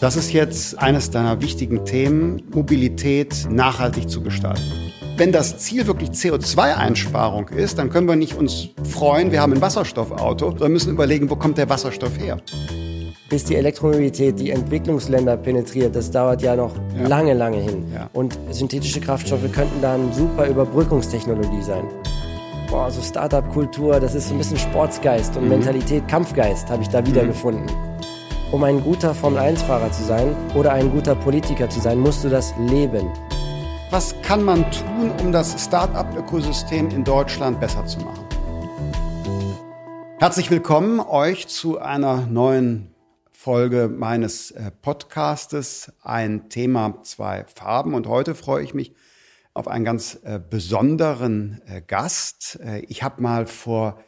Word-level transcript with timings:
Das 0.00 0.16
ist 0.16 0.32
jetzt 0.32 0.78
eines 0.78 1.10
deiner 1.10 1.42
wichtigen 1.42 1.84
Themen, 1.84 2.42
Mobilität 2.54 3.46
nachhaltig 3.50 4.08
zu 4.08 4.22
gestalten. 4.22 4.62
Wenn 5.18 5.30
das 5.30 5.58
Ziel 5.58 5.86
wirklich 5.86 6.08
CO2-Einsparung 6.10 7.48
ist, 7.48 7.76
dann 7.76 7.90
können 7.90 8.08
wir 8.08 8.16
nicht 8.16 8.34
uns 8.34 8.70
freuen, 8.82 9.30
wir 9.30 9.42
haben 9.42 9.52
ein 9.52 9.60
Wasserstoffauto, 9.60 10.52
sondern 10.52 10.72
müssen 10.72 10.90
überlegen, 10.94 11.28
wo 11.28 11.36
kommt 11.36 11.58
der 11.58 11.68
Wasserstoff 11.68 12.18
her? 12.18 12.38
Bis 13.28 13.44
die 13.44 13.56
Elektromobilität 13.56 14.40
die 14.40 14.52
Entwicklungsländer 14.52 15.36
penetriert, 15.36 15.94
das 15.94 16.10
dauert 16.10 16.40
ja 16.40 16.56
noch 16.56 16.74
ja. 16.96 17.06
lange, 17.06 17.34
lange 17.34 17.58
hin. 17.58 17.84
Ja. 17.92 18.08
Und 18.14 18.38
synthetische 18.50 19.02
Kraftstoffe 19.02 19.52
könnten 19.52 19.82
da 19.82 19.96
eine 19.96 20.10
super 20.14 20.46
Überbrückungstechnologie 20.46 21.62
sein. 21.62 21.84
Boah, 22.70 22.90
so 22.90 23.02
Startup-Kultur, 23.02 24.00
das 24.00 24.14
ist 24.14 24.28
so 24.28 24.34
ein 24.34 24.38
bisschen 24.38 24.56
Sportsgeist 24.56 25.36
und 25.36 25.42
mhm. 25.42 25.50
Mentalität, 25.50 26.08
Kampfgeist 26.08 26.70
habe 26.70 26.82
ich 26.82 26.88
da 26.88 27.06
wiedergefunden. 27.06 27.66
Mhm. 27.66 27.89
Um 28.52 28.64
ein 28.64 28.82
guter 28.82 29.14
Formel-1-Fahrer 29.14 29.92
zu 29.92 30.02
sein 30.02 30.34
oder 30.56 30.72
ein 30.72 30.90
guter 30.90 31.14
Politiker 31.14 31.70
zu 31.70 31.78
sein, 31.78 32.00
musst 32.00 32.24
du 32.24 32.28
das 32.28 32.52
leben. 32.58 33.08
Was 33.92 34.20
kann 34.22 34.42
man 34.42 34.68
tun, 34.72 35.12
um 35.20 35.30
das 35.30 35.64
Start-up-Ökosystem 35.64 36.90
in 36.90 37.04
Deutschland 37.04 37.60
besser 37.60 37.86
zu 37.86 38.00
machen? 38.00 38.26
Herzlich 40.18 40.50
willkommen 40.50 40.98
euch 40.98 41.46
zu 41.46 41.78
einer 41.78 42.26
neuen 42.26 42.92
Folge 43.30 43.88
meines 43.88 44.50
äh, 44.50 44.72
Podcastes. 44.82 45.92
Ein 46.02 46.48
Thema, 46.48 47.04
zwei 47.04 47.44
Farben. 47.44 47.94
Und 47.94 48.08
heute 48.08 48.34
freue 48.34 48.64
ich 48.64 48.74
mich 48.74 48.96
auf 49.54 49.68
einen 49.68 49.84
ganz 49.84 50.18
äh, 50.24 50.40
besonderen 50.40 51.62
äh, 51.66 51.82
Gast. 51.82 52.58
Ich 52.88 53.04
habe 53.04 53.22
mal 53.22 53.46
vor 53.46 54.00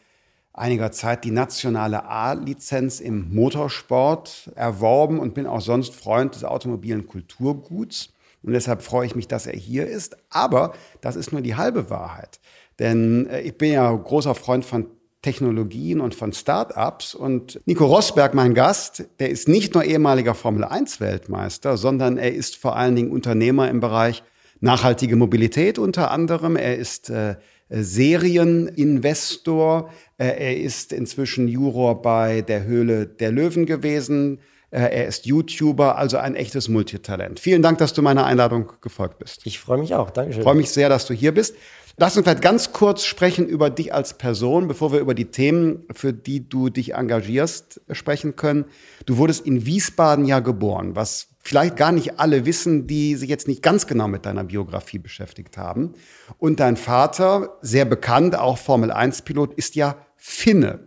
einiger 0.55 0.93
Zeit 0.93 1.25
die 1.25 1.31
nationale 1.31 2.05
A-Lizenz 2.05 3.01
im 3.01 3.35
Motorsport 3.35 4.51
erworben 4.55 5.19
und 5.19 5.35
bin 5.35 5.47
auch 5.47 5.61
sonst 5.61 5.95
Freund 5.95 6.35
des 6.35 6.45
automobilen 6.45 7.07
Kulturguts. 7.07 8.13
Und 8.43 8.53
deshalb 8.53 8.83
freue 8.83 9.07
ich 9.07 9.15
mich, 9.15 9.29
dass 9.29 9.47
er 9.47 9.57
hier 9.57 9.87
ist. 9.87 10.17
Aber 10.31 10.73
das 11.01 11.17
ist 11.17 11.33
nur 11.33 11.41
die 11.41 11.55
halbe 11.55 11.91
Wahrheit. 11.91 12.41
Denn 12.79 13.27
äh, 13.27 13.41
ich 13.43 13.57
bin 13.57 13.73
ja 13.73 13.93
großer 13.93 14.35
Freund 14.35 14.65
von 14.65 14.87
Technologien 15.23 16.01
und 16.01 16.15
von 16.15 16.33
Start-ups. 16.33 17.15
Und 17.15 17.61
Nico 17.65 17.87
Rosberg, 17.87 18.35
mein 18.35 18.55
Gast, 18.55 19.05
der 19.21 19.31
ist 19.31 19.49
nicht 19.49 19.73
nur 19.73 19.85
ehemaliger 19.85 20.35
Formel-1-Weltmeister, 20.35 21.77
sondern 21.77 22.19
er 22.19 22.35
ist 22.35 22.57
vor 22.57 22.77
allen 22.77 22.97
Dingen 22.97 23.13
Unternehmer 23.13 23.71
im 23.71 23.79
Bereich 23.79 24.25
nachhaltige 24.61 25.17
Mobilität 25.17 25.79
unter 25.79 26.11
anderem. 26.11 26.57
Er 26.57 26.77
ist 26.77 27.09
äh, 27.11 27.37
Serieninvestor. 27.73 29.91
Äh, 30.19 30.27
er 30.27 30.61
ist 30.61 30.93
inzwischen 30.93 31.49
Juror 31.49 32.03
bei 32.03 32.43
der 32.43 32.65
Höhle 32.65 33.07
der 33.07 33.33
Löwen 33.33 33.67
gewesen. 33.67 34.41
Äh, 34.71 34.83
er 34.83 35.07
ist 35.07 35.27
YouTuber, 35.27 35.97
also 35.97 36.19
ein 36.19 36.35
echtes 36.35 36.69
Multitalent. 36.69 37.41
Vielen 37.41 37.63
Dank, 37.63 37.79
dass 37.79 37.93
du 37.93 38.03
meiner 38.03 38.27
Einladung 38.27 38.73
gefolgt 38.81 39.19
bist. 39.19 39.43
Ich 39.45 39.59
freue 39.59 39.79
mich 39.79 39.95
auch. 39.95 40.11
Dankeschön. 40.11 40.41
Ich 40.41 40.45
freue 40.45 40.57
mich 40.57 40.71
sehr, 40.71 40.89
dass 40.89 41.07
du 41.07 41.15
hier 41.15 41.33
bist. 41.33 41.57
Lass 41.99 42.17
uns 42.17 42.25
vielleicht 42.25 42.43
ganz 42.43 42.73
kurz 42.73 43.05
sprechen 43.05 43.47
über 43.47 43.69
dich 43.69 43.93
als 43.93 44.17
Person, 44.17 44.67
bevor 44.67 44.93
wir 44.93 45.01
über 45.01 45.15
die 45.15 45.27
Themen, 45.27 45.85
für 45.93 46.15
die 46.15 46.49
du 46.49 46.71
dich 46.71 46.95
engagierst, 46.95 47.83
sprechen 47.91 48.35
können. 48.35 48.65
Du 49.05 49.19
wurdest 49.19 49.47
in 49.47 49.67
Wiesbaden 49.67 50.25
ja 50.25 50.41
geboren, 50.41 50.97
was 50.97 51.32
vielleicht 51.43 51.77
gar 51.77 51.93
nicht 51.93 52.19
alle 52.21 52.47
wissen, 52.47 52.87
die 52.87 53.17
sich 53.17 53.29
jetzt 53.29 53.49
nicht 53.49 53.63
ganz 53.63 53.87
genau 53.87 54.09
mit 54.09 54.25
deiner 54.25 54.45
Biografie 54.45 54.99
beschäftigt 54.99 55.59
haben. 55.59 55.93
Und 56.39 56.61
dein 56.61 56.77
Vater, 56.77 57.59
sehr 57.61 57.85
bekannt, 57.85 58.39
auch 58.39 58.57
Formel-1-Pilot, 58.59 59.55
ist 59.55 59.75
ja 59.75 59.97
Finne. 60.17 60.87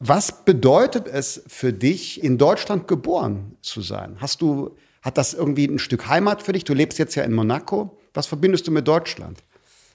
Was 0.00 0.44
bedeutet 0.44 1.06
es 1.06 1.44
für 1.46 1.72
dich, 1.72 2.22
in 2.22 2.36
Deutschland 2.36 2.88
geboren 2.88 3.56
zu 3.62 3.80
sein? 3.80 4.16
Hast 4.18 4.42
du, 4.42 4.76
hat 5.00 5.16
das 5.16 5.32
irgendwie 5.32 5.66
ein 5.66 5.78
Stück 5.78 6.08
Heimat 6.08 6.42
für 6.42 6.52
dich? 6.52 6.64
Du 6.64 6.74
lebst 6.74 6.98
jetzt 6.98 7.14
ja 7.14 7.22
in 7.22 7.32
Monaco. 7.32 7.96
Was 8.12 8.26
verbindest 8.26 8.66
du 8.66 8.72
mit 8.72 8.86
Deutschland? 8.88 9.38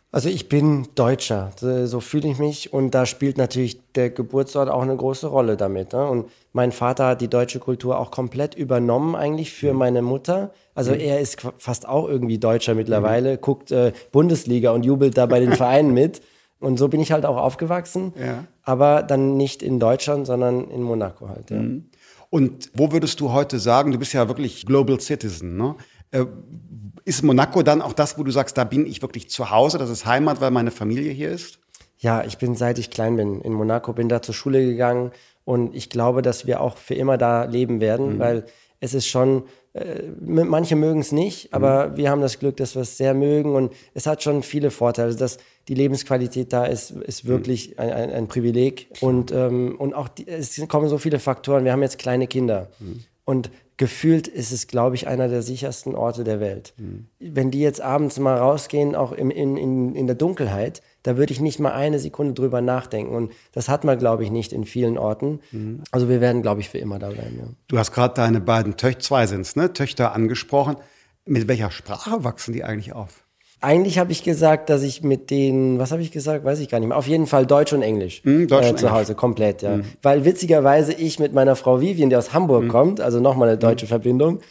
Also 0.10 0.30
ich 0.30 0.48
bin 0.48 0.88
Deutscher, 0.96 1.52
so 1.60 2.00
fühle 2.00 2.30
ich 2.30 2.40
mich 2.40 2.72
und 2.72 2.92
da 2.92 3.06
spielt 3.06 3.38
natürlich 3.38 3.82
der 3.92 4.10
Geburtsort 4.10 4.70
auch 4.70 4.82
eine 4.82 4.96
große 4.96 5.28
Rolle 5.28 5.58
damit. 5.58 5.92
Ne? 5.92 6.08
Und 6.08 6.30
mein 6.54 6.72
Vater 6.72 7.08
hat 7.08 7.22
die 7.22 7.28
deutsche 7.28 7.60
Kultur 7.60 8.00
auch 8.00 8.10
komplett 8.10 8.56
übernommen 8.56 9.16
eigentlich 9.16 9.52
für 9.52 9.74
mhm. 9.74 9.80
meine 9.80 10.02
Mutter. 10.02 10.54
Also 10.74 10.94
mhm. 10.94 11.02
er 11.02 11.20
ist 11.20 11.46
fast 11.58 11.90
auch 11.90 12.08
irgendwie 12.08 12.38
Deutscher 12.38 12.74
mittlerweile, 12.74 13.34
mhm. 13.34 13.42
guckt 13.42 13.72
äh, 13.72 13.92
Bundesliga 14.14 14.72
und 14.72 14.86
jubelt 14.86 15.18
da 15.18 15.26
bei 15.26 15.42
den 15.42 15.52
Vereinen 15.58 15.94
mit. 15.94 16.22
Und 16.60 16.78
so 16.78 16.88
bin 16.88 17.02
ich 17.02 17.12
halt 17.12 17.26
auch 17.26 17.38
aufgewachsen, 17.38 18.14
ja. 18.20 18.46
aber 18.64 19.04
dann 19.04 19.38
nicht 19.38 19.62
in 19.62 19.80
Deutschland, 19.80 20.26
sondern 20.26 20.72
in 20.72 20.82
Monaco 20.82 21.28
halt. 21.28 21.52
Ja. 21.52 21.58
Mhm. 21.58 21.90
Und 22.30 22.72
wo 22.74 22.92
würdest 22.92 23.20
du 23.20 23.32
heute 23.32 23.60
sagen, 23.60 23.92
du 23.92 24.00
bist 24.00 24.14
ja 24.14 24.28
wirklich 24.28 24.66
Global 24.66 25.00
Citizen, 25.00 25.56
ne? 25.56 25.76
Äh, 26.12 26.26
ist 27.06 27.24
Monaco 27.24 27.64
dann 27.64 27.82
auch 27.82 27.94
das, 27.94 28.18
wo 28.18 28.24
du 28.24 28.32
sagst, 28.32 28.58
da 28.58 28.64
bin 28.64 28.86
ich 28.86 29.02
wirklich 29.02 29.30
zu 29.30 29.50
Hause, 29.50 29.78
das 29.78 29.90
ist 29.90 30.06
Heimat, 30.06 30.42
weil 30.42 30.52
meine 30.52 30.72
Familie 30.72 31.12
hier 31.12 31.32
ist? 31.32 31.60
Ja, 32.00 32.24
ich 32.24 32.38
bin 32.38 32.56
seit 32.56 32.78
ich 32.80 32.90
klein 32.90 33.16
bin 33.16 33.42
in 33.42 33.54
Monaco, 33.54 33.94
bin 33.94 34.10
da 34.10 34.22
zur 34.22 34.36
Schule 34.36 34.64
gegangen 34.66 35.12
und 35.46 35.74
ich 35.74 35.90
glaube, 35.90 36.22
dass 36.22 36.46
wir 36.46 36.62
auch 36.62 36.78
für 36.78 36.96
immer 36.96 37.18
da 37.18 37.46
leben 37.46 37.80
werden, 37.80 38.16
mhm. 38.16 38.20
weil 38.20 38.46
es 38.80 38.94
ist 38.94 39.08
schon, 39.08 39.44
äh, 39.74 40.04
manche 40.20 40.76
mögen 40.76 41.00
es 41.00 41.12
nicht, 41.12 41.54
aber 41.54 41.90
mhm. 41.90 41.98
wir 41.98 42.12
haben 42.12 42.22
das 42.22 42.40
Glück, 42.40 42.58
dass 42.58 42.76
wir 42.76 42.82
es 42.82 42.98
sehr 42.98 43.14
mögen 43.14 43.56
und 43.56 43.74
es 43.94 44.06
hat 44.06 44.22
schon 44.22 44.44
viele 44.44 44.70
Vorteile. 44.70 45.08
Also 45.08 45.20
dass 45.20 45.38
die 45.68 45.74
Lebensqualität 45.74 46.54
da 46.54 46.66
ist, 46.66 46.92
ist 46.92 47.24
mhm. 47.24 47.30
wirklich 47.30 47.70
mhm. 47.70 47.80
ein, 47.80 47.92
ein, 47.92 48.12
ein, 48.12 48.28
Privileg 48.28 48.90
und, 49.02 49.32
ähm, 49.32 49.76
und 49.80 49.94
auch 49.94 50.10
die, 50.10 50.28
es 50.28 50.62
kommen 50.68 50.90
so 50.90 50.98
viele 50.98 51.20
Faktoren. 51.20 51.66
Wir 51.66 51.72
haben 51.72 51.82
jetzt 51.82 51.98
kleine 51.98 52.28
Kinder 52.28 52.70
mhm. 52.80 53.04
und 53.26 53.50
gefühlt 53.78 54.28
ist 54.28 54.52
es, 54.52 54.68
glaube 54.68 54.96
ich, 54.96 55.08
einer 55.08 55.28
der 55.28 55.44
sichersten 55.44 55.96
Orte 55.96 56.24
der 56.24 56.40
Welt. 56.40 56.74
Mhm. 56.78 57.06
Wenn 57.20 57.52
die 57.52 57.60
jetzt 57.60 57.80
abends 57.80 58.20
mal 58.20 58.36
rausgehen, 58.36 58.96
auch 58.96 59.12
im, 59.12 59.30
in, 59.30 59.56
in, 59.56 59.96
in 59.96 60.08
der 60.08 60.16
Dunkelheit, 60.16 60.82
da 61.04 61.16
würde 61.16 61.32
ich 61.32 61.40
nicht 61.40 61.60
mal 61.60 61.74
eine 61.74 62.00
Sekunde 62.00 62.34
drüber 62.34 62.60
nachdenken. 62.62 63.16
Und 63.16 63.32
das 63.52 63.70
hat 63.70 63.84
man, 63.84 64.00
glaube 64.00 64.24
ich, 64.24 64.32
nicht 64.32 64.52
in 64.52 64.66
vielen 64.66 64.98
Orten. 64.98 65.40
Mhm. 65.52 65.84
Also 65.92 66.10
wir 66.10 66.22
werden, 66.22 66.42
glaube 66.42 66.62
ich, 66.62 66.70
für 66.70 66.80
immer 66.80 66.98
da 66.98 67.10
bleiben. 67.10 67.38
Ja. 67.40 67.46
Du 67.68 67.78
hast 67.78 67.92
gerade 67.92 68.16
deine 68.16 68.42
beiden 68.42 68.78
Töchter, 68.78 69.00
zwei 69.00 69.28
sind 69.28 69.56
ne, 69.56 69.72
Töchter 69.72 70.14
angesprochen. 70.14 70.76
Mit 71.26 71.48
welcher 71.48 71.72
Sprache 71.72 72.24
wachsen 72.24 72.54
die 72.54 72.64
eigentlich 72.64 72.94
auf? 72.94 73.27
Eigentlich 73.60 73.98
habe 73.98 74.12
ich 74.12 74.24
gesagt, 74.24 74.70
dass 74.70 74.84
ich 74.84 75.02
mit 75.02 75.32
denen, 75.32 75.80
was 75.80 75.92
habe 75.92 76.04
ich 76.04 76.12
gesagt, 76.12 76.46
weiß 76.46 76.60
ich 76.60 76.70
gar 76.70 76.80
nicht 76.80 76.90
mehr. 76.90 76.98
Auf 76.98 77.08
jeden 77.08 77.26
Fall 77.26 77.48
Deutsch 77.48 77.74
und 77.74 77.82
Englisch 77.82 78.22
mm, 78.24 78.46
Deutsch 78.46 78.68
äh, 78.68 78.76
zu 78.76 78.92
Hause, 78.92 79.16
komplett, 79.16 79.64
ja. 79.64 79.78
Mm. 79.78 79.86
Weil 80.04 80.26
witzigerweise 80.26 80.94
ich 80.94 81.18
mit 81.18 81.34
meiner 81.34 81.56
Frau 81.56 81.82
Vivian, 81.82 82.12
die 82.12 82.16
aus 82.16 82.34
Hamburg 82.34 82.66
mm. 82.66 82.68
kommt, 82.68 83.02
also 83.02 83.20
nochmal 83.20 83.50
eine 83.50 83.58
deutsche 83.58 83.88
Verbindung, 83.88 84.42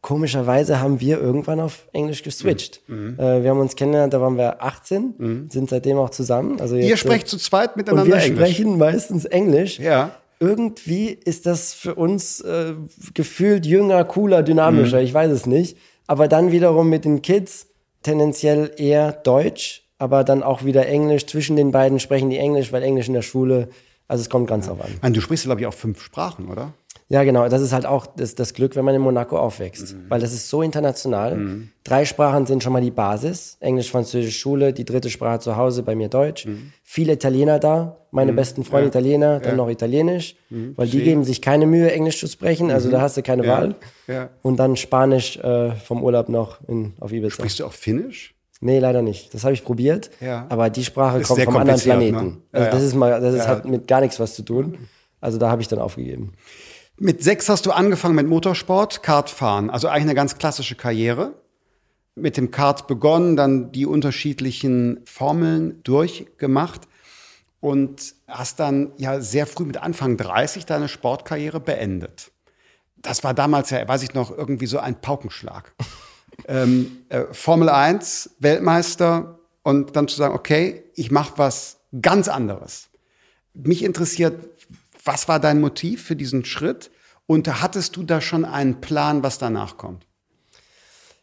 komischerweise 0.00 0.80
haben 0.80 1.00
wir 1.00 1.20
irgendwann 1.20 1.60
auf 1.60 1.86
Englisch 1.92 2.22
geswitcht. 2.22 2.80
Äh, 2.88 3.42
wir 3.42 3.50
haben 3.50 3.60
uns 3.60 3.76
kennengelernt, 3.76 4.14
da 4.14 4.22
waren 4.22 4.38
wir 4.38 4.62
18, 4.62 5.48
sind 5.50 5.68
seitdem 5.68 5.98
auch 5.98 6.10
zusammen. 6.10 6.58
Also 6.58 6.76
Ihr 6.76 6.96
sprecht 6.96 7.28
zu 7.28 7.36
zweit 7.36 7.76
miteinander 7.76 8.04
und 8.04 8.08
wir 8.08 8.22
Englisch? 8.22 8.38
sprechen 8.38 8.78
meistens 8.78 9.26
Englisch. 9.26 9.78
Ja. 9.78 10.12
Irgendwie 10.40 11.08
ist 11.08 11.44
das 11.44 11.74
für 11.74 11.94
uns 11.94 12.40
äh, 12.40 12.74
gefühlt 13.12 13.66
jünger, 13.66 14.04
cooler, 14.04 14.42
dynamischer, 14.42 15.02
ich 15.02 15.12
weiß 15.12 15.30
es 15.30 15.44
nicht. 15.44 15.76
Aber 16.06 16.28
dann 16.28 16.52
wiederum 16.52 16.88
mit 16.88 17.04
den 17.04 17.20
Kids 17.20 17.66
tendenziell 18.02 18.72
eher 18.76 19.12
Deutsch, 19.12 19.82
aber 19.98 20.24
dann 20.24 20.42
auch 20.42 20.64
wieder 20.64 20.86
Englisch. 20.86 21.26
Zwischen 21.26 21.56
den 21.56 21.70
beiden 21.70 22.00
sprechen 22.00 22.30
die 22.30 22.38
Englisch, 22.38 22.72
weil 22.72 22.82
Englisch 22.82 23.08
in 23.08 23.14
der 23.14 23.22
Schule, 23.22 23.68
also 24.08 24.22
es 24.22 24.30
kommt 24.30 24.48
ganz 24.48 24.66
ja. 24.66 24.72
auf 24.72 24.80
an. 24.80 24.90
Meine, 25.02 25.14
du 25.14 25.20
sprichst, 25.20 25.44
glaube 25.44 25.60
ich, 25.60 25.66
auch 25.66 25.74
fünf 25.74 26.02
Sprachen, 26.02 26.48
oder? 26.48 26.74
Ja, 27.08 27.22
genau. 27.22 27.48
Das 27.48 27.62
ist 27.62 27.72
halt 27.72 27.86
auch 27.86 28.06
das, 28.06 28.34
das 28.34 28.52
Glück, 28.52 28.74
wenn 28.74 28.84
man 28.84 28.94
in 28.94 29.00
Monaco 29.00 29.38
aufwächst, 29.38 29.94
mhm. 29.94 30.06
weil 30.08 30.20
das 30.20 30.32
ist 30.32 30.48
so 30.48 30.62
international. 30.62 31.36
Mhm. 31.36 31.68
Drei 31.84 32.04
Sprachen 32.04 32.46
sind 32.46 32.64
schon 32.64 32.72
mal 32.72 32.82
die 32.82 32.90
Basis. 32.90 33.58
Englisch, 33.60 33.92
Französisch, 33.92 34.36
Schule, 34.36 34.72
die 34.72 34.84
dritte 34.84 35.08
Sprache 35.08 35.38
zu 35.38 35.56
Hause, 35.56 35.84
bei 35.84 35.94
mir 35.94 36.08
Deutsch. 36.08 36.46
Mhm. 36.46 36.72
Viele 36.82 37.12
Italiener 37.12 37.60
da, 37.60 37.98
meine 38.10 38.32
mhm. 38.32 38.36
besten 38.36 38.64
Freunde 38.64 38.86
ja. 38.86 38.88
Italiener, 38.88 39.38
dann 39.38 39.52
ja. 39.52 39.56
noch 39.56 39.68
Italienisch, 39.68 40.34
mhm. 40.50 40.72
weil 40.76 40.88
die 40.88 41.00
geben 41.00 41.22
sich 41.22 41.40
keine 41.40 41.66
Mühe, 41.66 41.92
Englisch 41.92 42.18
zu 42.18 42.26
sprechen. 42.26 42.72
Also 42.72 42.90
da 42.90 42.98
mhm. 42.98 43.02
hast 43.02 43.16
du 43.16 43.22
keine 43.22 43.46
ja. 43.46 43.52
Wahl. 43.52 44.26
Und 44.42 44.56
dann 44.56 44.74
Spanisch 44.74 45.36
äh, 45.36 45.72
vom 45.76 46.02
Urlaub 46.02 46.28
noch 46.28 46.58
in, 46.66 46.94
auf 46.98 47.12
Ibiza. 47.12 47.34
Sprichst 47.34 47.60
du 47.60 47.66
auch 47.66 47.72
Finnisch? 47.72 48.34
Nee, 48.60 48.80
leider 48.80 49.02
nicht. 49.02 49.32
Das 49.32 49.44
habe 49.44 49.54
ich 49.54 49.62
probiert. 49.62 50.10
Aber 50.48 50.70
die 50.70 50.82
Sprache 50.82 51.20
kommt 51.20 51.40
vom 51.42 51.56
anderen 51.56 51.80
Planeten. 51.80 52.26
Ne? 52.26 52.36
Also 52.50 52.70
das 52.70 52.82
ist 52.82 52.94
mal, 52.94 53.20
das 53.20 53.34
ist, 53.34 53.46
hat 53.46 53.64
mit 53.64 53.86
gar 53.86 54.00
nichts 54.00 54.18
was 54.18 54.34
zu 54.34 54.42
tun. 54.42 54.88
Also 55.20 55.38
da 55.38 55.50
habe 55.50 55.62
ich 55.62 55.68
dann 55.68 55.78
aufgegeben. 55.78 56.32
Mit 56.98 57.22
sechs 57.22 57.50
hast 57.50 57.66
du 57.66 57.72
angefangen 57.72 58.14
mit 58.14 58.26
Motorsport, 58.26 59.02
Kartfahren. 59.02 59.68
Also 59.68 59.88
eigentlich 59.88 60.04
eine 60.04 60.14
ganz 60.14 60.38
klassische 60.38 60.76
Karriere. 60.76 61.34
Mit 62.14 62.38
dem 62.38 62.50
Kart 62.50 62.86
begonnen, 62.86 63.36
dann 63.36 63.70
die 63.70 63.84
unterschiedlichen 63.84 65.02
Formeln 65.04 65.82
durchgemacht 65.82 66.88
und 67.60 68.14
hast 68.26 68.60
dann 68.60 68.92
ja 68.96 69.20
sehr 69.20 69.46
früh 69.46 69.64
mit 69.64 69.76
Anfang 69.76 70.16
30 70.16 70.64
deine 70.64 70.88
Sportkarriere 70.88 71.60
beendet. 71.60 72.30
Das 72.96 73.22
war 73.22 73.34
damals 73.34 73.68
ja, 73.68 73.86
weiß 73.86 74.02
ich 74.02 74.14
noch, 74.14 74.30
irgendwie 74.30 74.66
so 74.66 74.78
ein 74.78 74.98
Paukenschlag 74.98 75.74
ähm, 76.48 77.04
äh, 77.10 77.24
Formel 77.32 77.68
1, 77.68 78.36
Weltmeister 78.38 79.38
und 79.62 79.96
dann 79.96 80.08
zu 80.08 80.16
sagen, 80.16 80.34
okay, 80.34 80.84
ich 80.94 81.10
mache 81.10 81.34
was 81.36 81.80
ganz 82.00 82.28
anderes. 82.28 82.88
Mich 83.52 83.84
interessiert, 83.84 84.48
was 85.06 85.28
war 85.28 85.40
dein 85.40 85.60
Motiv 85.60 86.04
für 86.04 86.16
diesen 86.16 86.44
Schritt 86.44 86.90
Und 87.26 87.62
hattest 87.62 87.96
du 87.96 88.02
da 88.02 88.20
schon 88.20 88.44
einen 88.44 88.80
Plan, 88.80 89.22
was 89.22 89.38
danach 89.38 89.76
kommt? 89.76 90.06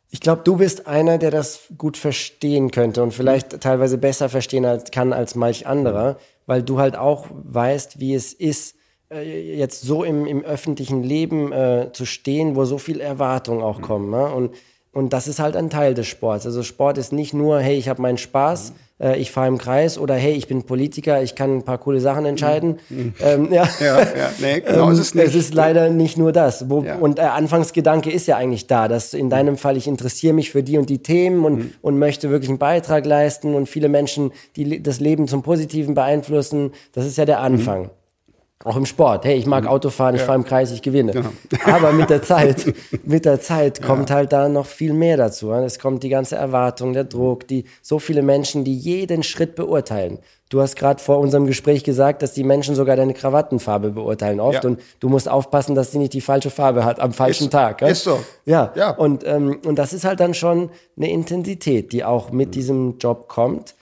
Ich 0.09 0.19
glaube, 0.19 0.43
du 0.43 0.57
bist 0.57 0.85
einer, 0.85 1.17
der 1.17 1.31
das 1.31 1.61
gut 1.77 1.97
verstehen 1.97 2.69
könnte 2.69 3.01
und 3.01 3.13
vielleicht 3.13 3.61
teilweise 3.61 3.97
besser 3.97 4.29
verstehen 4.29 4.63
als, 4.63 4.91
kann 4.91 5.11
als 5.11 5.33
manch 5.33 5.65
anderer, 5.65 6.17
weil 6.45 6.61
du 6.61 6.77
halt 6.77 6.95
auch 6.95 7.25
weißt, 7.31 7.99
wie 7.99 8.13
es 8.13 8.31
ist, 8.31 8.75
äh, 9.09 9.57
jetzt 9.57 9.81
so 9.81 10.03
im, 10.03 10.27
im 10.27 10.43
öffentlichen 10.43 11.01
Leben 11.01 11.51
äh, 11.51 11.89
zu 11.93 12.05
stehen, 12.05 12.55
wo 12.55 12.65
so 12.65 12.77
viel 12.77 12.99
Erwartungen 12.99 13.63
auch 13.63 13.81
kommen. 13.81 14.11
Ne? 14.11 14.25
Und 14.27 14.55
und 14.93 15.11
das 15.11 15.27
ist 15.27 15.39
halt 15.39 15.55
ein 15.55 15.69
Teil 15.69 15.95
des 15.95 16.07
Sports. 16.07 16.45
Also 16.45 16.61
Sport 16.61 16.99
ist 16.99 17.11
nicht 17.11 17.33
nur, 17.33 17.59
hey, 17.59 17.75
ich 17.75 17.89
habe 17.89 18.01
meinen 18.01 18.19
Spaß, 18.19 18.73
äh, 18.99 19.17
ich 19.17 19.31
fahre 19.31 19.47
im 19.47 19.57
Kreis 19.57 19.97
oder 19.97 20.13
hey, 20.13 20.33
ich 20.33 20.47
bin 20.47 20.63
Politiker, 20.63 21.23
ich 21.23 21.33
kann 21.33 21.57
ein 21.57 21.63
paar 21.63 21.79
coole 21.79 21.99
Sachen 21.99 22.25
entscheiden. 22.25 22.77
Mhm. 22.89 23.13
Ähm, 23.19 23.51
ja. 23.51 23.67
ja, 23.79 23.99
ja, 23.99 24.31
nee, 24.39 24.61
genau 24.61 24.87
ähm, 24.87 24.93
ist 24.93 24.99
es 24.99 25.15
nicht. 25.15 25.25
Es 25.25 25.33
ist 25.33 25.55
leider 25.55 25.89
nicht 25.89 26.17
nur 26.17 26.31
das. 26.31 26.69
Wo, 26.69 26.83
ja. 26.83 26.97
Und 26.97 27.17
der 27.17 27.33
Anfangsgedanke 27.33 28.11
ist 28.11 28.27
ja 28.27 28.37
eigentlich 28.37 28.67
da, 28.67 28.87
dass 28.87 29.15
in 29.15 29.31
deinem 29.31 29.57
Fall, 29.57 29.77
ich 29.77 29.87
interessiere 29.87 30.33
mich 30.33 30.51
für 30.51 30.61
die 30.61 30.77
und 30.77 30.91
die 30.91 30.99
Themen 30.99 31.43
und, 31.43 31.55
mhm. 31.55 31.73
und 31.81 31.97
möchte 31.97 32.29
wirklich 32.29 32.49
einen 32.49 32.59
Beitrag 32.59 33.05
leisten 33.07 33.55
und 33.55 33.67
viele 33.67 33.89
Menschen, 33.89 34.31
die 34.55 34.83
das 34.83 34.99
Leben 34.99 35.27
zum 35.27 35.41
Positiven 35.41 35.95
beeinflussen. 35.95 36.71
Das 36.93 37.07
ist 37.07 37.17
ja 37.17 37.25
der 37.25 37.39
Anfang. 37.39 37.89
Auch 38.63 38.77
im 38.77 38.85
Sport. 38.85 39.25
Hey, 39.25 39.35
ich 39.35 39.45
mag 39.45 39.63
mhm. 39.63 39.69
Autofahren, 39.69 40.15
ich 40.15 40.21
ja. 40.21 40.27
fahre 40.27 40.37
im 40.37 40.45
Kreis, 40.45 40.71
ich 40.71 40.81
gewinne. 40.81 41.11
Genau. 41.11 41.29
Aber 41.65 41.91
mit 41.91 42.09
der 42.09 42.21
Zeit, 42.21 42.73
mit 43.03 43.25
der 43.25 43.41
Zeit 43.41 43.81
kommt 43.81 44.09
ja. 44.09 44.15
halt 44.15 44.31
da 44.31 44.47
noch 44.47 44.65
viel 44.65 44.93
mehr 44.93 45.17
dazu. 45.17 45.51
Es 45.51 45.79
kommt 45.79 46.03
die 46.03 46.09
ganze 46.09 46.37
Erwartung, 46.37 46.93
der 46.93 47.03
Druck, 47.03 47.47
die 47.47 47.65
so 47.81 47.99
viele 47.99 48.21
Menschen, 48.21 48.63
die 48.63 48.75
jeden 48.75 49.23
Schritt 49.23 49.55
beurteilen. 49.55 50.19
Du 50.53 50.61
hast 50.61 50.75
gerade 50.75 51.01
vor 51.01 51.17
unserem 51.17 51.47
Gespräch 51.47 51.83
gesagt, 51.83 52.21
dass 52.21 52.33
die 52.33 52.43
Menschen 52.43 52.75
sogar 52.75 52.95
deine 52.95 53.15
Krawattenfarbe 53.15 53.89
beurteilen 53.89 54.39
oft 54.39 54.63
ja. 54.63 54.69
und 54.69 54.79
du 54.99 55.09
musst 55.09 55.27
aufpassen, 55.27 55.73
dass 55.73 55.91
sie 55.91 55.97
nicht 55.97 56.13
die 56.13 56.21
falsche 56.21 56.51
Farbe 56.51 56.85
hat 56.85 56.99
am 56.99 57.11
falschen 57.11 57.45
ist, 57.45 57.53
Tag. 57.53 57.81
Ja? 57.81 57.87
Ist 57.87 58.03
so. 58.03 58.19
Ja. 58.45 58.71
ja. 58.75 58.91
Und, 58.91 59.25
ähm, 59.25 59.59
und 59.65 59.79
das 59.79 59.93
ist 59.93 60.05
halt 60.05 60.19
dann 60.19 60.35
schon 60.35 60.69
eine 60.95 61.11
Intensität, 61.11 61.91
die 61.91 62.03
auch 62.03 62.31
mit 62.31 62.49
mhm. 62.49 62.51
diesem 62.51 62.97
Job 62.99 63.27
kommt. 63.29 63.73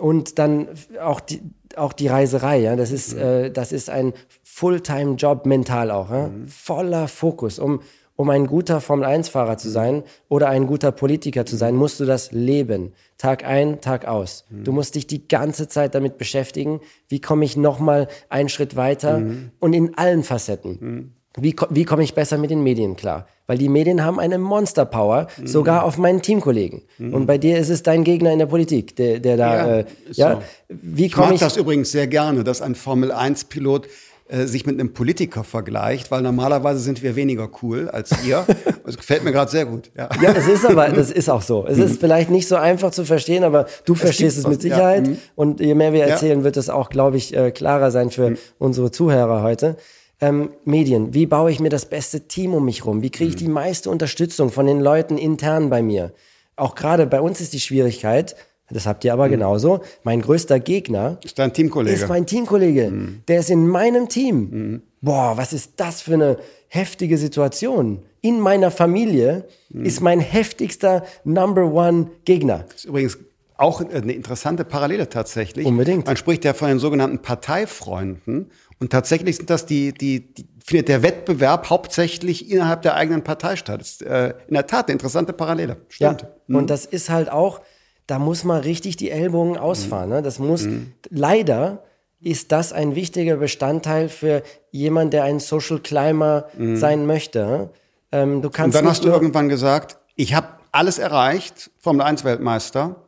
Und 0.00 0.38
dann 0.38 0.68
auch 1.00 1.20
die, 1.20 1.40
auch 1.76 1.92
die 1.92 2.08
Reiserei, 2.08 2.58
ja, 2.58 2.76
das 2.76 2.90
ist, 2.90 3.14
mhm. 3.14 3.20
äh, 3.20 3.50
das 3.50 3.72
ist 3.72 3.90
ein 3.90 4.12
Fulltime-Job 4.42 5.46
mental 5.46 5.90
auch, 5.90 6.10
ja? 6.10 6.28
Mhm. 6.28 6.48
voller 6.48 7.08
Fokus. 7.08 7.58
Um, 7.58 7.80
um 8.16 8.30
ein 8.30 8.46
guter 8.46 8.80
Formel-1-Fahrer 8.80 9.58
zu 9.58 9.68
sein 9.68 10.02
oder 10.28 10.48
ein 10.48 10.66
guter 10.66 10.90
Politiker 10.90 11.44
zu 11.44 11.56
sein, 11.56 11.76
musst 11.76 12.00
du 12.00 12.06
das 12.06 12.32
leben. 12.32 12.94
Tag 13.18 13.44
ein, 13.44 13.80
Tag 13.82 14.06
aus. 14.06 14.46
Mhm. 14.48 14.64
Du 14.64 14.72
musst 14.72 14.94
dich 14.94 15.06
die 15.06 15.28
ganze 15.28 15.68
Zeit 15.68 15.94
damit 15.94 16.16
beschäftigen, 16.16 16.80
wie 17.08 17.20
komme 17.20 17.44
ich 17.44 17.56
nochmal 17.56 18.08
einen 18.30 18.48
Schritt 18.48 18.74
weiter 18.74 19.18
mhm. 19.18 19.50
und 19.60 19.74
in 19.74 19.96
allen 19.96 20.22
Facetten. 20.22 20.78
Mhm. 20.80 21.12
Wie, 21.36 21.54
wie 21.70 21.84
komme 21.84 22.02
ich 22.02 22.14
besser 22.14 22.38
mit 22.38 22.50
den 22.50 22.62
Medien 22.62 22.96
klar? 22.96 23.26
Weil 23.46 23.58
die 23.58 23.68
Medien 23.68 24.04
haben 24.04 24.18
eine 24.18 24.38
Monster-Power, 24.38 25.28
mhm. 25.36 25.46
sogar 25.46 25.84
auf 25.84 25.98
meinen 25.98 26.22
Teamkollegen. 26.22 26.82
Mhm. 26.98 27.14
Und 27.14 27.26
bei 27.26 27.38
dir 27.38 27.58
ist 27.58 27.68
es 27.68 27.82
dein 27.82 28.04
Gegner 28.04 28.32
in 28.32 28.38
der 28.38 28.46
Politik, 28.46 28.96
der, 28.96 29.20
der 29.20 29.36
da, 29.36 29.54
ja, 29.54 29.76
äh, 29.76 29.84
ja. 30.12 30.32
So. 30.34 30.42
Wie 30.68 31.06
ich 31.06 31.16
mag 31.16 31.32
ich 31.32 31.40
das 31.40 31.56
übrigens 31.56 31.92
sehr 31.92 32.06
gerne, 32.06 32.42
dass 32.42 32.62
ein 32.62 32.74
Formel-1-Pilot 32.74 33.86
äh, 34.28 34.46
sich 34.46 34.66
mit 34.66 34.80
einem 34.80 34.92
Politiker 34.92 35.44
vergleicht, 35.44 36.10
weil 36.10 36.20
normalerweise 36.20 36.80
sind 36.80 37.00
wir 37.00 37.14
weniger 37.14 37.48
cool 37.62 37.88
als 37.88 38.10
ihr. 38.24 38.44
Das 38.86 38.96
gefällt 38.96 39.24
mir 39.24 39.32
gerade 39.32 39.50
sehr 39.50 39.66
gut. 39.66 39.90
Ja. 39.96 40.08
ja, 40.22 40.30
es 40.30 40.46
ist 40.46 40.64
aber, 40.64 40.88
das 40.90 41.10
ist 41.10 41.28
auch 41.28 41.42
so. 41.42 41.66
Es 41.66 41.76
ist 41.76 41.94
mhm. 41.94 41.98
vielleicht 41.98 42.30
nicht 42.30 42.46
so 42.46 42.54
einfach 42.54 42.92
zu 42.92 43.04
verstehen, 43.04 43.42
aber 43.42 43.66
du 43.84 43.94
es 43.94 44.00
verstehst 44.00 44.38
es 44.38 44.46
mit 44.46 44.62
Sicherheit. 44.62 45.08
Ja. 45.08 45.12
Mhm. 45.12 45.18
Und 45.34 45.58
je 45.58 45.74
mehr 45.74 45.92
wir 45.92 46.04
erzählen, 46.04 46.44
wird 46.44 46.56
es 46.56 46.70
auch, 46.70 46.88
glaube 46.88 47.16
ich, 47.16 47.36
äh, 47.36 47.50
klarer 47.50 47.90
sein 47.90 48.12
für 48.12 48.30
mhm. 48.30 48.38
unsere 48.58 48.92
Zuhörer 48.92 49.42
heute 49.42 49.76
ähm, 50.20 50.50
Medien. 50.64 51.14
Wie 51.14 51.26
baue 51.26 51.50
ich 51.50 51.60
mir 51.60 51.68
das 51.68 51.86
beste 51.86 52.28
Team 52.28 52.54
um 52.54 52.64
mich 52.64 52.84
rum? 52.84 53.02
Wie 53.02 53.10
kriege 53.10 53.30
ich 53.30 53.36
die 53.36 53.48
meiste 53.48 53.90
Unterstützung 53.90 54.50
von 54.50 54.66
den 54.66 54.80
Leuten 54.80 55.18
intern 55.18 55.70
bei 55.70 55.82
mir? 55.82 56.12
Auch 56.56 56.74
gerade 56.74 57.06
bei 57.06 57.20
uns 57.20 57.40
ist 57.40 57.52
die 57.52 57.60
Schwierigkeit, 57.60 58.34
das 58.70 58.86
habt 58.86 59.04
ihr 59.04 59.12
aber 59.12 59.26
mhm. 59.26 59.32
genauso. 59.32 59.80
Mein 60.02 60.20
größter 60.20 60.58
Gegner 60.58 61.18
ist 61.22 61.38
dein 61.38 61.52
Teamkollege. 61.52 61.96
Ist 61.96 62.08
mein 62.08 62.26
Teamkollege. 62.26 62.90
Mhm. 62.90 63.22
Der 63.28 63.40
ist 63.40 63.50
in 63.50 63.68
meinem 63.68 64.08
Team. 64.08 64.36
Mhm. 64.50 64.82
Boah, 65.00 65.36
was 65.36 65.52
ist 65.52 65.74
das 65.76 66.02
für 66.02 66.14
eine 66.14 66.38
heftige 66.68 67.16
Situation? 67.18 68.02
In 68.22 68.40
meiner 68.40 68.70
Familie 68.70 69.44
mhm. 69.68 69.84
ist 69.84 70.00
mein 70.00 70.20
heftigster 70.20 71.04
Number 71.24 71.72
One 71.72 72.10
Gegner. 72.24 72.64
Das 72.66 72.76
ist 72.78 72.84
übrigens 72.86 73.18
auch 73.58 73.80
eine 73.80 74.12
interessante 74.12 74.64
Parallele 74.64 75.08
tatsächlich. 75.08 75.66
Unbedingt. 75.66 76.06
Man 76.06 76.16
spricht 76.16 76.44
ja 76.44 76.52
von 76.52 76.68
den 76.68 76.78
sogenannten 76.78 77.20
Parteifreunden. 77.20 78.50
Und 78.78 78.92
tatsächlich 78.92 79.36
sind 79.36 79.48
das 79.48 79.64
die, 79.64 79.92
die, 79.92 80.34
die 80.34 80.46
findet 80.64 80.88
der 80.88 81.02
Wettbewerb 81.02 81.70
hauptsächlich 81.70 82.50
innerhalb 82.50 82.82
der 82.82 82.96
eigenen 82.96 83.22
Partei 83.24 83.56
statt. 83.56 83.80
Das 83.80 83.92
ist 83.92 84.02
äh, 84.02 84.34
in 84.48 84.54
der 84.54 84.66
Tat 84.66 84.86
eine 84.86 84.92
interessante 84.92 85.32
Parallele. 85.32 85.78
Stimmt. 85.88 86.22
Ja, 86.22 86.28
mhm. 86.48 86.56
Und 86.56 86.70
das 86.70 86.84
ist 86.84 87.08
halt 87.08 87.30
auch, 87.30 87.60
da 88.06 88.18
muss 88.18 88.44
man 88.44 88.60
richtig 88.60 88.96
die 88.96 89.10
Ellbogen 89.10 89.56
ausfahren. 89.56 90.10
Ne? 90.10 90.22
Das 90.22 90.38
muss, 90.38 90.64
mhm. 90.64 90.92
leider 91.08 91.82
ist 92.20 92.52
das 92.52 92.72
ein 92.72 92.94
wichtiger 92.94 93.36
Bestandteil 93.36 94.08
für 94.08 94.42
jemanden, 94.70 95.12
der 95.12 95.24
ein 95.24 95.40
Social 95.40 95.78
Climber 95.78 96.48
mhm. 96.56 96.76
sein 96.76 97.06
möchte. 97.06 97.70
Ähm, 98.12 98.42
du 98.42 98.50
kannst 98.50 98.76
Und 98.76 98.82
dann 98.82 98.90
hast 98.90 99.04
du 99.04 99.08
irgendwann 99.08 99.48
gesagt, 99.48 99.98
ich 100.14 100.34
habe 100.34 100.48
alles 100.72 100.98
erreicht, 100.98 101.70
Formel 101.78 102.02
1 102.02 102.24
Weltmeister, 102.24 103.05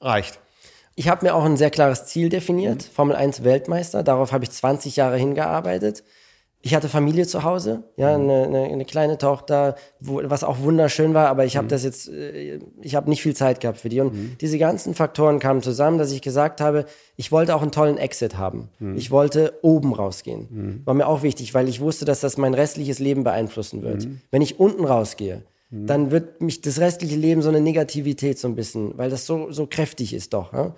reicht. 0.00 0.40
Ich 0.96 1.08
habe 1.08 1.26
mir 1.26 1.34
auch 1.34 1.44
ein 1.44 1.56
sehr 1.56 1.70
klares 1.70 2.06
Ziel 2.06 2.28
definiert, 2.28 2.88
mhm. 2.88 2.94
Formel 2.94 3.16
1 3.16 3.42
Weltmeister. 3.42 4.02
Darauf 4.02 4.32
habe 4.32 4.44
ich 4.44 4.50
20 4.50 4.96
Jahre 4.96 5.16
hingearbeitet. 5.16 6.04
Ich 6.66 6.74
hatte 6.74 6.88
Familie 6.88 7.26
zu 7.26 7.42
Hause, 7.42 7.82
ja, 7.96 8.16
mhm. 8.16 8.24
eine, 8.30 8.44
eine, 8.44 8.64
eine 8.72 8.84
kleine 8.86 9.18
Tochter, 9.18 9.74
wo, 10.00 10.22
was 10.24 10.44
auch 10.44 10.60
wunderschön 10.60 11.12
war, 11.12 11.28
aber 11.28 11.44
ich 11.44 11.58
habe 11.58 11.66
mhm. 11.66 11.70
das 11.70 11.84
jetzt, 11.84 12.08
äh, 12.08 12.58
ich 12.80 12.94
habe 12.94 13.10
nicht 13.10 13.20
viel 13.20 13.36
Zeit 13.36 13.60
gehabt 13.60 13.76
für 13.76 13.90
die. 13.90 14.00
Und 14.00 14.14
mhm. 14.14 14.36
diese 14.40 14.56
ganzen 14.56 14.94
Faktoren 14.94 15.40
kamen 15.40 15.60
zusammen, 15.60 15.98
dass 15.98 16.10
ich 16.10 16.22
gesagt 16.22 16.62
habe, 16.62 16.86
ich 17.16 17.30
wollte 17.30 17.54
auch 17.54 17.60
einen 17.60 17.70
tollen 17.70 17.98
Exit 17.98 18.38
haben. 18.38 18.70
Mhm. 18.78 18.96
Ich 18.96 19.10
wollte 19.10 19.58
oben 19.60 19.92
rausgehen. 19.92 20.48
Mhm. 20.48 20.86
War 20.86 20.94
mir 20.94 21.06
auch 21.06 21.22
wichtig, 21.22 21.52
weil 21.52 21.68
ich 21.68 21.80
wusste, 21.80 22.06
dass 22.06 22.20
das 22.20 22.38
mein 22.38 22.54
restliches 22.54 22.98
Leben 22.98 23.24
beeinflussen 23.24 23.82
wird. 23.82 24.08
Wenn 24.30 24.40
ich 24.40 24.58
unten 24.58 24.86
rausgehe, 24.86 25.42
Mhm. 25.70 25.86
dann 25.86 26.10
wird 26.10 26.40
mich 26.40 26.60
das 26.60 26.78
restliche 26.78 27.16
Leben 27.16 27.42
so 27.42 27.48
eine 27.48 27.60
Negativität 27.60 28.38
so 28.38 28.48
ein 28.48 28.54
bisschen, 28.54 28.96
weil 28.96 29.10
das 29.10 29.26
so, 29.26 29.50
so 29.50 29.66
kräftig 29.66 30.14
ist 30.14 30.32
doch. 30.32 30.52
Ja? 30.52 30.74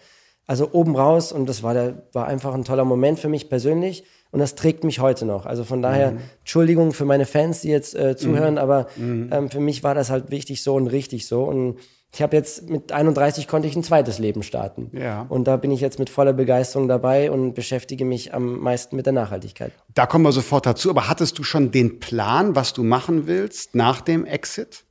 Also 0.46 0.70
oben 0.72 0.96
raus 0.96 1.32
und 1.32 1.48
das 1.48 1.62
war, 1.62 1.74
der, 1.74 2.02
war 2.12 2.26
einfach 2.26 2.54
ein 2.54 2.64
toller 2.64 2.84
Moment 2.84 3.18
für 3.18 3.28
mich 3.28 3.48
persönlich 3.48 4.04
und 4.30 4.38
das 4.38 4.54
trägt 4.54 4.84
mich 4.84 5.00
heute 5.00 5.24
noch. 5.24 5.46
Also 5.46 5.64
von 5.64 5.82
daher, 5.82 6.12
mhm. 6.12 6.20
Entschuldigung 6.40 6.92
für 6.92 7.04
meine 7.04 7.26
Fans, 7.26 7.62
die 7.62 7.68
jetzt 7.68 7.94
äh, 7.94 8.16
zuhören, 8.16 8.54
mhm. 8.54 8.58
aber 8.58 8.86
mhm. 8.96 9.30
ähm, 9.32 9.50
für 9.50 9.60
mich 9.60 9.82
war 9.82 9.94
das 9.94 10.10
halt 10.10 10.30
wichtig 10.30 10.62
so 10.62 10.74
und 10.74 10.86
richtig 10.86 11.26
so 11.26 11.44
und 11.44 11.78
ich 12.16 12.22
habe 12.22 12.34
jetzt 12.34 12.70
mit 12.70 12.92
31 12.92 13.46
konnte 13.46 13.68
ich 13.68 13.76
ein 13.76 13.82
zweites 13.82 14.18
Leben 14.18 14.42
starten. 14.42 14.90
Ja. 14.94 15.26
Und 15.28 15.46
da 15.46 15.58
bin 15.58 15.70
ich 15.70 15.82
jetzt 15.82 15.98
mit 15.98 16.08
voller 16.08 16.32
Begeisterung 16.32 16.88
dabei 16.88 17.30
und 17.30 17.52
beschäftige 17.52 18.06
mich 18.06 18.32
am 18.32 18.58
meisten 18.58 18.96
mit 18.96 19.04
der 19.04 19.12
Nachhaltigkeit. 19.12 19.72
Da 19.92 20.06
kommen 20.06 20.24
wir 20.24 20.32
sofort 20.32 20.64
dazu. 20.64 20.88
Aber 20.88 21.10
hattest 21.10 21.38
du 21.38 21.42
schon 21.42 21.72
den 21.72 22.00
Plan, 22.00 22.56
was 22.56 22.72
du 22.72 22.82
machen 22.84 23.26
willst 23.26 23.74
nach 23.74 24.00
dem 24.00 24.24
Exit? 24.24 24.84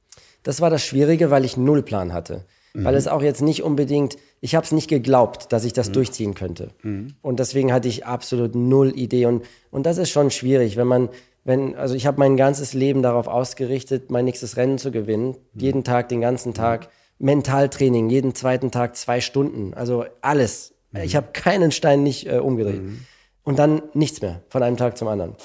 Das 0.43 0.61
war 0.61 0.69
das 0.69 0.83
Schwierige, 0.83 1.31
weil 1.31 1.45
ich 1.45 1.57
null 1.57 1.81
Plan 1.81 2.13
hatte. 2.13 2.45
Mhm. 2.75 2.83
Weil 2.83 2.93
es 2.93 3.07
auch 3.07 3.23
jetzt 3.23 3.41
nicht 3.41 3.63
unbedingt, 3.63 4.17
ich 4.39 4.53
habe 4.53 4.63
es 4.63 4.71
nicht 4.71 4.87
geglaubt, 4.87 5.51
dass 5.51 5.65
ich 5.65 5.73
das 5.73 5.89
mhm. 5.89 5.93
durchziehen 5.93 6.35
könnte. 6.35 6.69
Mhm. 6.83 7.15
Und 7.23 7.39
deswegen 7.39 7.73
hatte 7.73 7.87
ich 7.87 8.05
absolut 8.05 8.53
null 8.53 8.93
Idee. 8.95 9.25
Und, 9.25 9.43
und 9.71 9.87
das 9.87 9.97
ist 9.97 10.11
schon 10.11 10.29
schwierig, 10.29 10.77
wenn 10.77 10.85
man, 10.85 11.09
wenn, 11.43 11.75
also 11.75 11.95
ich 11.95 12.05
habe 12.05 12.19
mein 12.19 12.37
ganzes 12.37 12.73
Leben 12.73 13.01
darauf 13.01 13.27
ausgerichtet, 13.27 14.11
mein 14.11 14.25
nächstes 14.25 14.57
Rennen 14.57 14.77
zu 14.77 14.91
gewinnen. 14.91 15.29
Mhm. 15.53 15.59
Jeden 15.59 15.83
Tag, 15.83 16.09
den 16.09 16.21
ganzen 16.21 16.53
Tag. 16.53 16.89
Mentaltraining, 17.19 18.09
jeden 18.09 18.35
zweiten 18.35 18.71
Tag 18.71 18.95
zwei 18.95 19.21
Stunden. 19.21 19.73
Also 19.73 20.05
alles. 20.21 20.73
Mhm. 20.91 21.01
Ich 21.01 21.15
habe 21.15 21.27
keinen 21.33 21.71
Stein 21.71 22.03
nicht 22.03 22.27
äh, 22.27 22.37
umgedreht. 22.37 22.81
Mhm. 22.81 22.99
Und 23.43 23.59
dann 23.59 23.83
nichts 23.93 24.21
mehr, 24.21 24.41
von 24.49 24.63
einem 24.63 24.77
Tag 24.77 24.97
zum 24.97 25.07
anderen. 25.07 25.35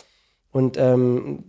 Und 0.52 0.76
ähm, 0.78 1.44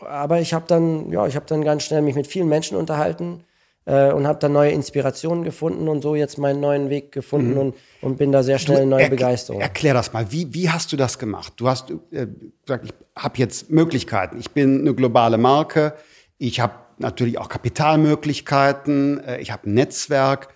aber 0.00 0.40
ich 0.40 0.54
habe 0.54 0.64
dann, 0.66 1.10
ja, 1.12 1.26
ich 1.26 1.36
habe 1.36 1.46
dann 1.46 1.62
ganz 1.62 1.84
schnell 1.84 2.02
mich 2.02 2.14
mit 2.14 2.26
vielen 2.26 2.48
Menschen 2.48 2.76
unterhalten 2.76 3.44
äh, 3.84 4.12
und 4.12 4.26
habe 4.26 4.38
dann 4.38 4.52
neue 4.52 4.70
Inspirationen 4.70 5.44
gefunden 5.44 5.88
und 5.88 6.02
so 6.02 6.14
jetzt 6.14 6.38
meinen 6.38 6.60
neuen 6.60 6.90
Weg 6.90 7.12
gefunden 7.12 7.52
mhm. 7.52 7.58
und, 7.58 7.74
und 8.00 8.16
bin 8.16 8.32
da 8.32 8.42
sehr 8.42 8.58
schnell 8.58 8.82
in 8.82 8.88
neue 8.88 9.04
er 9.04 9.10
Begeisterung. 9.10 9.60
Erklär 9.60 9.94
das 9.94 10.12
mal, 10.12 10.30
wie, 10.32 10.52
wie 10.54 10.70
hast 10.70 10.92
du 10.92 10.96
das 10.96 11.18
gemacht? 11.18 11.54
Du 11.56 11.68
hast 11.68 11.90
äh, 11.90 12.26
gesagt, 12.62 12.86
ich 12.86 12.94
habe 13.16 13.38
jetzt 13.38 13.70
Möglichkeiten. 13.70 14.38
Ich 14.38 14.50
bin 14.50 14.80
eine 14.80 14.94
globale 14.94 15.38
Marke. 15.38 15.94
Ich 16.38 16.60
habe 16.60 16.74
natürlich 17.00 17.38
auch 17.38 17.48
Kapitalmöglichkeiten. 17.48 19.22
Äh, 19.24 19.40
ich 19.40 19.50
habe 19.50 19.68
ein 19.68 19.74
Netzwerk. 19.74 20.48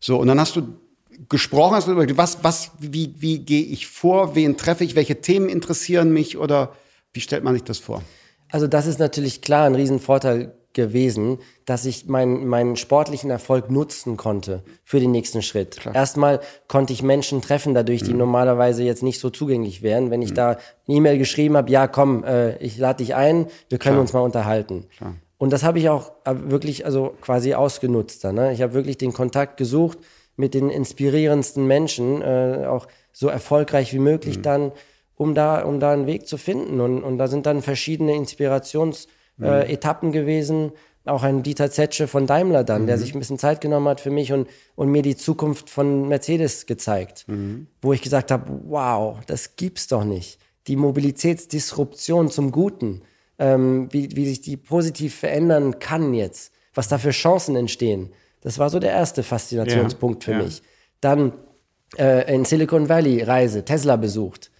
So, 0.00 0.18
und 0.18 0.26
dann 0.28 0.40
hast 0.40 0.56
du 0.56 0.62
gesprochen, 1.28 1.74
hast 1.74 1.88
du 1.88 1.92
über 1.92 2.16
was, 2.16 2.42
was, 2.42 2.72
wie, 2.78 3.14
wie 3.18 3.38
gehe 3.40 3.62
ich 3.62 3.86
vor? 3.86 4.34
Wen 4.34 4.56
treffe 4.56 4.84
ich? 4.84 4.96
Welche 4.96 5.20
Themen 5.20 5.48
interessieren 5.48 6.12
mich? 6.12 6.38
Oder 6.38 6.72
wie 7.12 7.20
stellt 7.20 7.44
man 7.44 7.54
sich 7.54 7.64
das 7.64 7.78
vor? 7.78 8.02
Also 8.50 8.66
das 8.66 8.86
ist 8.86 8.98
natürlich 8.98 9.40
klar 9.40 9.66
ein 9.66 9.74
Riesenvorteil 9.74 10.52
gewesen, 10.72 11.38
dass 11.64 11.84
ich 11.84 12.06
meinen 12.06 12.46
meinen 12.46 12.76
sportlichen 12.76 13.30
Erfolg 13.30 13.70
nutzen 13.70 14.16
konnte 14.16 14.62
für 14.84 15.00
den 15.00 15.10
nächsten 15.10 15.42
Schritt. 15.42 15.78
Klar. 15.78 15.94
Erstmal 15.94 16.40
konnte 16.66 16.92
ich 16.92 17.02
Menschen 17.02 17.42
treffen 17.42 17.74
dadurch, 17.74 18.02
die 18.02 18.12
mhm. 18.12 18.18
normalerweise 18.18 18.82
jetzt 18.82 19.02
nicht 19.02 19.20
so 19.20 19.30
zugänglich 19.30 19.82
wären. 19.82 20.10
Wenn 20.10 20.22
ich 20.22 20.30
mhm. 20.30 20.36
da 20.36 20.50
eine 20.50 20.96
E-Mail 20.96 21.18
geschrieben 21.18 21.56
habe, 21.56 21.70
ja 21.70 21.86
komm, 21.86 22.24
äh, 22.24 22.56
ich 22.58 22.78
lade 22.78 22.98
dich 22.98 23.14
ein, 23.14 23.46
wir 23.68 23.78
können 23.78 23.94
Klar. 23.94 24.00
uns 24.00 24.12
mal 24.12 24.20
unterhalten. 24.20 24.86
Klar. 24.96 25.14
Und 25.42 25.52
das 25.52 25.64
habe 25.64 25.80
ich 25.80 25.88
auch 25.88 26.12
äh, 26.24 26.36
wirklich 26.36 26.86
also 26.86 27.16
quasi 27.20 27.54
ausgenutzt. 27.54 28.22
Dann, 28.22 28.36
ne? 28.36 28.52
Ich 28.52 28.62
habe 28.62 28.74
wirklich 28.74 28.96
den 28.96 29.12
Kontakt 29.12 29.56
gesucht 29.56 29.98
mit 30.36 30.54
den 30.54 30.70
inspirierendsten 30.70 31.66
Menschen, 31.66 32.22
äh, 32.22 32.64
auch 32.68 32.86
so 33.12 33.26
erfolgreich 33.26 33.92
wie 33.92 33.98
möglich 33.98 34.38
mhm. 34.38 34.42
dann, 34.42 34.72
um 35.16 35.34
da, 35.34 35.64
um 35.64 35.80
da 35.80 35.94
einen 35.94 36.06
Weg 36.06 36.28
zu 36.28 36.36
finden. 36.36 36.80
Und, 36.80 37.02
und 37.02 37.18
da 37.18 37.26
sind 37.26 37.46
dann 37.46 37.60
verschiedene 37.60 38.14
Inspirationsetappen 38.14 40.10
mhm. 40.10 40.14
äh, 40.14 40.16
gewesen. 40.16 40.70
Auch 41.06 41.24
ein 41.24 41.42
Dieter 41.42 41.72
Zetsche 41.72 42.06
von 42.06 42.28
Daimler 42.28 42.62
dann, 42.62 42.82
mhm. 42.82 42.86
der 42.86 42.98
sich 42.98 43.12
ein 43.12 43.18
bisschen 43.18 43.40
Zeit 43.40 43.60
genommen 43.60 43.88
hat 43.88 44.00
für 44.00 44.10
mich 44.10 44.32
und, 44.32 44.46
und 44.76 44.90
mir 44.90 45.02
die 45.02 45.16
Zukunft 45.16 45.70
von 45.70 46.06
Mercedes 46.06 46.66
gezeigt. 46.66 47.24
Mhm. 47.26 47.66
Wo 47.80 47.92
ich 47.92 48.02
gesagt 48.02 48.30
habe, 48.30 48.44
wow, 48.68 49.18
das 49.26 49.56
gibt's 49.56 49.88
doch 49.88 50.04
nicht. 50.04 50.38
Die 50.68 50.76
Mobilitätsdisruption 50.76 52.30
zum 52.30 52.52
Guten, 52.52 53.02
ähm, 53.42 53.88
wie, 53.90 54.14
wie 54.14 54.26
sich 54.26 54.40
die 54.40 54.56
positiv 54.56 55.16
verändern 55.16 55.80
kann 55.80 56.14
jetzt, 56.14 56.52
was 56.74 56.86
da 56.86 56.96
für 56.96 57.10
Chancen 57.10 57.56
entstehen. 57.56 58.12
Das 58.40 58.60
war 58.60 58.70
so 58.70 58.78
der 58.78 58.92
erste 58.92 59.24
Faszinationspunkt 59.24 60.24
ja, 60.24 60.32
für 60.32 60.38
ja. 60.38 60.44
mich. 60.44 60.62
Dann 61.00 61.32
äh, 61.98 62.32
in 62.32 62.44
Silicon 62.44 62.88
Valley 62.88 63.20
Reise, 63.22 63.64
Tesla 63.64 63.96
besucht. 63.96 64.52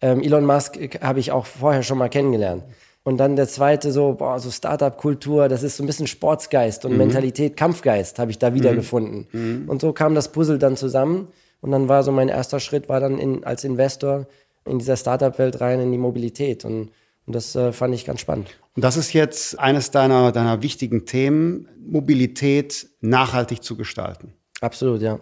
Ähm, 0.00 0.22
Elon 0.22 0.46
Musk 0.46 0.78
habe 1.02 1.20
ich 1.20 1.32
auch 1.32 1.44
vorher 1.44 1.82
schon 1.82 1.98
mal 1.98 2.08
kennengelernt. 2.08 2.64
Und 3.02 3.18
dann 3.18 3.36
der 3.36 3.46
zweite 3.46 3.92
so, 3.92 4.14
boah, 4.14 4.40
so 4.40 4.50
Startup-Kultur, 4.50 5.48
das 5.48 5.62
ist 5.62 5.76
so 5.76 5.82
ein 5.82 5.86
bisschen 5.86 6.06
Sportsgeist 6.06 6.86
und 6.86 6.92
mhm. 6.92 6.98
Mentalität, 6.98 7.58
Kampfgeist 7.58 8.18
habe 8.18 8.30
ich 8.30 8.38
da 8.38 8.54
wiedergefunden. 8.54 9.28
Mhm. 9.32 9.40
mhm. 9.40 9.68
Und 9.68 9.82
so 9.82 9.92
kam 9.92 10.14
das 10.14 10.32
Puzzle 10.32 10.58
dann 10.58 10.78
zusammen. 10.78 11.28
Und 11.60 11.72
dann 11.72 11.90
war 11.90 12.02
so 12.04 12.12
mein 12.12 12.30
erster 12.30 12.58
Schritt, 12.58 12.88
war 12.88 13.00
dann 13.00 13.18
in, 13.18 13.44
als 13.44 13.64
Investor 13.64 14.26
in 14.64 14.78
dieser 14.78 14.96
Startup-Welt 14.96 15.60
rein, 15.60 15.80
in 15.80 15.92
die 15.92 15.98
Mobilität. 15.98 16.64
Und, 16.64 16.90
und 17.30 17.34
das 17.36 17.54
äh, 17.54 17.72
fand 17.72 17.94
ich 17.94 18.04
ganz 18.04 18.20
spannend. 18.20 18.48
Und 18.74 18.82
das 18.82 18.96
ist 18.96 19.12
jetzt 19.12 19.56
eines 19.56 19.92
deiner, 19.92 20.32
deiner 20.32 20.62
wichtigen 20.62 21.06
Themen, 21.06 21.68
Mobilität 21.78 22.88
nachhaltig 23.00 23.62
zu 23.62 23.76
gestalten. 23.76 24.32
Absolut, 24.60 25.00
ja. 25.00 25.20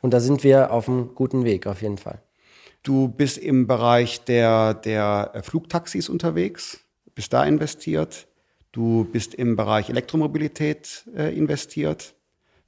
Und 0.00 0.12
da 0.12 0.18
sind 0.18 0.42
wir 0.42 0.72
auf 0.72 0.88
einem 0.88 1.14
guten 1.14 1.44
Weg, 1.44 1.68
auf 1.68 1.80
jeden 1.80 1.96
Fall. 1.96 2.20
Du 2.82 3.06
bist 3.06 3.38
im 3.38 3.68
Bereich 3.68 4.24
der, 4.24 4.74
der 4.74 5.30
äh, 5.32 5.42
Flugtaxis 5.44 6.08
unterwegs, 6.08 6.80
bist 7.14 7.32
da 7.32 7.44
investiert. 7.44 8.26
Du 8.72 9.04
bist 9.04 9.32
im 9.32 9.54
Bereich 9.54 9.88
Elektromobilität 9.88 11.04
äh, 11.16 11.32
investiert. 11.38 12.16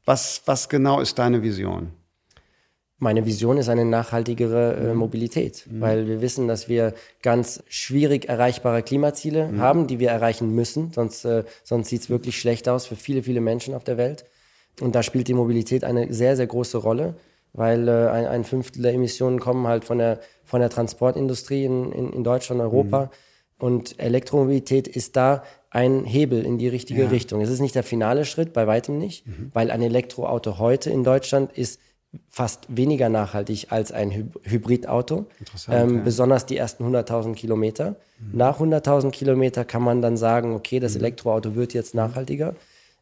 Was, 0.04 0.42
was 0.46 0.68
genau 0.68 1.00
ist 1.00 1.18
deine 1.18 1.42
Vision? 1.42 1.90
Meine 2.98 3.26
Vision 3.26 3.58
ist 3.58 3.68
eine 3.68 3.84
nachhaltigere 3.84 4.74
äh, 4.74 4.92
mhm. 4.92 4.98
Mobilität, 4.98 5.66
mhm. 5.70 5.80
weil 5.80 6.08
wir 6.08 6.22
wissen, 6.22 6.48
dass 6.48 6.68
wir 6.68 6.94
ganz 7.22 7.62
schwierig 7.68 8.28
erreichbare 8.28 8.82
Klimaziele 8.82 9.48
mhm. 9.48 9.60
haben, 9.60 9.86
die 9.86 9.98
wir 9.98 10.08
erreichen 10.08 10.54
müssen, 10.54 10.92
sonst, 10.94 11.24
äh, 11.26 11.44
sonst 11.62 11.88
sieht 11.90 12.02
es 12.02 12.10
wirklich 12.10 12.40
schlecht 12.40 12.68
aus 12.68 12.86
für 12.86 12.96
viele, 12.96 13.22
viele 13.22 13.42
Menschen 13.42 13.74
auf 13.74 13.84
der 13.84 13.98
Welt. 13.98 14.24
Und 14.80 14.94
da 14.94 15.02
spielt 15.02 15.28
die 15.28 15.34
Mobilität 15.34 15.84
eine 15.84 16.12
sehr, 16.12 16.36
sehr 16.36 16.46
große 16.46 16.78
Rolle, 16.78 17.16
weil 17.52 17.86
äh, 17.86 18.08
ein, 18.08 18.26
ein, 18.26 18.44
Fünftel 18.44 18.82
der 18.82 18.94
Emissionen 18.94 19.40
kommen 19.40 19.66
halt 19.66 19.84
von 19.84 19.98
der, 19.98 20.20
von 20.44 20.60
der 20.60 20.70
Transportindustrie 20.70 21.64
in, 21.64 21.92
in, 21.92 22.12
in 22.12 22.24
Deutschland, 22.24 22.62
Europa. 22.62 23.04
Mhm. 23.04 23.10
Und 23.58 23.98
Elektromobilität 23.98 24.88
ist 24.88 25.16
da 25.16 25.42
ein 25.70 26.04
Hebel 26.04 26.44
in 26.44 26.56
die 26.56 26.68
richtige 26.68 27.02
ja. 27.02 27.08
Richtung. 27.08 27.42
Es 27.42 27.50
ist 27.50 27.60
nicht 27.60 27.74
der 27.74 27.82
finale 27.82 28.24
Schritt, 28.24 28.54
bei 28.54 28.66
weitem 28.66 28.98
nicht, 28.98 29.26
mhm. 29.26 29.50
weil 29.52 29.70
ein 29.70 29.82
Elektroauto 29.82 30.58
heute 30.58 30.88
in 30.90 31.04
Deutschland 31.04 31.52
ist 31.52 31.80
fast 32.28 32.66
weniger 32.68 33.08
nachhaltig 33.08 33.66
als 33.70 33.92
ein 33.92 34.10
Hy 34.10 34.24
Hybridauto. 34.42 35.26
Ähm, 35.68 35.96
ja. 35.96 36.02
Besonders 36.02 36.46
die 36.46 36.56
ersten 36.56 36.84
100.000 36.84 37.34
Kilometer. 37.34 37.96
Mhm. 38.18 38.36
Nach 38.38 38.60
100.000 38.60 39.10
Kilometer 39.10 39.64
kann 39.64 39.82
man 39.82 40.02
dann 40.02 40.16
sagen, 40.16 40.54
okay, 40.54 40.80
das 40.80 40.94
mhm. 40.94 41.00
Elektroauto 41.00 41.54
wird 41.54 41.74
jetzt 41.74 41.94
nachhaltiger, 41.94 42.54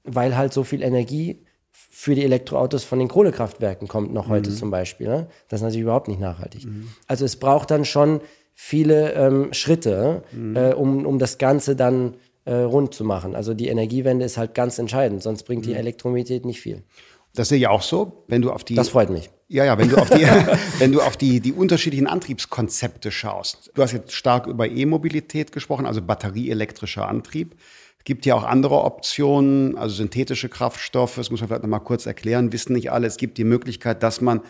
weil 0.04 0.36
halt 0.36 0.52
so 0.52 0.64
viel 0.64 0.82
Energie 0.82 1.38
für 1.70 2.14
die 2.14 2.24
Elektroautos 2.24 2.84
von 2.84 2.98
den 2.98 3.08
Kohlekraftwerken 3.08 3.88
kommt 3.88 4.12
noch 4.12 4.28
heute 4.28 4.50
mhm. 4.50 4.54
zum 4.54 4.70
Beispiel. 4.70 5.08
Ne? 5.08 5.26
Das 5.48 5.60
ist 5.60 5.64
natürlich 5.64 5.82
überhaupt 5.82 6.08
nicht 6.08 6.20
nachhaltig. 6.20 6.64
Mhm. 6.64 6.88
Also 7.06 7.24
es 7.24 7.36
braucht 7.36 7.70
dann 7.70 7.84
schon 7.84 8.20
viele 8.52 9.12
ähm, 9.12 9.52
Schritte, 9.52 10.22
mhm. 10.32 10.56
äh, 10.56 10.72
um, 10.72 11.06
um 11.06 11.18
das 11.18 11.38
Ganze 11.38 11.76
dann 11.76 12.14
äh, 12.44 12.54
rund 12.54 12.94
zu 12.94 13.04
machen. 13.04 13.34
Also 13.34 13.54
die 13.54 13.68
Energiewende 13.68 14.24
ist 14.24 14.36
halt 14.36 14.54
ganz 14.54 14.78
entscheidend, 14.78 15.22
sonst 15.22 15.44
bringt 15.44 15.66
die 15.66 15.70
mhm. 15.70 15.76
Elektromobilität 15.76 16.44
nicht 16.44 16.60
viel. 16.60 16.82
Das 17.34 17.48
sehe 17.48 17.58
ich 17.58 17.66
auch 17.66 17.82
so, 17.82 18.24
wenn 18.28 18.42
du 18.42 18.50
auf 18.52 18.62
die. 18.62 18.74
Das 18.74 18.90
freut 18.90 19.10
mich. 19.10 19.28
Ja, 19.48 19.64
ja, 19.64 19.76
wenn 19.76 19.88
du 19.88 19.96
auf 19.96 20.08
die, 20.08 20.22
wenn 20.78 20.92
du 20.92 21.00
auf 21.00 21.16
die, 21.16 21.40
die 21.40 21.52
unterschiedlichen 21.52 22.06
Antriebskonzepte 22.06 23.10
schaust. 23.10 23.72
Du 23.74 23.82
hast 23.82 23.92
jetzt 23.92 24.12
stark 24.12 24.46
über 24.46 24.68
E-Mobilität 24.68 25.52
gesprochen, 25.52 25.84
also 25.84 26.00
batterieelektrischer 26.00 27.06
Antrieb. 27.08 27.56
Es 27.98 28.04
gibt 28.04 28.24
ja 28.26 28.34
auch 28.34 28.44
andere 28.44 28.82
Optionen, 28.82 29.76
also 29.76 29.96
synthetische 29.96 30.48
Kraftstoffe, 30.48 31.16
das 31.16 31.30
muss 31.30 31.40
man 31.40 31.48
vielleicht 31.48 31.62
nochmal 31.62 31.80
kurz 31.80 32.06
erklären, 32.06 32.52
wissen 32.52 32.74
nicht 32.74 32.92
alle. 32.92 33.06
Es 33.06 33.16
gibt 33.16 33.38
die 33.38 33.44
Möglichkeit, 33.44 34.02
dass 34.02 34.20
man 34.20 34.42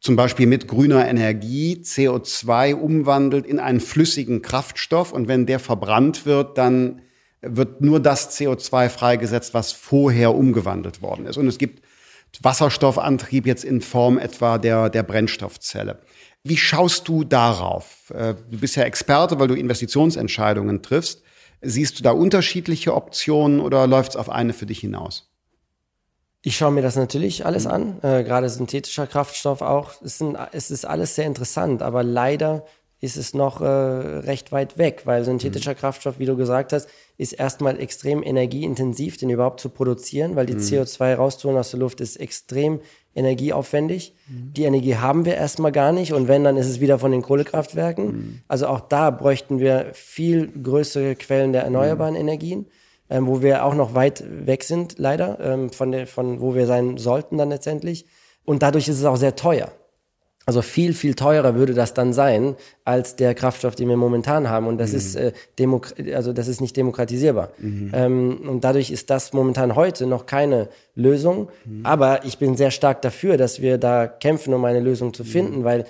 zum 0.00 0.16
Beispiel 0.16 0.46
mit 0.46 0.66
grüner 0.66 1.06
Energie 1.06 1.80
CO2 1.84 2.74
umwandelt 2.74 3.46
in 3.46 3.60
einen 3.60 3.80
flüssigen 3.80 4.42
Kraftstoff 4.42 5.12
und 5.12 5.28
wenn 5.28 5.46
der 5.46 5.60
verbrannt 5.60 6.26
wird, 6.26 6.58
dann 6.58 7.02
wird 7.40 7.82
nur 7.82 8.00
das 8.00 8.36
CO2 8.36 8.88
freigesetzt, 8.88 9.54
was 9.54 9.72
vorher 9.72 10.34
umgewandelt 10.34 11.02
worden 11.02 11.26
ist. 11.26 11.36
Und 11.36 11.46
es 11.46 11.58
gibt 11.58 11.82
Wasserstoffantrieb 12.40 13.46
jetzt 13.46 13.64
in 13.64 13.80
Form 13.80 14.18
etwa 14.18 14.58
der, 14.58 14.88
der 14.90 15.02
Brennstoffzelle. 15.02 15.98
Wie 16.44 16.56
schaust 16.56 17.06
du 17.08 17.24
darauf? 17.24 18.10
Äh, 18.10 18.34
du 18.50 18.58
bist 18.58 18.76
ja 18.76 18.84
Experte, 18.84 19.38
weil 19.38 19.48
du 19.48 19.54
Investitionsentscheidungen 19.54 20.82
triffst. 20.82 21.22
Siehst 21.60 21.98
du 21.98 22.02
da 22.02 22.10
unterschiedliche 22.10 22.94
Optionen 22.94 23.60
oder 23.60 23.86
läuft 23.86 24.12
es 24.12 24.16
auf 24.16 24.28
eine 24.28 24.52
für 24.52 24.66
dich 24.66 24.80
hinaus? 24.80 25.30
Ich 26.44 26.56
schaue 26.56 26.72
mir 26.72 26.82
das 26.82 26.96
natürlich 26.96 27.46
alles 27.46 27.66
mhm. 27.66 27.70
an, 27.70 27.98
äh, 28.02 28.24
gerade 28.24 28.48
synthetischer 28.48 29.06
Kraftstoff 29.06 29.62
auch. 29.62 30.02
Es, 30.02 30.18
sind, 30.18 30.36
es 30.50 30.72
ist 30.72 30.84
alles 30.84 31.14
sehr 31.14 31.26
interessant, 31.26 31.82
aber 31.82 32.02
leider 32.02 32.64
ist 33.02 33.16
es 33.16 33.34
noch 33.34 33.60
äh, 33.60 33.64
recht 33.64 34.52
weit 34.52 34.78
weg, 34.78 35.02
weil 35.06 35.24
synthetischer 35.24 35.72
mhm. 35.72 35.76
Kraftstoff, 35.76 36.20
wie 36.20 36.24
du 36.24 36.36
gesagt 36.36 36.72
hast, 36.72 36.88
ist 37.18 37.32
erstmal 37.32 37.80
extrem 37.80 38.22
energieintensiv, 38.22 39.16
den 39.16 39.28
überhaupt 39.28 39.58
zu 39.58 39.70
produzieren, 39.70 40.36
weil 40.36 40.46
die 40.46 40.54
mhm. 40.54 40.60
CO2 40.60 41.16
rauszuholen 41.16 41.58
aus 41.58 41.72
der 41.72 41.80
Luft 41.80 42.00
ist 42.00 42.14
extrem 42.16 42.78
energieaufwendig. 43.16 44.14
Mhm. 44.28 44.52
Die 44.52 44.62
Energie 44.62 44.94
haben 44.94 45.24
wir 45.24 45.34
erstmal 45.34 45.72
gar 45.72 45.90
nicht 45.90 46.12
und 46.12 46.28
wenn, 46.28 46.44
dann 46.44 46.56
ist 46.56 46.68
es 46.68 46.80
wieder 46.80 47.00
von 47.00 47.10
den 47.10 47.22
Kohlekraftwerken. 47.22 48.06
Mhm. 48.06 48.40
Also 48.46 48.68
auch 48.68 48.78
da 48.78 49.10
bräuchten 49.10 49.58
wir 49.58 49.90
viel 49.94 50.46
größere 50.46 51.16
Quellen 51.16 51.52
der 51.52 51.64
erneuerbaren 51.64 52.14
mhm. 52.14 52.20
Energien, 52.20 52.66
ähm, 53.10 53.26
wo 53.26 53.42
wir 53.42 53.64
auch 53.64 53.74
noch 53.74 53.96
weit 53.96 54.22
weg 54.46 54.62
sind, 54.62 55.00
leider, 55.00 55.40
ähm, 55.40 55.70
von, 55.70 55.90
der, 55.90 56.06
von 56.06 56.40
wo 56.40 56.54
wir 56.54 56.66
sein 56.66 56.98
sollten 56.98 57.36
dann 57.36 57.48
letztendlich. 57.48 58.06
Und 58.44 58.62
dadurch 58.62 58.86
ist 58.86 59.00
es 59.00 59.04
auch 59.04 59.16
sehr 59.16 59.34
teuer. 59.34 59.72
Also 60.44 60.60
viel, 60.60 60.92
viel 60.92 61.14
teurer 61.14 61.54
würde 61.54 61.72
das 61.72 61.94
dann 61.94 62.12
sein 62.12 62.56
als 62.84 63.14
der 63.14 63.34
Kraftstoff, 63.34 63.76
den 63.76 63.88
wir 63.88 63.96
momentan 63.96 64.48
haben. 64.48 64.66
Und 64.66 64.78
das 64.78 64.90
mhm. 64.90 64.96
ist 64.96 65.16
äh, 65.16 65.32
also 66.14 66.32
das 66.32 66.48
ist 66.48 66.60
nicht 66.60 66.76
demokratisierbar. 66.76 67.50
Mhm. 67.58 67.90
Ähm, 67.94 68.40
und 68.48 68.64
dadurch 68.64 68.90
ist 68.90 69.10
das 69.10 69.32
momentan 69.32 69.76
heute 69.76 70.06
noch 70.06 70.26
keine 70.26 70.68
Lösung. 70.94 71.48
Mhm. 71.64 71.86
Aber 71.86 72.24
ich 72.24 72.38
bin 72.38 72.56
sehr 72.56 72.70
stark 72.70 73.02
dafür, 73.02 73.36
dass 73.36 73.62
wir 73.62 73.78
da 73.78 74.06
kämpfen, 74.06 74.52
um 74.52 74.64
eine 74.64 74.80
Lösung 74.80 75.14
zu 75.14 75.24
finden, 75.24 75.60
mhm. 75.60 75.64
weil 75.64 75.84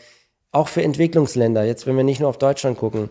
auch 0.50 0.68
für 0.68 0.82
Entwicklungsländer, 0.82 1.64
jetzt 1.64 1.86
wenn 1.86 1.96
wir 1.96 2.04
nicht 2.04 2.20
nur 2.20 2.28
auf 2.28 2.38
Deutschland 2.38 2.78
gucken, 2.78 3.08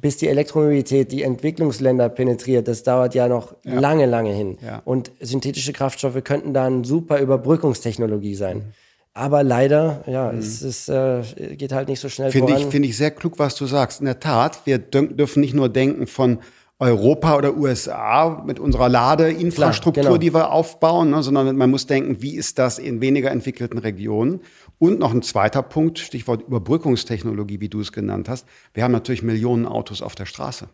bis 0.00 0.16
die 0.16 0.28
Elektromobilität 0.28 1.12
die 1.12 1.22
Entwicklungsländer 1.22 2.08
penetriert, 2.08 2.68
das 2.68 2.82
dauert 2.82 3.14
ja 3.14 3.28
noch 3.28 3.54
ja. 3.64 3.78
lange, 3.78 4.06
lange 4.06 4.32
hin. 4.32 4.58
Ja. 4.64 4.82
Und 4.84 5.12
synthetische 5.20 5.72
Kraftstoffe 5.72 6.22
könnten 6.24 6.54
da 6.54 6.66
eine 6.66 6.84
super 6.84 7.20
Überbrückungstechnologie 7.20 8.34
sein. 8.34 8.72
Aber 9.12 9.42
leider, 9.42 10.04
ja, 10.06 10.30
mhm. 10.30 10.38
es 10.38 10.62
ist, 10.62 10.88
äh, 10.88 11.22
geht 11.56 11.72
halt 11.72 11.88
nicht 11.88 12.00
so 12.00 12.08
schnell 12.08 12.30
Finde 12.30 12.54
ich, 12.56 12.66
finde 12.66 12.88
ich 12.88 12.96
sehr 12.96 13.10
klug, 13.10 13.38
was 13.38 13.56
du 13.56 13.66
sagst. 13.66 14.00
In 14.00 14.06
der 14.06 14.20
Tat, 14.20 14.60
wir 14.66 14.78
dürfen 14.78 15.40
nicht 15.40 15.54
nur 15.54 15.68
denken 15.68 16.06
von 16.06 16.38
Europa 16.78 17.36
oder 17.36 17.56
USA 17.56 18.42
mit 18.46 18.58
unserer 18.58 18.88
Ladeinfrastruktur, 18.88 20.02
Klar, 20.02 20.12
genau. 20.12 20.18
die 20.18 20.32
wir 20.32 20.50
aufbauen, 20.50 21.10
ne, 21.10 21.22
sondern 21.22 21.54
man 21.54 21.70
muss 21.70 21.86
denken, 21.86 22.22
wie 22.22 22.34
ist 22.34 22.58
das 22.58 22.78
in 22.78 23.02
weniger 23.02 23.30
entwickelten 23.30 23.78
Regionen? 23.78 24.40
Und 24.78 24.98
noch 24.98 25.12
ein 25.12 25.20
zweiter 25.20 25.62
Punkt, 25.62 25.98
Stichwort 25.98 26.42
Überbrückungstechnologie, 26.42 27.60
wie 27.60 27.68
du 27.68 27.80
es 27.80 27.92
genannt 27.92 28.30
hast. 28.30 28.46
Wir 28.72 28.82
haben 28.82 28.92
natürlich 28.92 29.22
Millionen 29.22 29.66
Autos 29.66 30.00
auf 30.00 30.14
der 30.14 30.24
Straße. 30.24 30.68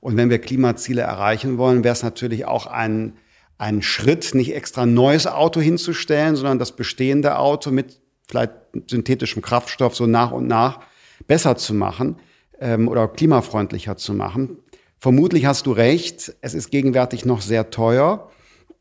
Und 0.00 0.18
wenn 0.18 0.28
wir 0.28 0.38
Klimaziele 0.38 1.00
erreichen 1.00 1.56
wollen, 1.56 1.84
wäre 1.84 1.94
es 1.94 2.02
natürlich 2.02 2.44
auch 2.44 2.66
ein 2.66 3.14
einen 3.58 3.82
Schritt, 3.82 4.34
nicht 4.34 4.54
extra 4.54 4.82
ein 4.82 4.94
neues 4.94 5.26
Auto 5.26 5.60
hinzustellen, 5.60 6.36
sondern 6.36 6.58
das 6.58 6.72
bestehende 6.76 7.38
Auto 7.38 7.70
mit 7.70 8.00
vielleicht 8.26 8.52
synthetischem 8.86 9.42
Kraftstoff 9.42 9.94
so 9.94 10.06
nach 10.06 10.32
und 10.32 10.46
nach 10.46 10.80
besser 11.26 11.56
zu 11.56 11.74
machen 11.74 12.16
ähm, 12.58 12.88
oder 12.88 13.08
klimafreundlicher 13.08 13.96
zu 13.96 14.14
machen. 14.14 14.58
Vermutlich 14.98 15.44
hast 15.44 15.66
du 15.66 15.72
recht, 15.72 16.34
es 16.40 16.54
ist 16.54 16.70
gegenwärtig 16.70 17.24
noch 17.24 17.42
sehr 17.42 17.70
teuer. 17.70 18.30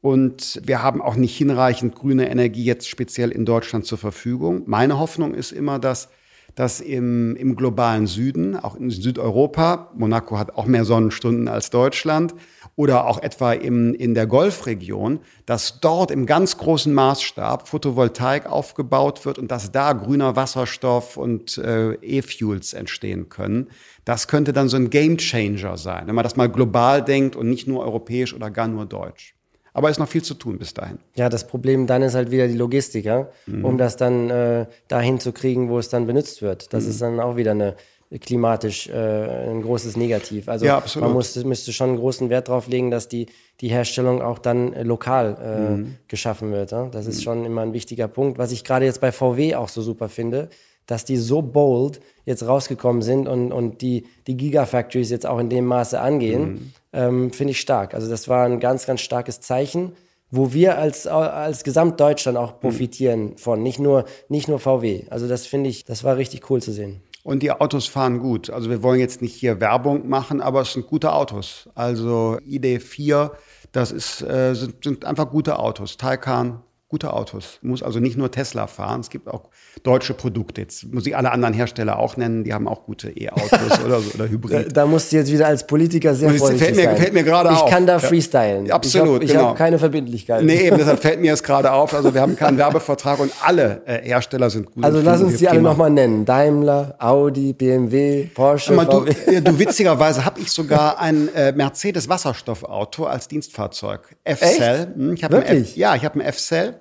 Und 0.01 0.59
wir 0.65 0.83
haben 0.83 1.01
auch 1.01 1.15
nicht 1.15 1.37
hinreichend 1.37 1.95
grüne 1.95 2.29
Energie 2.29 2.65
jetzt 2.65 2.89
speziell 2.89 3.31
in 3.31 3.45
Deutschland 3.45 3.85
zur 3.85 3.97
Verfügung. 3.97 4.63
Meine 4.65 4.99
Hoffnung 4.99 5.33
ist 5.33 5.53
immer, 5.53 5.79
dass 5.79 6.09
dass 6.55 6.79
im, 6.79 7.35
im 7.35 7.55
globalen 7.55 8.07
Süden, 8.07 8.55
auch 8.55 8.75
in 8.75 8.89
Südeuropa, 8.89 9.91
Monaco 9.95 10.37
hat 10.37 10.55
auch 10.55 10.65
mehr 10.65 10.85
Sonnenstunden 10.85 11.47
als 11.47 11.69
Deutschland, 11.69 12.33
oder 12.75 13.07
auch 13.07 13.21
etwa 13.21 13.53
im, 13.53 13.93
in 13.93 14.13
der 14.15 14.25
Golfregion, 14.25 15.19
dass 15.45 15.79
dort 15.79 16.09
im 16.09 16.25
ganz 16.25 16.57
großen 16.57 16.93
Maßstab 16.93 17.67
Photovoltaik 17.67 18.47
aufgebaut 18.47 19.25
wird 19.25 19.37
und 19.37 19.51
dass 19.51 19.71
da 19.71 19.93
grüner 19.93 20.35
Wasserstoff 20.35 21.17
und 21.17 21.57
äh, 21.59 21.93
E-Fuels 22.01 22.73
entstehen 22.73 23.29
können. 23.29 23.69
Das 24.05 24.27
könnte 24.27 24.53
dann 24.53 24.69
so 24.69 24.77
ein 24.77 24.89
Game 24.89 25.17
Changer 25.17 25.77
sein, 25.77 26.07
wenn 26.07 26.15
man 26.15 26.23
das 26.23 26.35
mal 26.35 26.49
global 26.49 27.03
denkt 27.03 27.35
und 27.35 27.49
nicht 27.49 27.67
nur 27.67 27.83
europäisch 27.83 28.33
oder 28.33 28.49
gar 28.49 28.67
nur 28.67 28.85
deutsch. 28.85 29.32
Aber 29.73 29.89
es 29.89 29.95
ist 29.97 29.99
noch 29.99 30.07
viel 30.07 30.23
zu 30.23 30.35
tun 30.35 30.59
bis 30.59 30.73
dahin. 30.73 30.99
Ja, 31.15 31.29
das 31.29 31.47
Problem 31.47 31.87
dann 31.87 32.03
ist 32.03 32.13
halt 32.13 32.29
wieder 32.31 32.47
die 32.47 32.55
Logistik, 32.55 33.05
ja? 33.05 33.27
Mhm. 33.47 33.65
um 33.65 33.77
das 33.77 33.97
dann 33.97 34.29
äh, 34.29 34.67
dahin 34.87 35.19
zu 35.19 35.31
kriegen, 35.31 35.69
wo 35.69 35.79
es 35.79 35.89
dann 35.89 36.05
benutzt 36.05 36.41
wird. 36.41 36.73
Das 36.73 36.83
mhm. 36.83 36.89
ist 36.89 37.01
dann 37.01 37.19
auch 37.19 37.35
wieder 37.35 37.51
eine 37.51 37.75
klimatisch 38.19 38.87
äh, 38.89 39.49
ein 39.49 39.61
großes 39.61 39.97
Negativ. 39.97 40.47
Also 40.47 40.65
ja, 40.65 40.83
man 40.99 41.13
muss, 41.13 41.35
müsste 41.43 41.73
schon 41.73 41.89
einen 41.89 41.97
großen 41.97 42.29
Wert 42.29 42.47
darauf 42.47 42.67
legen, 42.67 42.91
dass 42.91 43.07
die, 43.07 43.27
die 43.61 43.69
Herstellung 43.69 44.21
auch 44.21 44.39
dann 44.39 44.73
äh, 44.73 44.83
lokal 44.83 45.37
äh, 45.41 45.71
mhm. 45.71 45.95
geschaffen 46.07 46.51
wird. 46.51 46.71
Ja? 46.71 46.87
Das 46.89 47.07
ist 47.07 47.19
mhm. 47.19 47.23
schon 47.23 47.45
immer 47.45 47.61
ein 47.61 47.73
wichtiger 47.73 48.07
Punkt. 48.07 48.37
Was 48.37 48.51
ich 48.51 48.63
gerade 48.63 48.85
jetzt 48.85 49.01
bei 49.01 49.11
VW 49.11 49.55
auch 49.55 49.69
so 49.69 49.81
super 49.81 50.09
finde, 50.09 50.49
dass 50.85 51.05
die 51.05 51.17
so 51.17 51.41
bold 51.41 52.01
jetzt 52.25 52.45
rausgekommen 52.45 53.01
sind 53.01 53.27
und, 53.27 53.51
und 53.51 53.81
die, 53.81 54.05
die 54.27 54.37
Gigafactories 54.37 55.09
jetzt 55.09 55.25
auch 55.25 55.39
in 55.39 55.49
dem 55.49 55.65
Maße 55.65 55.99
angehen, 55.99 56.41
mhm. 56.41 56.73
Ähm, 56.93 57.31
finde 57.31 57.51
ich 57.51 57.59
stark. 57.59 57.93
Also 57.93 58.09
das 58.09 58.27
war 58.27 58.45
ein 58.45 58.59
ganz, 58.59 58.85
ganz 58.85 59.01
starkes 59.01 59.41
Zeichen, 59.41 59.93
wo 60.31 60.53
wir 60.53 60.77
als, 60.77 61.05
als 61.05 61.63
Gesamtdeutschland 61.63 62.37
auch 62.37 62.59
profitieren 62.59 63.31
mhm. 63.31 63.37
von, 63.37 63.61
nicht 63.61 63.79
nur, 63.79 64.05
nicht 64.29 64.47
nur 64.47 64.59
VW. 64.59 65.05
Also 65.09 65.27
das 65.27 65.45
finde 65.45 65.69
ich, 65.69 65.85
das 65.85 66.03
war 66.03 66.17
richtig 66.17 66.49
cool 66.49 66.61
zu 66.61 66.71
sehen. 66.71 67.01
Und 67.23 67.41
die 67.41 67.51
Autos 67.51 67.87
fahren 67.87 68.19
gut. 68.19 68.49
Also 68.49 68.69
wir 68.69 68.83
wollen 68.83 68.99
jetzt 68.99 69.21
nicht 69.21 69.33
hier 69.33 69.61
Werbung 69.61 70.09
machen, 70.09 70.41
aber 70.41 70.61
es 70.61 70.73
sind 70.73 70.87
gute 70.87 71.13
Autos. 71.13 71.69
Also 71.73 72.37
ID4, 72.45 73.31
das 73.71 73.91
ist, 73.91 74.21
äh, 74.21 74.53
sind, 74.53 74.83
sind 74.83 75.05
einfach 75.05 75.29
gute 75.29 75.57
Autos. 75.57 75.95
Taycan, 75.97 76.61
gute 76.93 77.11
Autos. 77.11 77.57
Muss 77.63 77.81
also 77.81 77.99
nicht 77.99 78.17
nur 78.17 78.29
Tesla 78.29 78.67
fahren, 78.67 78.99
es 78.99 79.09
gibt 79.09 79.27
auch 79.27 79.49
deutsche 79.81 80.13
Produkte. 80.13 80.61
Jetzt 80.61 80.93
muss 80.93 81.07
ich 81.07 81.17
alle 81.17 81.31
anderen 81.31 81.55
Hersteller 81.55 81.97
auch 81.97 82.17
nennen, 82.17 82.43
die 82.43 82.53
haben 82.53 82.67
auch 82.67 82.85
gute 82.85 83.09
E-Autos 83.09 83.51
oder, 83.83 83.99
so, 83.99 84.13
oder 84.13 84.29
Hybrid. 84.29 84.67
Da, 84.67 84.81
da 84.81 84.85
musst 84.85 85.11
du 85.11 85.15
jetzt 85.15 85.31
wieder 85.31 85.47
als 85.47 85.65
Politiker 85.65 86.13
sehr 86.13 86.29
freundlich 86.29 86.61
fällt 86.61 86.75
mir, 86.75 86.83
sein. 86.83 86.97
Fällt 86.97 87.13
mir 87.15 87.23
gerade 87.23 87.49
auf. 87.49 87.63
Ich 87.65 87.71
kann 87.71 87.87
da 87.87 87.97
freestylen. 87.97 88.67
Ja, 88.67 88.75
absolut, 88.75 89.23
Ich 89.23 89.31
habe 89.31 89.39
genau. 89.39 89.49
hab 89.49 89.57
keine 89.57 89.79
Verbindlichkeit. 89.79 90.43
Nee, 90.43 90.67
eben, 90.67 90.77
deshalb 90.77 90.99
fällt 91.01 91.19
mir 91.19 91.31
jetzt 91.31 91.43
gerade 91.43 91.71
auf. 91.71 91.95
Also 91.95 92.13
wir 92.13 92.21
haben 92.21 92.35
keinen 92.35 92.59
Werbevertrag 92.59 93.19
und 93.19 93.31
alle 93.41 93.81
äh, 93.87 94.03
Hersteller 94.03 94.51
sind 94.51 94.71
gut. 94.71 94.85
Also 94.85 95.01
lass 95.01 95.23
uns 95.23 95.37
die 95.37 95.49
alle 95.49 95.63
nochmal 95.63 95.89
nennen. 95.89 96.25
Daimler, 96.25 96.93
Audi, 96.99 97.53
BMW, 97.53 98.25
Porsche, 98.35 98.73
Mal, 98.73 98.85
du, 98.85 99.05
äh, 99.05 99.41
du, 99.41 99.57
witzigerweise 99.57 100.25
habe 100.25 100.39
ich 100.41 100.51
sogar 100.51 100.99
ein 100.99 101.33
äh, 101.33 101.53
Mercedes 101.53 102.07
Wasserstoffauto 102.07 103.05
als 103.05 103.27
Dienstfahrzeug. 103.27 104.15
F-Cell. 104.23 104.93
Hm, 104.95 105.13
ich 105.15 105.23
Wirklich? 105.27 105.71
F, 105.71 105.75
ja, 105.75 105.95
ich 105.95 106.05
habe 106.05 106.19
ein 106.19 106.21
F-Cell. 106.21 106.75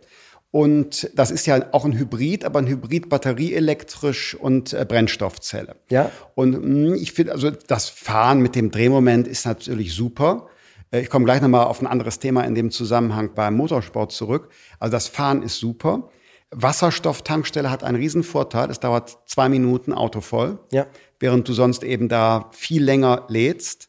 Und 0.52 1.10
das 1.14 1.30
ist 1.30 1.46
ja 1.46 1.64
auch 1.72 1.86
ein 1.86 1.98
Hybrid, 1.98 2.44
aber 2.44 2.58
ein 2.58 2.66
Hybrid 2.66 3.08
batterieelektrisch 3.08 4.34
und 4.34 4.74
äh, 4.74 4.84
Brennstoffzelle. 4.86 5.76
Ja. 5.88 6.10
Und 6.34 6.52
mh, 6.52 6.90
hm, 6.90 6.94
ich 6.94 7.12
finde, 7.12 7.32
also 7.32 7.50
das 7.50 7.88
Fahren 7.88 8.40
mit 8.40 8.54
dem 8.54 8.70
Drehmoment 8.70 9.26
ist 9.26 9.46
natürlich 9.46 9.94
super. 9.94 10.48
Äh, 10.90 11.00
ich 11.00 11.08
komme 11.08 11.24
gleich 11.24 11.40
nochmal 11.40 11.64
auf 11.64 11.80
ein 11.80 11.86
anderes 11.86 12.18
Thema 12.18 12.42
in 12.42 12.54
dem 12.54 12.70
Zusammenhang 12.70 13.30
beim 13.34 13.54
Motorsport 13.54 14.12
zurück. 14.12 14.50
Also 14.78 14.92
das 14.92 15.08
Fahren 15.08 15.42
ist 15.42 15.58
super. 15.58 16.10
Wasserstofftankstelle 16.50 17.70
hat 17.70 17.82
einen 17.82 17.96
riesen 17.96 18.22
Vorteil. 18.22 18.70
Es 18.70 18.78
dauert 18.78 19.20
zwei 19.24 19.48
Minuten 19.48 19.94
Auto 19.94 20.20
voll. 20.20 20.58
Ja. 20.70 20.86
Während 21.18 21.48
du 21.48 21.54
sonst 21.54 21.82
eben 21.82 22.10
da 22.10 22.50
viel 22.52 22.84
länger 22.84 23.24
lädst. 23.28 23.88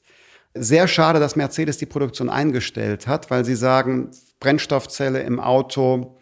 Sehr 0.53 0.87
schade, 0.87 1.19
dass 1.19 1.35
Mercedes 1.35 1.77
die 1.77 1.87
Produktion 1.87 2.29
eingestellt 2.29 3.05
hat, 3.05 3.29
weil 3.29 3.43
sie 3.43 3.55
sagen, 3.55 4.11
Brennstoffzelle 4.39 5.23
im 5.23 5.41
Auto, 5.41 6.15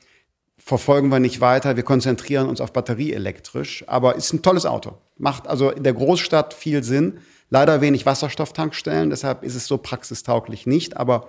verfolgen 0.63 1.09
wir 1.09 1.19
nicht 1.19 1.41
weiter. 1.41 1.75
Wir 1.75 1.83
konzentrieren 1.83 2.47
uns 2.47 2.61
auf 2.61 2.71
batterieelektrisch. 2.73 3.83
Aber 3.87 4.15
ist 4.15 4.33
ein 4.33 4.41
tolles 4.41 4.65
Auto. 4.65 4.93
Macht 5.17 5.47
also 5.47 5.69
in 5.69 5.83
der 5.83 5.93
Großstadt 5.93 6.53
viel 6.53 6.83
Sinn. 6.83 7.19
Leider 7.49 7.81
wenig 7.81 8.05
Wasserstofftankstellen. 8.05 9.09
Deshalb 9.09 9.43
ist 9.43 9.55
es 9.55 9.67
so 9.67 9.77
praxistauglich 9.77 10.65
nicht. 10.65 10.97
Aber 10.97 11.27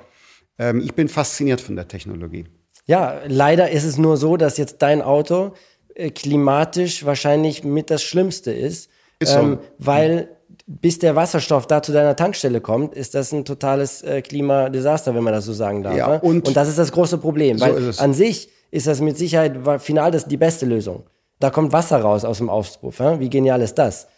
ähm, 0.59 0.81
ich 0.81 0.95
bin 0.95 1.09
fasziniert 1.09 1.61
von 1.61 1.77
der 1.77 1.89
Technologie. 1.89 2.47
Ja, 2.87 3.21
leider 3.27 3.71
ist 3.71 3.85
es 3.85 3.99
nur 3.99 4.17
so, 4.17 4.37
dass 4.37 4.57
jetzt 4.57 4.83
dein 4.83 5.03
Auto 5.03 5.53
äh, 5.95 6.11
klimatisch 6.11 7.05
wahrscheinlich 7.05 7.65
mit 7.65 7.91
das 7.91 8.03
Schlimmste 8.03 8.53
ist. 8.53 8.91
Ist 9.19 9.33
so. 9.33 9.39
Ähm, 9.39 9.59
weil 9.79 10.29
bis 10.67 10.99
der 10.99 11.17
Wasserstoff 11.17 11.67
da 11.67 11.83
zu 11.83 11.93
deiner 11.93 12.17
Tankstelle 12.17 12.61
kommt, 12.61 12.95
ist 12.95 13.15
das 13.15 13.33
ein 13.33 13.45
totales 13.45 14.03
äh, 14.03 14.23
Klimadesaster, 14.23 15.15
wenn 15.15 15.23
man 15.23 15.33
das 15.33 15.45
so 15.45 15.53
sagen 15.53 15.83
darf. 15.83 15.97
Ja, 15.97 16.09
ne? 16.09 16.21
und, 16.21 16.47
und, 16.47 16.57
das 16.57 16.69
ist 16.69 16.79
das 16.79 16.93
große 16.93 17.19
Problem. 17.19 17.59
So 17.59 17.67
weil 17.67 17.93
an 17.99 18.15
sich 18.15 18.51
ist 18.73 18.89
das 18.89 19.01
mit 19.01 19.17
Sicherheit 19.17 19.57
final 19.81 20.11
das 20.11 20.27
die 20.27 20.37
beste 20.37 20.67
Lösung. 20.67 21.05
Da 21.39 21.51
kommt 21.51 21.73
Wasser 21.73 22.01
raus 22.01 22.25
aus 22.25 22.39
dem 22.39 22.49
Auspuff. 22.49 22.99
Wie 22.99 23.31
genial 23.31 23.61
ist 23.61 23.75
das? 23.75 24.09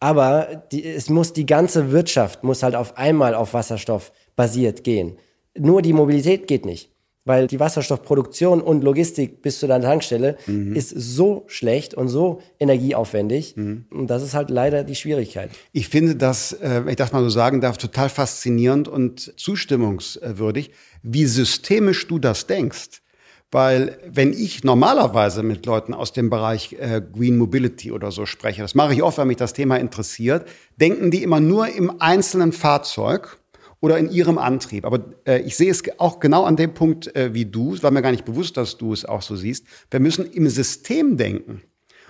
Aber 0.00 0.62
die, 0.70 0.84
es 0.84 1.10
muss 1.10 1.32
die 1.32 1.46
ganze 1.46 1.90
Wirtschaft 1.90 2.44
muss 2.44 2.62
halt 2.62 2.76
auf 2.76 2.96
einmal 2.96 3.34
auf 3.34 3.52
Wasserstoff 3.52 4.12
basiert 4.36 4.84
gehen. 4.84 5.18
Nur 5.58 5.82
die 5.82 5.92
Mobilität 5.92 6.46
geht 6.46 6.64
nicht, 6.64 6.90
weil 7.24 7.48
die 7.48 7.58
Wasserstoffproduktion 7.58 8.60
und 8.60 8.84
Logistik 8.84 9.42
bis 9.42 9.58
zu 9.58 9.66
deiner 9.66 9.84
Tankstelle 9.84 10.36
mhm. 10.46 10.76
ist 10.76 10.90
so 10.90 11.44
schlecht 11.48 11.94
und 11.94 12.06
so 12.06 12.40
energieaufwendig. 12.60 13.56
Mhm. 13.56 13.86
Und 13.90 14.06
das 14.08 14.22
ist 14.22 14.34
halt 14.34 14.50
leider 14.50 14.84
die 14.84 14.94
Schwierigkeit. 14.94 15.50
Ich 15.72 15.88
finde 15.88 16.14
das, 16.14 16.52
äh, 16.52 16.82
wenn 16.84 16.90
ich 16.90 16.96
das 16.96 17.10
mal 17.10 17.24
so 17.24 17.30
sagen 17.30 17.60
darf, 17.60 17.76
total 17.76 18.08
faszinierend 18.08 18.86
und 18.86 19.34
zustimmungswürdig, 19.36 20.70
wie 21.02 21.26
systemisch 21.26 22.06
du 22.06 22.20
das 22.20 22.46
denkst. 22.46 23.02
Weil 23.50 23.98
wenn 24.06 24.34
ich 24.34 24.62
normalerweise 24.62 25.42
mit 25.42 25.64
Leuten 25.64 25.94
aus 25.94 26.12
dem 26.12 26.28
Bereich 26.28 26.74
äh, 26.74 27.00
Green 27.00 27.38
Mobility 27.38 27.92
oder 27.92 28.10
so 28.10 28.26
spreche, 28.26 28.60
das 28.60 28.74
mache 28.74 28.92
ich 28.92 29.02
oft, 29.02 29.16
wenn 29.16 29.28
mich 29.28 29.38
das 29.38 29.54
Thema 29.54 29.76
interessiert, 29.76 30.46
denken 30.76 31.10
die 31.10 31.22
immer 31.22 31.40
nur 31.40 31.68
im 31.68 32.00
einzelnen 32.00 32.52
Fahrzeug 32.52 33.38
oder 33.80 33.96
in 33.96 34.10
ihrem 34.10 34.36
Antrieb. 34.36 34.84
Aber 34.84 35.00
äh, 35.26 35.40
ich 35.40 35.56
sehe 35.56 35.70
es 35.70 35.82
auch 35.98 36.20
genau 36.20 36.44
an 36.44 36.56
dem 36.56 36.74
Punkt 36.74 37.14
äh, 37.16 37.32
wie 37.32 37.46
du, 37.46 37.74
es 37.74 37.82
war 37.82 37.90
mir 37.90 38.02
gar 38.02 38.10
nicht 38.10 38.26
bewusst, 38.26 38.58
dass 38.58 38.76
du 38.76 38.92
es 38.92 39.06
auch 39.06 39.22
so 39.22 39.34
siehst. 39.34 39.64
Wir 39.90 40.00
müssen 40.00 40.30
im 40.30 40.48
System 40.48 41.16
denken. 41.16 41.62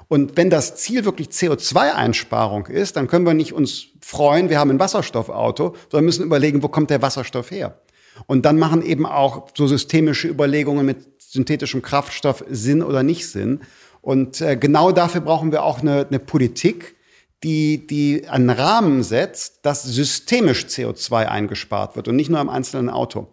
Und 0.09 0.37
wenn 0.39 0.49
das 0.49 0.77
Ziel 0.77 1.05
wirklich 1.05 1.29
CO2-Einsparung 1.29 2.67
ist, 2.67 2.97
dann 2.97 3.09
können 3.09 3.27
wir 3.27 3.35
nicht 3.35 3.53
uns 3.53 3.89
freuen, 4.01 4.49
wir 4.49 4.59
haben 4.59 4.71
ein 4.71 4.81
Wasserstoffauto, 4.81 5.77
sondern 5.91 6.07
müssen 6.07 6.25
überlegen, 6.25 6.63
wo 6.63 6.69
kommt 6.69 6.91
der 6.91 7.03
Wasserstoff 7.03 7.51
her? 7.51 7.79
Und 8.27 8.47
dann 8.47 8.59
machen 8.59 8.83
eben 8.83 9.07
auch 9.07 9.49
so 9.55 9.67
systemische 9.67 10.29
Überlegungen 10.29 10.87
mit 10.87 11.18
synthetischem 11.31 11.83
Kraftstoff 11.83 12.45
Sinn 12.49 12.83
oder 12.83 13.03
nicht 13.03 13.29
Sinn. 13.29 13.61
Und 14.01 14.41
äh, 14.41 14.57
genau 14.57 14.93
dafür 14.93 15.21
brauchen 15.21 15.53
wir 15.53 15.63
auch 15.63 15.81
eine, 15.81 16.07
eine 16.07 16.19
Politik, 16.19 16.97
die, 17.45 17.87
die 17.87 18.27
einen 18.29 18.51
Rahmen 18.51 19.03
setzt, 19.03 19.65
dass 19.65 19.85
systemisch 19.85 20.65
CO2 20.65 21.27
eingespart 21.27 21.95
wird 21.97 22.09
und 22.09 22.17
nicht 22.17 22.31
nur 22.31 22.41
im 22.41 22.49
einzelnen 22.49 22.91
Auto. 22.91 23.29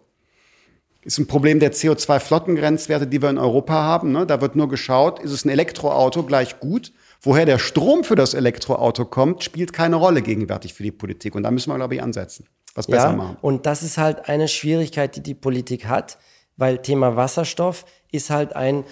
Ist 1.02 1.18
ein 1.18 1.26
Problem 1.26 1.60
der 1.60 1.72
CO2-Flottengrenzwerte, 1.72 3.06
die 3.06 3.22
wir 3.22 3.30
in 3.30 3.38
Europa 3.38 3.74
haben. 3.74 4.10
Ne? 4.10 4.26
Da 4.26 4.40
wird 4.40 4.56
nur 4.56 4.68
geschaut, 4.68 5.20
ist 5.20 5.30
es 5.30 5.44
ein 5.44 5.50
Elektroauto 5.50 6.24
gleich 6.24 6.58
gut? 6.58 6.92
Woher 7.22 7.46
der 7.46 7.58
Strom 7.58 8.04
für 8.04 8.16
das 8.16 8.34
Elektroauto 8.34 9.04
kommt, 9.04 9.44
spielt 9.44 9.72
keine 9.72 9.96
Rolle 9.96 10.20
gegenwärtig 10.20 10.74
für 10.74 10.82
die 10.82 10.90
Politik. 10.90 11.34
Und 11.34 11.44
da 11.44 11.50
müssen 11.50 11.70
wir, 11.70 11.76
glaube 11.76 11.94
ich, 11.94 12.02
ansetzen. 12.02 12.46
Was 12.74 12.88
besser 12.88 13.10
ja, 13.10 13.16
machen. 13.16 13.36
Und 13.40 13.66
das 13.66 13.82
ist 13.82 13.98
halt 13.98 14.28
eine 14.28 14.48
Schwierigkeit, 14.48 15.16
die 15.16 15.22
die 15.22 15.34
Politik 15.34 15.86
hat 15.86 16.18
weil 16.56 16.78
Thema 16.78 17.16
Wasserstoff 17.16 17.84
ist 18.10 18.30
halt 18.30 18.54
ein 18.54 18.84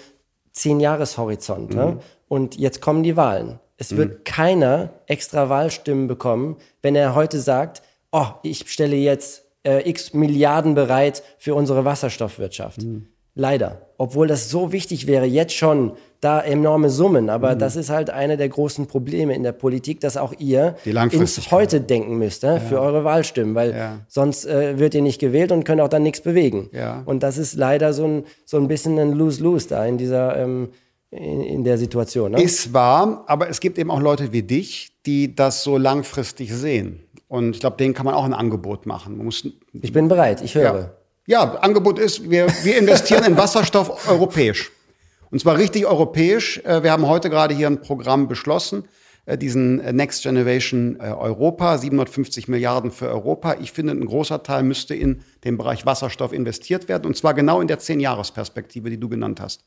Zehn-Jahres-Horizont. 0.51 1.73
Ne? 1.73 1.85
Mhm. 1.85 1.91
Ne? 1.95 1.99
Und 2.27 2.57
jetzt 2.57 2.81
kommen 2.81 3.03
die 3.03 3.17
Wahlen. 3.17 3.59
Es 3.77 3.91
mhm. 3.91 3.97
wird 3.97 4.25
keiner 4.25 4.93
extra 5.07 5.49
Wahlstimmen 5.49 6.07
bekommen, 6.07 6.57
wenn 6.81 6.95
er 6.95 7.15
heute 7.15 7.39
sagt, 7.39 7.81
oh, 8.11 8.27
ich 8.43 8.69
stelle 8.71 8.95
jetzt 8.95 9.43
äh, 9.63 9.87
x 9.89 10.13
Milliarden 10.13 10.75
bereit 10.75 11.23
für 11.37 11.55
unsere 11.55 11.85
Wasserstoffwirtschaft. 11.85 12.83
Mhm. 12.83 13.07
Leider. 13.33 13.89
Obwohl 13.97 14.27
das 14.27 14.49
so 14.49 14.71
wichtig 14.71 15.07
wäre, 15.07 15.25
jetzt 15.25 15.53
schon 15.53 15.97
da 16.21 16.41
enorme 16.41 16.89
Summen. 16.89 17.29
Aber 17.29 17.55
mhm. 17.55 17.59
das 17.59 17.75
ist 17.75 17.89
halt 17.89 18.09
eine 18.09 18.37
der 18.37 18.49
großen 18.49 18.87
Probleme 18.87 19.35
in 19.35 19.43
der 19.43 19.51
Politik, 19.51 19.99
dass 19.99 20.17
auch 20.17 20.33
ihr 20.37 20.75
ins 20.85 21.51
Heute 21.51 21.81
denken 21.81 22.17
müsst 22.17 22.43
ne, 22.43 22.55
ja. 22.55 22.59
für 22.59 22.79
eure 22.79 23.03
Wahlstimmen, 23.03 23.55
weil 23.55 23.71
ja. 23.71 23.99
sonst 24.07 24.45
äh, 24.45 24.79
wird 24.79 24.95
ihr 24.95 25.01
nicht 25.01 25.19
gewählt 25.19 25.51
und 25.51 25.63
könnt 25.63 25.81
auch 25.81 25.89
dann 25.89 26.03
nichts 26.03 26.21
bewegen. 26.21 26.69
Ja. 26.71 27.03
Und 27.05 27.23
das 27.23 27.37
ist 27.37 27.55
leider 27.55 27.93
so 27.93 28.05
ein, 28.05 28.23
so 28.45 28.57
ein 28.57 28.67
bisschen 28.67 28.97
ein 28.99 29.11
Lose-Lose 29.13 29.69
da 29.69 29.85
in 29.85 29.97
dieser 29.97 30.37
ähm, 30.37 30.69
in, 31.11 31.41
in, 31.41 31.63
der 31.63 31.77
Situation. 31.77 32.31
Ne? 32.31 32.41
Ist 32.41 32.73
wahr, 32.73 33.23
aber 33.27 33.49
es 33.49 33.59
gibt 33.59 33.77
eben 33.77 33.91
auch 33.91 34.01
Leute 34.01 34.31
wie 34.33 34.43
dich, 34.43 34.91
die 35.05 35.35
das 35.35 35.63
so 35.63 35.77
langfristig 35.77 36.53
sehen. 36.53 37.03
Und 37.27 37.55
ich 37.55 37.59
glaube, 37.59 37.77
denen 37.77 37.93
kann 37.93 38.05
man 38.05 38.15
auch 38.15 38.25
ein 38.25 38.33
Angebot 38.33 38.85
machen. 38.85 39.17
Muss, 39.17 39.47
ich 39.73 39.93
bin 39.93 40.07
bereit, 40.07 40.41
ich 40.41 40.55
höre. 40.55 40.95
Ja, 41.25 41.43
ja 41.43 41.55
Angebot 41.55 41.99
ist, 41.99 42.29
wir, 42.29 42.47
wir 42.63 42.77
investieren 42.77 43.23
in 43.23 43.37
Wasserstoff 43.37 44.09
europäisch. 44.09 44.71
Und 45.35 45.39
zwar 45.39 45.57
richtig 45.57 45.85
europäisch. 45.85 46.61
Äh, 46.63 46.83
wir 46.83 46.93
haben 46.93 47.09
heute 47.09 47.29
gerade 47.29 47.53
hier 47.53 47.67
ein 47.67 47.81
Programm 47.81 48.29
beschlossen, 48.29 48.85
äh, 49.25 49.37
diesen 49.37 49.81
äh, 49.81 49.91
Next 49.91 50.23
Generation 50.23 50.95
Europa, 51.01 51.77
750 51.77 52.47
Milliarden 52.47 52.89
für 52.89 53.09
Europa. 53.09 53.57
Ich 53.59 53.73
finde, 53.73 53.91
ein 53.91 54.05
großer 54.05 54.43
Teil 54.43 54.63
müsste 54.63 54.95
in 54.95 55.23
den 55.43 55.57
Bereich 55.57 55.85
Wasserstoff 55.85 56.31
investiert 56.31 56.87
werden. 56.87 57.05
Und 57.05 57.17
zwar 57.17 57.33
genau 57.33 57.59
in 57.59 57.67
der 57.67 57.79
Zehn-Jahres-Perspektive, 57.79 58.89
die 58.89 58.97
du 58.97 59.09
genannt 59.09 59.41
hast. 59.41 59.65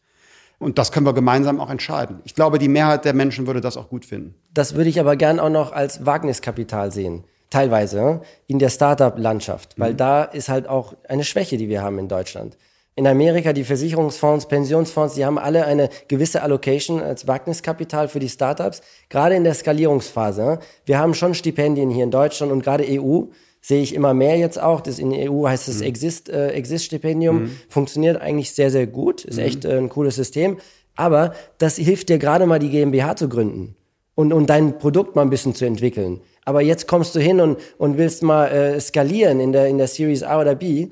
Und 0.58 0.78
das 0.78 0.90
können 0.90 1.04
wir 1.04 1.12
gemeinsam 1.12 1.60
auch 1.60 1.68
entscheiden. 1.68 2.20
Ich 2.24 2.34
glaube, 2.34 2.58
die 2.58 2.68
Mehrheit 2.68 3.04
der 3.04 3.12
Menschen 3.12 3.46
würde 3.46 3.60
das 3.60 3.76
auch 3.76 3.90
gut 3.90 4.06
finden. 4.06 4.36
Das 4.54 4.74
würde 4.74 4.88
ich 4.88 4.98
aber 4.98 5.16
gern 5.16 5.38
auch 5.38 5.50
noch 5.50 5.72
als 5.72 6.06
Wagniskapital 6.06 6.92
sehen. 6.92 7.24
Teilweise 7.50 8.22
in 8.46 8.58
der 8.58 8.70
Startup-Landschaft, 8.70 9.78
weil 9.78 9.92
mhm. 9.92 9.98
da 9.98 10.24
ist 10.24 10.48
halt 10.48 10.66
auch 10.66 10.94
eine 11.06 11.24
Schwäche, 11.24 11.58
die 11.58 11.68
wir 11.68 11.82
haben 11.82 11.98
in 11.98 12.08
Deutschland. 12.08 12.56
In 12.98 13.06
Amerika, 13.06 13.52
die 13.52 13.62
Versicherungsfonds, 13.62 14.48
Pensionsfonds, 14.48 15.14
die 15.14 15.24
haben 15.24 15.38
alle 15.38 15.64
eine 15.66 15.88
gewisse 16.08 16.42
Allocation 16.42 17.00
als 17.00 17.28
Wagniskapital 17.28 18.08
für 18.08 18.18
die 18.18 18.28
Startups, 18.28 18.82
gerade 19.08 19.36
in 19.36 19.44
der 19.44 19.54
Skalierungsphase. 19.54 20.58
Wir 20.84 20.98
haben 20.98 21.14
schon 21.14 21.34
Stipendien 21.34 21.90
hier 21.90 22.02
in 22.02 22.10
Deutschland 22.10 22.50
und 22.50 22.64
gerade 22.64 22.84
EU 22.88 23.26
sehe 23.60 23.82
ich 23.82 23.94
immer 23.94 24.14
mehr 24.14 24.36
jetzt 24.36 24.60
auch. 24.60 24.80
Das 24.80 24.98
in 24.98 25.10
der 25.10 25.30
EU 25.30 25.46
heißt 25.46 25.68
das 25.68 25.76
mhm. 25.76 25.84
Exist, 25.84 26.28
äh, 26.28 26.48
Exist-Stipendium. 26.48 27.42
Mhm. 27.42 27.50
Funktioniert 27.68 28.20
eigentlich 28.20 28.50
sehr, 28.50 28.72
sehr 28.72 28.88
gut. 28.88 29.24
Ist 29.24 29.36
mhm. 29.36 29.44
echt 29.44 29.64
äh, 29.64 29.78
ein 29.78 29.90
cooles 29.90 30.16
System. 30.16 30.56
Aber 30.96 31.34
das 31.58 31.76
hilft 31.76 32.08
dir 32.08 32.18
gerade 32.18 32.46
mal, 32.46 32.58
die 32.58 32.68
GmbH 32.68 33.14
zu 33.14 33.28
gründen 33.28 33.76
und, 34.16 34.32
und 34.32 34.50
dein 34.50 34.76
Produkt 34.80 35.14
mal 35.14 35.22
ein 35.22 35.30
bisschen 35.30 35.54
zu 35.54 35.66
entwickeln. 35.66 36.20
Aber 36.44 36.62
jetzt 36.62 36.88
kommst 36.88 37.14
du 37.14 37.20
hin 37.20 37.40
und, 37.40 37.58
und 37.78 37.96
willst 37.96 38.24
mal 38.24 38.48
äh, 38.48 38.80
skalieren 38.80 39.38
in 39.38 39.52
der, 39.52 39.68
in 39.68 39.78
der 39.78 39.86
Series 39.86 40.24
A 40.24 40.40
oder 40.40 40.56
B. 40.56 40.88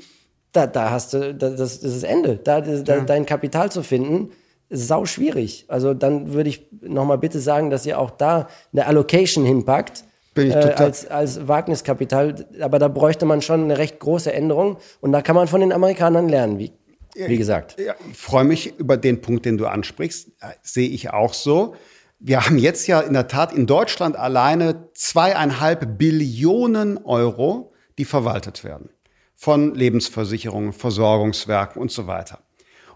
Da, 0.56 0.66
da 0.66 0.90
hast 0.90 1.12
du, 1.12 1.34
da, 1.34 1.50
das, 1.50 1.80
das 1.80 1.94
ist 1.94 2.04
Ende. 2.04 2.36
Da, 2.36 2.60
da 2.60 2.96
ja. 2.96 3.00
dein 3.02 3.26
Kapital 3.26 3.70
zu 3.70 3.82
finden, 3.82 4.30
ist 4.68 4.88
sau 4.88 5.04
schwierig. 5.04 5.66
Also 5.68 5.94
dann 5.94 6.32
würde 6.32 6.48
ich 6.48 6.68
nochmal 6.80 7.18
bitte 7.18 7.40
sagen, 7.40 7.70
dass 7.70 7.86
ihr 7.86 7.98
auch 7.98 8.10
da 8.10 8.48
eine 8.72 8.86
Allocation 8.86 9.44
hinpackt 9.44 10.04
bin 10.36 10.48
ich 10.48 10.54
äh, 10.54 10.60
total 10.60 10.86
als, 10.86 11.06
als 11.10 11.48
Wagniskapital. 11.48 12.46
Aber 12.60 12.78
da 12.78 12.86
bräuchte 12.86 13.26
man 13.26 13.42
schon 13.42 13.64
eine 13.64 13.78
recht 13.78 13.98
große 13.98 14.32
Änderung. 14.32 14.76
Und 15.00 15.10
da 15.10 15.22
kann 15.22 15.34
man 15.34 15.48
von 15.48 15.60
den 15.60 15.72
Amerikanern 15.72 16.28
lernen, 16.28 16.58
wie, 16.60 16.72
wie 17.14 17.38
gesagt. 17.38 17.80
Ja, 17.80 17.94
ich 18.08 18.16
freue 18.16 18.44
mich 18.44 18.78
über 18.78 18.96
den 18.96 19.20
Punkt, 19.20 19.46
den 19.46 19.56
du 19.56 19.66
ansprichst. 19.66 20.30
Sehe 20.62 20.88
ich 20.88 21.10
auch 21.10 21.34
so. 21.34 21.74
Wir 22.18 22.46
haben 22.46 22.58
jetzt 22.58 22.86
ja 22.86 23.00
in 23.00 23.14
der 23.14 23.28
Tat 23.28 23.52
in 23.52 23.66
Deutschland 23.66 24.16
alleine 24.16 24.90
zweieinhalb 24.94 25.98
Billionen 25.98 26.98
Euro, 27.04 27.72
die 27.98 28.04
verwaltet 28.04 28.62
werden. 28.62 28.90
Von 29.36 29.74
Lebensversicherungen, 29.74 30.72
Versorgungswerken 30.72 31.80
und 31.80 31.92
so 31.92 32.06
weiter. 32.06 32.40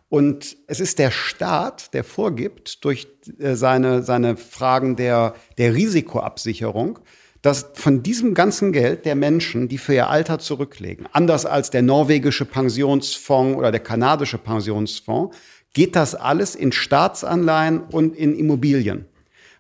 Und 0.09 0.57
es 0.67 0.81
ist 0.81 0.99
der 0.99 1.13
Staat, 1.13 1.95
der 1.95 2.03
vorgibt 2.03 2.85
durch 2.85 3.07
äh, 3.39 3.55
seine, 3.55 4.03
seine 4.03 4.37
Fragen 4.37 4.97
der, 4.97 5.35
der 5.57 5.75
Risikoabsicherung, 5.75 6.99
dass 7.43 7.71
von 7.75 8.03
diesem 8.03 8.35
ganzen 8.35 8.73
Geld 8.73 9.07
der 9.07 9.15
Menschen, 9.15 9.69
die 9.69 9.79
für 9.79 9.95
ihr 9.95 10.11
Alter 10.11 10.39
zurücklegen, 10.39 11.07
anders 11.13 11.47
als 11.47 11.71
der 11.71 11.83
norwegische 11.83 12.45
Pensionsfonds 12.45 13.57
oder 13.57 13.71
der 13.71 13.81
kanadische 13.81 14.37
Pensionsfonds, 14.37 15.37
geht 15.73 15.95
das 15.95 16.15
alles 16.15 16.55
in 16.55 16.73
Staatsanleihen 16.73 17.85
und 17.85 18.17
in 18.17 18.35
Immobilien. 18.35 19.07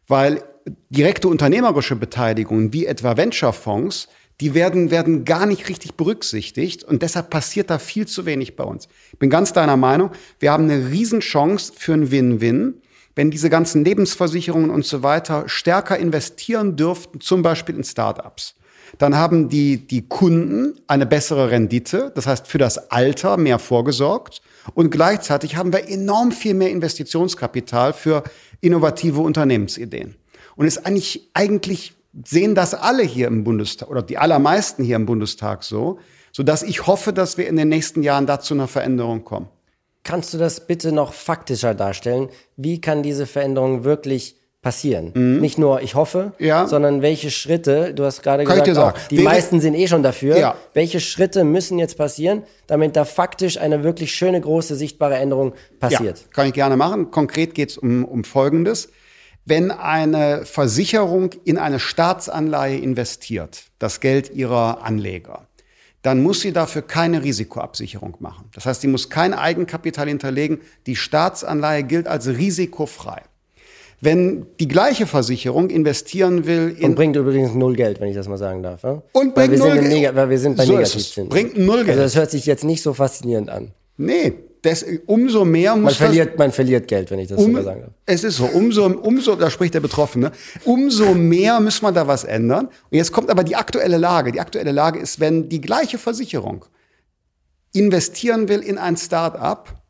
Weil 0.08 0.42
direkte 0.90 1.28
unternehmerische 1.28 1.96
Beteiligungen 1.96 2.72
wie 2.72 2.86
etwa 2.86 3.16
Venture-Fonds, 3.16 4.08
die 4.40 4.54
werden, 4.54 4.90
werden 4.90 5.24
gar 5.24 5.46
nicht 5.46 5.68
richtig 5.68 5.94
berücksichtigt 5.94 6.84
und 6.84 7.02
deshalb 7.02 7.30
passiert 7.30 7.70
da 7.70 7.78
viel 7.78 8.06
zu 8.06 8.26
wenig 8.26 8.56
bei 8.56 8.64
uns. 8.64 8.88
Ich 9.12 9.18
bin 9.18 9.30
ganz 9.30 9.52
deiner 9.52 9.76
Meinung, 9.76 10.10
wir 10.38 10.52
haben 10.52 10.64
eine 10.64 10.90
Riesenchance 10.90 11.72
für 11.76 11.92
ein 11.92 12.10
Win-Win 12.10 12.80
wenn 13.14 13.30
diese 13.30 13.50
ganzen 13.50 13.84
Lebensversicherungen 13.84 14.70
und 14.70 14.86
so 14.86 15.02
weiter 15.02 15.48
stärker 15.48 15.98
investieren 15.98 16.76
dürften, 16.76 17.20
zum 17.20 17.42
Beispiel 17.42 17.76
in 17.76 17.84
Startups. 17.84 18.54
Dann 18.98 19.16
haben 19.16 19.48
die, 19.48 19.86
die 19.86 20.08
Kunden 20.08 20.80
eine 20.86 21.06
bessere 21.06 21.50
Rendite, 21.50 22.12
das 22.14 22.26
heißt 22.26 22.46
für 22.46 22.58
das 22.58 22.90
Alter 22.90 23.36
mehr 23.36 23.58
vorgesorgt. 23.58 24.42
Und 24.74 24.90
gleichzeitig 24.90 25.56
haben 25.56 25.72
wir 25.72 25.88
enorm 25.88 26.32
viel 26.32 26.54
mehr 26.54 26.70
Investitionskapital 26.70 27.92
für 27.92 28.24
innovative 28.60 29.20
Unternehmensideen. 29.20 30.16
Und 30.56 30.66
ist 30.66 30.84
eigentlich, 30.86 31.30
eigentlich 31.34 31.94
sehen 32.24 32.54
das 32.54 32.74
alle 32.74 33.02
hier 33.02 33.26
im 33.28 33.44
Bundestag 33.44 33.88
oder 33.88 34.02
die 34.02 34.18
allermeisten 34.18 34.84
hier 34.84 34.96
im 34.96 35.06
Bundestag 35.06 35.62
so, 35.62 35.98
so 36.32 36.42
dass 36.42 36.62
ich 36.62 36.86
hoffe, 36.86 37.12
dass 37.12 37.38
wir 37.38 37.48
in 37.48 37.56
den 37.56 37.68
nächsten 37.68 38.02
Jahren 38.02 38.26
dazu 38.26 38.54
einer 38.54 38.68
Veränderung 38.68 39.24
kommen. 39.24 39.48
Kannst 40.02 40.32
du 40.32 40.38
das 40.38 40.66
bitte 40.66 40.92
noch 40.92 41.12
faktischer 41.12 41.74
darstellen? 41.74 42.28
Wie 42.56 42.80
kann 42.80 43.02
diese 43.02 43.26
Veränderung 43.26 43.84
wirklich 43.84 44.36
passieren? 44.62 45.12
Mhm. 45.14 45.40
Nicht 45.40 45.58
nur 45.58 45.82
ich 45.82 45.94
hoffe, 45.94 46.32
ja. 46.38 46.66
sondern 46.66 47.02
welche 47.02 47.30
Schritte, 47.30 47.92
du 47.94 48.04
hast 48.04 48.22
gerade 48.22 48.44
gesagt, 48.44 48.78
auch, 48.78 48.92
die 49.10 49.18
Wäre 49.18 49.28
meisten 49.28 49.60
sind 49.60 49.74
eh 49.74 49.86
schon 49.86 50.02
dafür. 50.02 50.38
Ja. 50.38 50.56
Welche 50.72 51.00
Schritte 51.00 51.44
müssen 51.44 51.78
jetzt 51.78 51.98
passieren, 51.98 52.44
damit 52.66 52.96
da 52.96 53.04
faktisch 53.04 53.58
eine 53.58 53.84
wirklich 53.84 54.14
schöne, 54.14 54.40
große, 54.40 54.74
sichtbare 54.74 55.16
Änderung 55.16 55.52
passiert? 55.78 56.18
Ja, 56.18 56.24
kann 56.32 56.46
ich 56.46 56.54
gerne 56.54 56.76
machen. 56.76 57.10
Konkret 57.10 57.54
geht 57.54 57.70
es 57.70 57.78
um, 57.78 58.04
um 58.04 58.24
Folgendes. 58.24 58.88
Wenn 59.44 59.70
eine 59.70 60.44
Versicherung 60.44 61.30
in 61.44 61.58
eine 61.58 61.80
Staatsanleihe 61.80 62.78
investiert, 62.78 63.64
das 63.78 64.00
Geld 64.00 64.30
ihrer 64.34 64.82
Anleger, 64.82 65.46
dann 66.02 66.22
muss 66.22 66.40
sie 66.40 66.52
dafür 66.52 66.82
keine 66.82 67.22
Risikoabsicherung 67.22 68.16
machen. 68.20 68.46
Das 68.54 68.66
heißt, 68.66 68.80
sie 68.80 68.88
muss 68.88 69.10
kein 69.10 69.34
Eigenkapital 69.34 70.08
hinterlegen. 70.08 70.60
Die 70.86 70.96
Staatsanleihe 70.96 71.82
gilt 71.82 72.06
als 72.06 72.26
risikofrei. 72.26 73.22
Wenn 74.00 74.46
die 74.58 74.68
gleiche 74.68 75.06
Versicherung 75.06 75.68
investieren 75.68 76.46
will 76.46 76.74
in. 76.78 76.90
Und 76.90 76.94
bringt 76.94 77.16
übrigens 77.16 77.52
null 77.52 77.76
Geld, 77.76 78.00
wenn 78.00 78.08
ich 78.08 78.14
das 78.16 78.28
mal 78.28 78.38
sagen 78.38 78.62
darf. 78.62 78.82
Ja? 78.82 79.02
Und 79.12 79.34
bringt 79.34 79.58
null 79.58 79.78
Geld. 79.78 80.14
Weil 80.14 80.30
wir 80.30 80.38
sind 80.38 80.56
bei 80.56 80.64
so 80.64 80.72
Negativzinsen. 80.72 81.28
Bringt 81.28 81.58
null 81.58 81.84
Geld. 81.84 81.90
Also 81.90 82.02
das 82.02 82.16
hört 82.16 82.30
sich 82.30 82.46
jetzt 82.46 82.64
nicht 82.64 82.82
so 82.82 82.94
faszinierend 82.94 83.50
an. 83.50 83.72
Nee, 83.98 84.32
das, 84.62 84.84
umso 85.06 85.44
mehr 85.44 85.74
muss 85.74 85.98
man 85.98 86.08
verliert, 86.08 86.30
das, 86.32 86.38
man 86.38 86.52
verliert 86.52 86.88
Geld, 86.88 87.10
wenn 87.10 87.18
ich 87.18 87.28
das 87.28 87.38
um, 87.38 87.54
so 87.54 87.62
sagen 87.62 87.80
darf. 87.80 87.90
Es 88.06 88.24
ist 88.24 88.36
so, 88.36 88.46
umso, 88.46 88.86
umso, 88.86 89.36
da 89.36 89.50
spricht 89.50 89.74
der 89.74 89.80
Betroffene, 89.80 90.32
umso 90.64 91.14
mehr 91.14 91.60
muss 91.60 91.80
man 91.82 91.94
da 91.94 92.06
was 92.06 92.24
ändern. 92.24 92.66
Und 92.66 92.96
jetzt 92.96 93.12
kommt 93.12 93.30
aber 93.30 93.44
die 93.44 93.56
aktuelle 93.56 93.96
Lage. 93.96 94.32
Die 94.32 94.40
aktuelle 94.40 94.72
Lage 94.72 94.98
ist, 94.98 95.20
wenn 95.20 95.48
die 95.48 95.60
gleiche 95.60 95.98
Versicherung 95.98 96.64
investieren 97.72 98.48
will 98.48 98.60
in 98.60 98.78
ein 98.78 98.96
Start-up, 98.96 99.80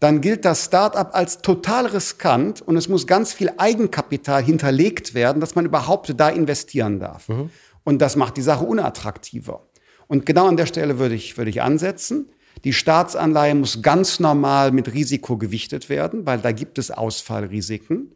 dann 0.00 0.20
gilt 0.20 0.44
das 0.44 0.66
Start-up 0.66 1.14
als 1.14 1.38
total 1.38 1.86
riskant 1.86 2.62
und 2.62 2.76
es 2.76 2.88
muss 2.88 3.06
ganz 3.06 3.32
viel 3.32 3.50
Eigenkapital 3.56 4.42
hinterlegt 4.42 5.14
werden, 5.14 5.40
dass 5.40 5.54
man 5.54 5.64
überhaupt 5.64 6.12
da 6.18 6.28
investieren 6.28 7.00
darf. 7.00 7.28
Mhm. 7.28 7.50
Und 7.84 8.00
das 8.00 8.16
macht 8.16 8.36
die 8.36 8.42
Sache 8.42 8.64
unattraktiver. 8.64 9.66
Und 10.06 10.26
genau 10.26 10.46
an 10.46 10.56
der 10.56 10.66
Stelle 10.66 10.98
würde 10.98 11.14
ich, 11.14 11.36
würde 11.36 11.50
ich 11.50 11.62
ansetzen. 11.62 12.30
Die 12.64 12.72
Staatsanleihe 12.72 13.54
muss 13.54 13.82
ganz 13.82 14.20
normal 14.20 14.72
mit 14.72 14.92
Risiko 14.92 15.36
gewichtet 15.36 15.88
werden, 15.88 16.26
weil 16.26 16.38
da 16.38 16.50
gibt 16.52 16.78
es 16.78 16.90
Ausfallrisiken. 16.90 18.12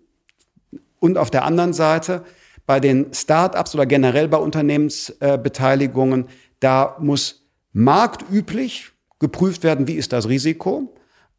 Und 0.99 1.19
auf 1.19 1.31
der 1.31 1.45
anderen 1.45 1.75
Seite, 1.75 2.25
bei 2.67 2.81
den 2.81 3.13
Start-ups 3.13 3.75
oder 3.75 3.87
generell 3.87 4.29
bei 4.29 4.39
Unternehmensbeteiligungen, 4.39 6.25
äh, 6.25 6.29
da 6.61 6.97
muss 6.99 7.47
marktüblich 7.73 8.91
geprüft 9.19 9.65
werden, 9.65 9.87
wie 9.87 9.95
ist 9.95 10.13
das 10.13 10.29
Risiko, 10.29 10.95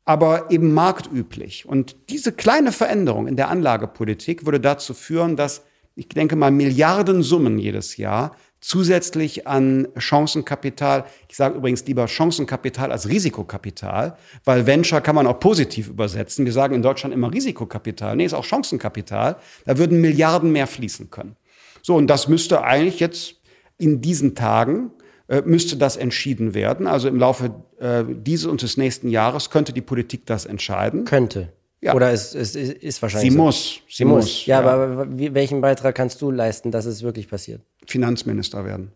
aber 0.06 0.52
eben 0.52 0.74
marktüblich. 0.74 1.66
Und 1.68 1.96
diese 2.10 2.32
kleine 2.32 2.72
Veränderung 2.72 3.28
in 3.28 3.36
der 3.36 3.50
Anlagepolitik 3.50 4.46
würde 4.46 4.60
dazu 4.60 4.94
führen, 4.94 5.36
dass 5.36 5.64
ich 5.96 6.08
denke 6.08 6.36
mal 6.36 6.52
Milliardensummen 6.52 7.60
jedes 7.60 7.98
Jahr 7.98 8.36
zusätzlich 8.62 9.48
an 9.48 9.88
Chancenkapital. 9.98 11.06
Ich 11.28 11.38
sage 11.38 11.56
übrigens 11.58 11.86
lieber 11.86 12.08
Chancenkapital 12.08 12.92
als 12.92 13.08
Risikokapital, 13.08 14.18
weil 14.44 14.68
Venture 14.68 15.02
kann 15.02 15.16
man 15.16 15.28
auch 15.28 15.40
positiv 15.40 15.88
übersetzen. 15.90 16.46
Wir 16.46 16.54
sagen 16.54 16.76
in 16.76 16.82
Deutschland 16.82 17.14
immer 17.14 17.32
Risikokapital. 17.32 18.16
Nee, 18.16 18.26
ist 18.26 18.34
auch 18.34 18.46
Chancenkapital. 18.46 19.38
Da 19.66 19.78
würden 19.78 20.02
Milliarden 20.02 20.52
mehr 20.52 20.68
fließen 20.68 21.10
können. 21.10 21.36
So, 21.82 21.96
und 21.96 22.08
das 22.08 22.28
müsste 22.28 22.64
eigentlich 22.64 23.00
jetzt 23.00 23.36
in 23.78 24.02
diesen 24.02 24.36
Tagen 24.36 24.92
äh, 25.30 25.44
müsste 25.46 25.78
das 25.78 25.96
entschieden 25.96 26.54
werden. 26.54 26.88
Also 26.88 27.08
im 27.08 27.18
Laufe 27.18 27.54
äh, 27.80 28.04
dieses 28.08 28.48
und 28.48 28.62
des 28.64 28.78
nächsten 28.78 29.10
Jahres 29.10 29.52
könnte 29.52 29.74
die 29.74 29.82
Politik 29.82 30.26
das 30.26 30.46
entscheiden. 30.46 31.06
Könnte. 31.06 31.54
Ja. 31.82 31.94
Oder 31.94 32.12
es, 32.12 32.36
es, 32.36 32.56
es 32.56 32.70
ist 32.72 33.02
wahrscheinlich. 33.02 33.32
Sie 33.32 33.38
so. 33.38 33.44
muss. 33.44 33.80
Sie, 33.88 34.06
muss. 34.06 34.26
muss. 34.26 34.46
Ja, 34.48 34.62
ja, 34.62 34.68
aber 34.68 35.08
welchen 35.08 35.62
Beitrag 35.62 35.96
kannst 35.96 36.22
du 36.22 36.32
leisten, 36.32 36.72
dass 36.72 36.86
es 36.86 37.04
wirklich 37.04 37.30
passiert? 37.30 37.62
Finanzminister 37.86 38.66
werden. 38.66 38.92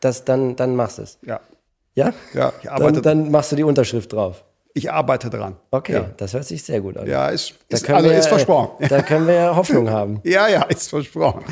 Das, 0.00 0.24
dann, 0.24 0.56
dann 0.56 0.76
machst 0.76 0.98
du 0.98 1.02
es. 1.02 1.18
Ja. 1.22 1.40
Ja? 1.94 2.12
Ja, 2.32 2.52
ich 2.60 2.70
arbeite. 2.70 3.00
Dann, 3.00 3.22
dann 3.22 3.30
machst 3.30 3.52
du 3.52 3.56
die 3.56 3.62
Unterschrift 3.62 4.12
drauf. 4.12 4.44
Ich 4.76 4.90
arbeite 4.90 5.30
dran. 5.30 5.54
Okay, 5.70 5.92
ja. 5.92 6.10
das 6.16 6.34
hört 6.34 6.44
sich 6.44 6.64
sehr 6.64 6.80
gut 6.80 6.96
an. 6.96 7.06
Ja, 7.06 7.28
ist, 7.28 7.54
ist 7.68 7.88
also 7.88 8.10
wir, 8.10 8.18
ist 8.18 8.26
versprochen. 8.26 8.84
Da 8.88 9.02
können 9.02 9.28
wir 9.28 9.34
ja 9.34 9.56
Hoffnung 9.56 9.88
haben. 9.88 10.20
ja, 10.24 10.48
ja, 10.48 10.64
ist 10.64 10.90
versprochen. 10.90 11.44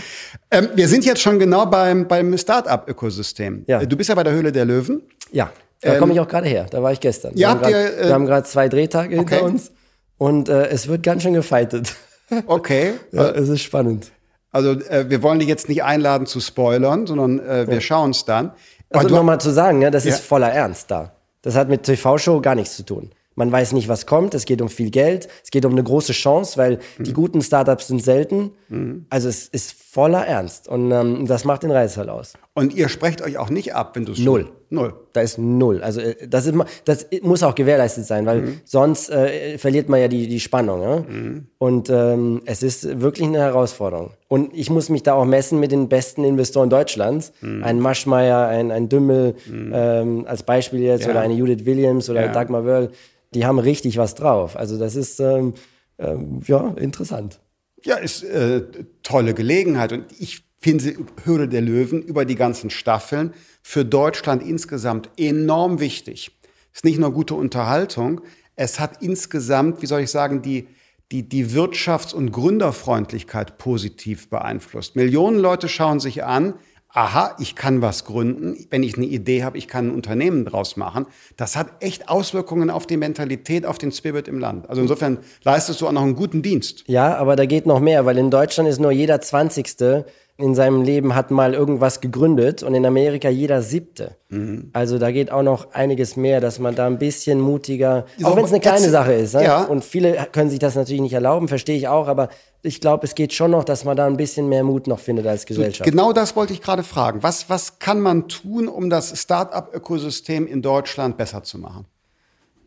Ähm, 0.50 0.70
wir 0.74 0.88
sind 0.88 1.04
jetzt 1.04 1.20
schon 1.20 1.38
genau 1.38 1.66
beim, 1.66 2.08
beim 2.08 2.36
Start-up-Ökosystem. 2.36 3.64
Ja. 3.68 3.84
Du 3.84 3.96
bist 3.96 4.08
ja 4.08 4.16
bei 4.16 4.24
der 4.24 4.32
Höhle 4.32 4.50
der 4.50 4.64
Löwen. 4.64 5.02
Ja, 5.30 5.52
da 5.80 5.94
ähm, 5.94 6.00
komme 6.00 6.12
ich 6.14 6.20
auch 6.20 6.26
gerade 6.26 6.48
her. 6.48 6.66
Da 6.68 6.82
war 6.82 6.90
ich 6.90 6.98
gestern. 6.98 7.36
Ja, 7.36 7.48
wir, 7.48 7.48
haben 7.50 7.60
grad, 7.60 7.72
äh, 7.72 8.04
wir 8.06 8.14
haben 8.14 8.26
gerade 8.26 8.46
zwei 8.46 8.68
Drehtage 8.68 9.20
okay. 9.20 9.36
hinter 9.36 9.44
uns 9.44 9.70
und 10.18 10.48
äh, 10.48 10.66
es 10.66 10.88
wird 10.88 11.04
ganz 11.04 11.22
schön 11.22 11.34
gefeitet. 11.34 11.94
Okay. 12.46 12.94
ja, 13.10 13.28
es 13.28 13.50
ist 13.50 13.60
spannend. 13.60 14.10
Also 14.52 14.72
äh, 14.72 15.08
wir 15.08 15.22
wollen 15.22 15.38
dich 15.38 15.48
jetzt 15.48 15.68
nicht 15.68 15.82
einladen 15.82 16.26
zu 16.26 16.40
spoilern, 16.40 17.06
sondern 17.06 17.40
äh, 17.40 17.66
wir 17.66 17.74
ja. 17.74 17.80
schauen 17.80 18.10
es 18.10 18.24
dann. 18.24 18.52
Also 18.90 19.08
nochmal 19.08 19.40
zu 19.40 19.50
sagen, 19.50 19.80
ja, 19.82 19.90
das 19.90 20.04
ja. 20.04 20.10
ist 20.10 20.20
voller 20.20 20.52
Ernst 20.52 20.90
da. 20.90 21.12
Das 21.40 21.56
hat 21.56 21.68
mit 21.68 21.82
TV-Show 21.84 22.40
gar 22.40 22.54
nichts 22.54 22.76
zu 22.76 22.84
tun. 22.84 23.10
Man 23.34 23.50
weiß 23.50 23.72
nicht, 23.72 23.88
was 23.88 24.06
kommt. 24.06 24.34
Es 24.34 24.44
geht 24.44 24.60
um 24.60 24.68
viel 24.68 24.90
Geld. 24.90 25.28
Es 25.42 25.50
geht 25.50 25.64
um 25.64 25.72
eine 25.72 25.82
große 25.82 26.12
Chance, 26.12 26.58
weil 26.58 26.78
mhm. 26.98 27.04
die 27.04 27.12
guten 27.14 27.40
Startups 27.40 27.88
sind 27.88 28.02
selten. 28.04 28.52
Mhm. 28.68 29.06
Also 29.08 29.28
es 29.28 29.48
ist 29.48 29.72
voller 29.72 30.26
Ernst. 30.26 30.68
Und 30.68 30.92
ähm, 30.92 31.26
das 31.26 31.44
macht 31.44 31.62
den 31.62 31.70
Reiz 31.70 31.96
halt 31.96 32.10
aus. 32.10 32.34
Und 32.54 32.74
ihr 32.74 32.88
sprecht 32.88 33.22
euch 33.22 33.38
auch 33.38 33.48
nicht 33.48 33.74
ab, 33.74 33.96
wenn 33.96 34.04
du 34.04 34.12
Null. 34.12 34.50
Null. 34.72 34.94
Da 35.12 35.20
ist 35.20 35.36
null. 35.36 35.82
Also 35.82 36.00
äh, 36.00 36.26
das, 36.26 36.46
ist, 36.46 36.56
das 36.86 37.06
muss 37.20 37.42
auch 37.42 37.54
gewährleistet 37.54 38.06
sein, 38.06 38.24
weil 38.24 38.40
mhm. 38.40 38.60
sonst 38.64 39.10
äh, 39.10 39.58
verliert 39.58 39.90
man 39.90 40.00
ja 40.00 40.08
die, 40.08 40.26
die 40.28 40.40
Spannung. 40.40 40.82
Ja? 40.82 41.00
Mhm. 41.00 41.46
Und 41.58 41.90
ähm, 41.90 42.40
es 42.46 42.62
ist 42.62 43.02
wirklich 43.02 43.28
eine 43.28 43.40
Herausforderung. 43.40 44.12
Und 44.28 44.54
ich 44.54 44.70
muss 44.70 44.88
mich 44.88 45.02
da 45.02 45.12
auch 45.12 45.26
messen 45.26 45.60
mit 45.60 45.72
den 45.72 45.90
besten 45.90 46.24
Investoren 46.24 46.70
Deutschlands. 46.70 47.34
Mhm. 47.42 47.62
Ein 47.62 47.80
Maschmeyer, 47.80 48.48
ein, 48.48 48.70
ein 48.70 48.88
Dümmel 48.88 49.34
mhm. 49.46 49.72
ähm, 49.74 50.24
als 50.26 50.42
Beispiel 50.42 50.80
jetzt 50.80 51.04
ja. 51.04 51.10
oder 51.10 51.20
eine 51.20 51.34
Judith 51.34 51.66
Williams 51.66 52.08
oder 52.08 52.22
ja. 52.22 52.32
Dagmar 52.32 52.64
Wörl. 52.64 52.90
Die 53.34 53.44
haben 53.44 53.58
richtig 53.58 53.98
was 53.98 54.14
drauf. 54.14 54.56
Also 54.56 54.78
das 54.78 54.96
ist 54.96 55.20
ähm, 55.20 55.52
ähm, 55.98 56.40
ja 56.46 56.74
interessant. 56.78 57.40
Ja, 57.84 57.96
ist 57.96 58.24
äh, 58.24 58.62
tolle 59.02 59.34
Gelegenheit. 59.34 59.92
Und 59.92 60.06
ich 60.18 60.44
finde 60.60 60.94
Höhle 61.24 61.48
der 61.48 61.60
Löwen 61.60 62.00
über 62.02 62.24
die 62.24 62.36
ganzen 62.36 62.70
Staffeln 62.70 63.34
für 63.62 63.84
Deutschland 63.84 64.42
insgesamt 64.42 65.10
enorm 65.16 65.80
wichtig. 65.80 66.32
Es 66.72 66.78
ist 66.78 66.84
nicht 66.84 66.98
nur 66.98 67.12
gute 67.12 67.34
Unterhaltung, 67.34 68.20
es 68.56 68.80
hat 68.80 69.02
insgesamt, 69.02 69.82
wie 69.82 69.86
soll 69.86 70.00
ich 70.00 70.10
sagen, 70.10 70.42
die, 70.42 70.68
die, 71.10 71.28
die 71.28 71.50
Wirtschafts- 71.50 72.14
und 72.14 72.32
Gründerfreundlichkeit 72.32 73.58
positiv 73.58 74.28
beeinflusst. 74.28 74.96
Millionen 74.96 75.38
Leute 75.38 75.68
schauen 75.68 76.00
sich 76.00 76.24
an, 76.24 76.54
aha, 76.94 77.36
ich 77.38 77.56
kann 77.56 77.80
was 77.80 78.04
gründen, 78.04 78.66
wenn 78.70 78.82
ich 78.82 78.96
eine 78.96 79.06
Idee 79.06 79.44
habe, 79.44 79.56
ich 79.56 79.66
kann 79.66 79.88
ein 79.88 79.94
Unternehmen 79.94 80.44
draus 80.44 80.76
machen. 80.76 81.06
Das 81.36 81.56
hat 81.56 81.68
echt 81.80 82.08
Auswirkungen 82.08 82.68
auf 82.68 82.86
die 82.86 82.98
Mentalität, 82.98 83.64
auf 83.64 83.78
den 83.78 83.92
Spirit 83.92 84.28
im 84.28 84.38
Land. 84.38 84.68
Also 84.68 84.82
insofern 84.82 85.18
leistest 85.42 85.80
du 85.80 85.86
auch 85.86 85.92
noch 85.92 86.02
einen 86.02 86.14
guten 86.14 86.42
Dienst. 86.42 86.84
Ja, 86.86 87.16
aber 87.16 87.36
da 87.36 87.46
geht 87.46 87.66
noch 87.66 87.80
mehr, 87.80 88.04
weil 88.04 88.18
in 88.18 88.30
Deutschland 88.30 88.68
ist 88.68 88.78
nur 88.78 88.92
jeder 88.92 89.22
Zwanzigste 89.22 90.04
in 90.42 90.56
seinem 90.56 90.82
Leben 90.82 91.14
hat 91.14 91.30
mal 91.30 91.54
irgendwas 91.54 92.00
gegründet 92.00 92.62
und 92.62 92.74
in 92.74 92.84
Amerika 92.84 93.28
jeder 93.28 93.62
siebte. 93.62 94.16
Mhm. 94.28 94.70
Also 94.72 94.98
da 94.98 95.12
geht 95.12 95.30
auch 95.30 95.44
noch 95.44 95.72
einiges 95.72 96.16
mehr, 96.16 96.40
dass 96.40 96.58
man 96.58 96.74
da 96.74 96.86
ein 96.86 96.98
bisschen 96.98 97.40
mutiger, 97.40 98.06
so, 98.18 98.26
auch 98.26 98.36
wenn 98.36 98.44
es 98.44 98.50
eine 98.50 98.60
kleine 98.60 98.88
Sache 98.90 99.12
ist. 99.12 99.34
Ne? 99.34 99.44
Ja. 99.44 99.62
Und 99.62 99.84
viele 99.84 100.14
können 100.32 100.50
sich 100.50 100.58
das 100.58 100.74
natürlich 100.74 101.00
nicht 101.00 101.12
erlauben, 101.12 101.46
verstehe 101.46 101.76
ich 101.76 101.86
auch, 101.86 102.08
aber 102.08 102.28
ich 102.62 102.80
glaube, 102.80 103.06
es 103.06 103.14
geht 103.14 103.32
schon 103.32 103.52
noch, 103.52 103.62
dass 103.62 103.84
man 103.84 103.96
da 103.96 104.06
ein 104.06 104.16
bisschen 104.16 104.48
mehr 104.48 104.64
Mut 104.64 104.88
noch 104.88 104.98
findet 104.98 105.26
als 105.28 105.46
Gesellschaft. 105.46 105.88
Genau 105.88 106.12
das 106.12 106.34
wollte 106.34 106.52
ich 106.52 106.60
gerade 106.60 106.82
fragen. 106.82 107.22
Was, 107.22 107.48
was 107.48 107.78
kann 107.78 108.00
man 108.00 108.28
tun, 108.28 108.66
um 108.66 108.90
das 108.90 109.16
Start-up-Ökosystem 109.20 110.48
in 110.48 110.60
Deutschland 110.60 111.16
besser 111.16 111.44
zu 111.44 111.58
machen? 111.58 111.86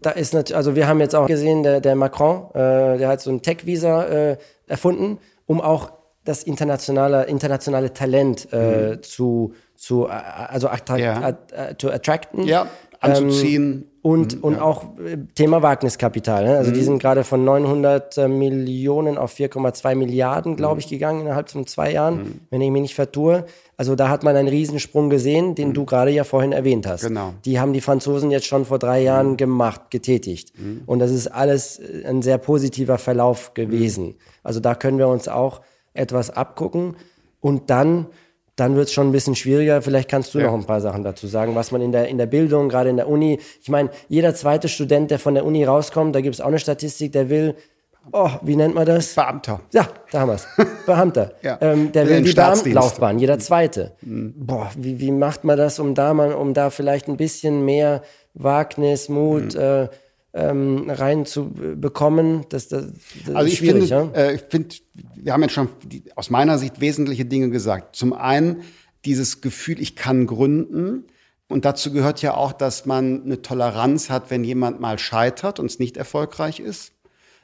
Da 0.01 0.11
ist 0.11 0.33
natürlich, 0.33 0.55
also 0.55 0.75
wir 0.75 0.87
haben 0.87 0.99
jetzt 0.99 1.15
auch 1.15 1.27
gesehen, 1.27 1.63
der, 1.63 1.81
der 1.81 1.95
Macron, 1.95 2.49
äh, 2.53 2.97
der 2.97 3.07
hat 3.07 3.21
so 3.21 3.31
ein 3.31 3.41
Tech-Visa 3.41 4.03
äh, 4.03 4.37
erfunden, 4.67 5.17
um 5.45 5.61
auch 5.61 5.91
das 6.25 6.43
internationale, 6.43 7.23
internationale 7.25 7.93
Talent 7.93 8.47
äh, 8.51 8.95
mhm. 8.95 9.03
zu, 9.03 9.53
zu, 9.75 10.07
äh, 10.07 10.09
also 10.09 10.67
attra 10.67 10.97
ja. 10.97 11.29
Äh, 11.29 11.75
zu 11.77 11.91
attracten. 11.91 12.45
Ja, 12.45 12.67
anzuziehen. 12.99 13.63
Ähm, 13.63 13.83
und, 14.01 14.35
mhm, 14.35 14.43
und 14.43 14.53
ja. 14.55 14.61
auch 14.61 14.83
äh, 14.99 15.17
Thema 15.33 15.63
Wagniskapital. 15.63 16.45
Ne? 16.45 16.57
Also 16.57 16.69
mhm. 16.69 16.75
die 16.75 16.81
sind 16.81 16.99
gerade 16.99 17.23
von 17.23 17.43
900 17.43 18.17
äh, 18.17 18.27
Millionen 18.27 19.17
auf 19.17 19.35
4,2 19.35 19.95
Milliarden, 19.95 20.55
glaube 20.55 20.79
ich, 20.79 20.87
mhm. 20.87 20.91
gegangen 20.91 21.21
innerhalb 21.21 21.49
von 21.49 21.65
zwei 21.65 21.91
Jahren, 21.91 22.17
mhm. 22.17 22.39
wenn 22.51 22.61
ich 22.61 22.69
mich 22.69 22.83
nicht 22.83 22.95
vertue. 22.95 23.45
Also 23.77 23.95
da 23.95 24.09
hat 24.09 24.23
man 24.23 24.35
einen 24.35 24.47
Riesensprung 24.47 25.09
gesehen, 25.09 25.55
den 25.55 25.69
mhm. 25.69 25.73
du 25.73 25.85
gerade 25.85 26.11
ja 26.11 26.23
vorhin 26.23 26.51
erwähnt 26.51 26.85
hast. 26.87 27.01
Genau. 27.01 27.33
Die 27.45 27.59
haben 27.59 27.73
die 27.73 27.81
Franzosen 27.81 28.29
jetzt 28.29 28.45
schon 28.45 28.65
vor 28.65 28.77
drei 28.77 29.01
Jahren 29.01 29.31
mhm. 29.31 29.37
gemacht, 29.37 29.89
getätigt. 29.89 30.53
Und 30.85 30.99
das 30.99 31.11
ist 31.11 31.27
alles 31.27 31.81
ein 32.05 32.21
sehr 32.21 32.37
positiver 32.37 32.97
Verlauf 32.97 33.53
gewesen. 33.55 34.15
Also 34.43 34.59
da 34.59 34.75
können 34.75 34.99
wir 34.99 35.07
uns 35.07 35.27
auch 35.27 35.61
etwas 35.95 36.29
abgucken 36.29 36.95
und 37.41 37.69
dann 37.69 38.07
dann 38.55 38.75
wird 38.75 38.87
es 38.87 38.93
schon 38.93 39.09
ein 39.09 39.11
bisschen 39.11 39.35
schwieriger. 39.35 39.81
Vielleicht 39.81 40.09
kannst 40.09 40.33
du 40.33 40.39
ja. 40.39 40.45
noch 40.45 40.53
ein 40.53 40.65
paar 40.65 40.81
Sachen 40.81 41.03
dazu 41.03 41.27
sagen, 41.27 41.55
was 41.55 41.71
man 41.71 41.81
in 41.81 41.91
der, 41.91 42.07
in 42.07 42.17
der 42.17 42.25
Bildung, 42.25 42.69
gerade 42.69 42.89
in 42.89 42.97
der 42.97 43.09
Uni, 43.09 43.39
ich 43.61 43.69
meine, 43.69 43.89
jeder 44.07 44.33
zweite 44.33 44.69
Student, 44.69 45.11
der 45.11 45.19
von 45.19 45.33
der 45.33 45.45
Uni 45.45 45.65
rauskommt, 45.65 46.15
da 46.15 46.21
gibt 46.21 46.35
es 46.35 46.41
auch 46.41 46.47
eine 46.47 46.59
Statistik, 46.59 47.11
der 47.11 47.29
will, 47.29 47.55
oh, 48.13 48.29
wie 48.43 48.55
nennt 48.55 48.73
man 48.73 48.85
das? 48.85 49.13
Beamter. 49.13 49.59
Ja, 49.73 49.89
da 50.11 50.21
haben 50.21 50.29
wir 50.29 50.35
es. 50.35 50.47
Beamter. 50.85 51.33
ja. 51.41 51.57
ähm, 51.59 51.91
der 51.91 52.07
will 52.07 52.21
die 52.21 52.33
Beamtenlaufbahn, 52.33 53.19
jeder 53.19 53.39
zweite. 53.39 53.91
Mhm. 54.01 54.33
Boah, 54.37 54.71
wie, 54.77 54.99
wie 54.99 55.11
macht 55.11 55.43
man 55.43 55.57
das, 55.57 55.79
um 55.79 55.93
da, 55.93 56.13
man, 56.13 56.33
um 56.33 56.53
da 56.53 56.69
vielleicht 56.69 57.09
ein 57.09 57.17
bisschen 57.17 57.65
mehr 57.65 58.03
Wagnis, 58.33 59.09
Mut, 59.09 59.53
mhm. 59.55 59.59
äh, 59.59 59.87
ähm, 60.35 60.89
reinzubekommen. 60.89 62.45
Das, 62.49 62.67
das, 62.67 62.87
das 63.25 63.35
also 63.35 63.47
ich 63.47 63.59
finde, 63.59 63.85
ja? 63.85 64.11
äh, 64.13 64.35
ich 64.35 64.41
finde, 64.41 64.75
wir 65.15 65.31
haben 65.31 65.41
jetzt 65.41 65.53
schon 65.53 65.69
die, 65.83 66.03
aus 66.15 66.29
meiner 66.29 66.57
Sicht 66.57 66.81
wesentliche 66.81 67.25
Dinge 67.25 67.49
gesagt. 67.49 67.95
Zum 67.95 68.11
einen 68.11 68.63
dieses 69.05 69.39
Gefühl, 69.39 69.79
ich 69.79 69.95
kann 69.95 70.27
gründen. 70.27 71.05
Und 71.47 71.63
dazu 71.63 71.93
gehört 71.93 72.21
ja 72.21 72.33
auch, 72.33 72.51
dass 72.51 72.85
man 72.85 73.23
eine 73.23 73.41
Toleranz 73.41 74.09
hat, 74.09 74.29
wenn 74.29 74.43
jemand 74.43 74.81
mal 74.81 74.99
scheitert 74.99 75.59
und 75.59 75.67
es 75.67 75.79
nicht 75.79 75.95
erfolgreich 75.95 76.59
ist. 76.59 76.91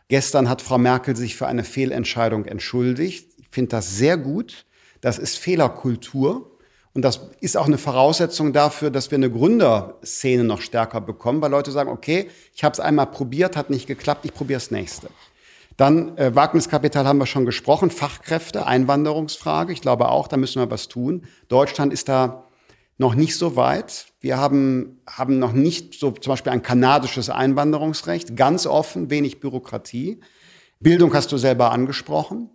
Gestern 0.09 0.49
hat 0.49 0.61
Frau 0.61 0.77
Merkel 0.77 1.15
sich 1.15 1.37
für 1.37 1.47
eine 1.47 1.63
Fehlentscheidung 1.63 2.45
entschuldigt. 2.45 3.29
Ich 3.39 3.47
finde 3.51 3.69
das 3.69 3.95
sehr 3.97 4.17
gut. 4.17 4.65
Das 4.99 5.17
ist 5.17 5.37
Fehlerkultur. 5.37 6.50
Und 6.93 7.03
das 7.03 7.21
ist 7.39 7.55
auch 7.55 7.67
eine 7.67 7.77
Voraussetzung 7.77 8.51
dafür, 8.51 8.89
dass 8.89 9.11
wir 9.11 9.17
eine 9.17 9.31
Gründerszene 9.31 10.43
noch 10.43 10.61
stärker 10.61 10.99
bekommen, 10.99 11.41
weil 11.41 11.51
Leute 11.51 11.71
sagen, 11.71 11.89
okay, 11.89 12.29
ich 12.53 12.63
habe 12.63 12.73
es 12.73 12.79
einmal 12.79 13.07
probiert, 13.07 13.55
hat 13.55 13.69
nicht 13.69 13.87
geklappt, 13.87 14.25
ich 14.25 14.33
probiere 14.33 14.59
das 14.59 14.71
nächste. 14.71 15.07
Dann 15.77 16.17
äh, 16.17 16.35
Wagniskapital 16.35 17.07
haben 17.07 17.19
wir 17.19 17.25
schon 17.25 17.45
gesprochen, 17.45 17.91
Fachkräfte, 17.91 18.67
Einwanderungsfrage. 18.67 19.71
Ich 19.71 19.81
glaube 19.81 20.09
auch, 20.09 20.27
da 20.27 20.35
müssen 20.35 20.61
wir 20.61 20.69
was 20.69 20.89
tun. 20.89 21.23
Deutschland 21.47 21.93
ist 21.93 22.09
da 22.09 22.43
noch 22.97 23.15
nicht 23.15 23.35
so 23.37 23.55
weit. 23.55 24.07
Wir 24.19 24.37
haben, 24.37 25.01
haben 25.07 25.39
noch 25.39 25.53
nicht 25.53 25.97
so 25.97 26.11
zum 26.11 26.31
Beispiel 26.31 26.51
ein 26.51 26.61
kanadisches 26.61 27.29
Einwanderungsrecht, 27.29 28.35
ganz 28.35 28.67
offen, 28.67 29.09
wenig 29.09 29.39
Bürokratie. 29.39 30.19
Bildung 30.79 31.13
hast 31.13 31.31
du 31.31 31.37
selber 31.37 31.71
angesprochen. 31.71 32.49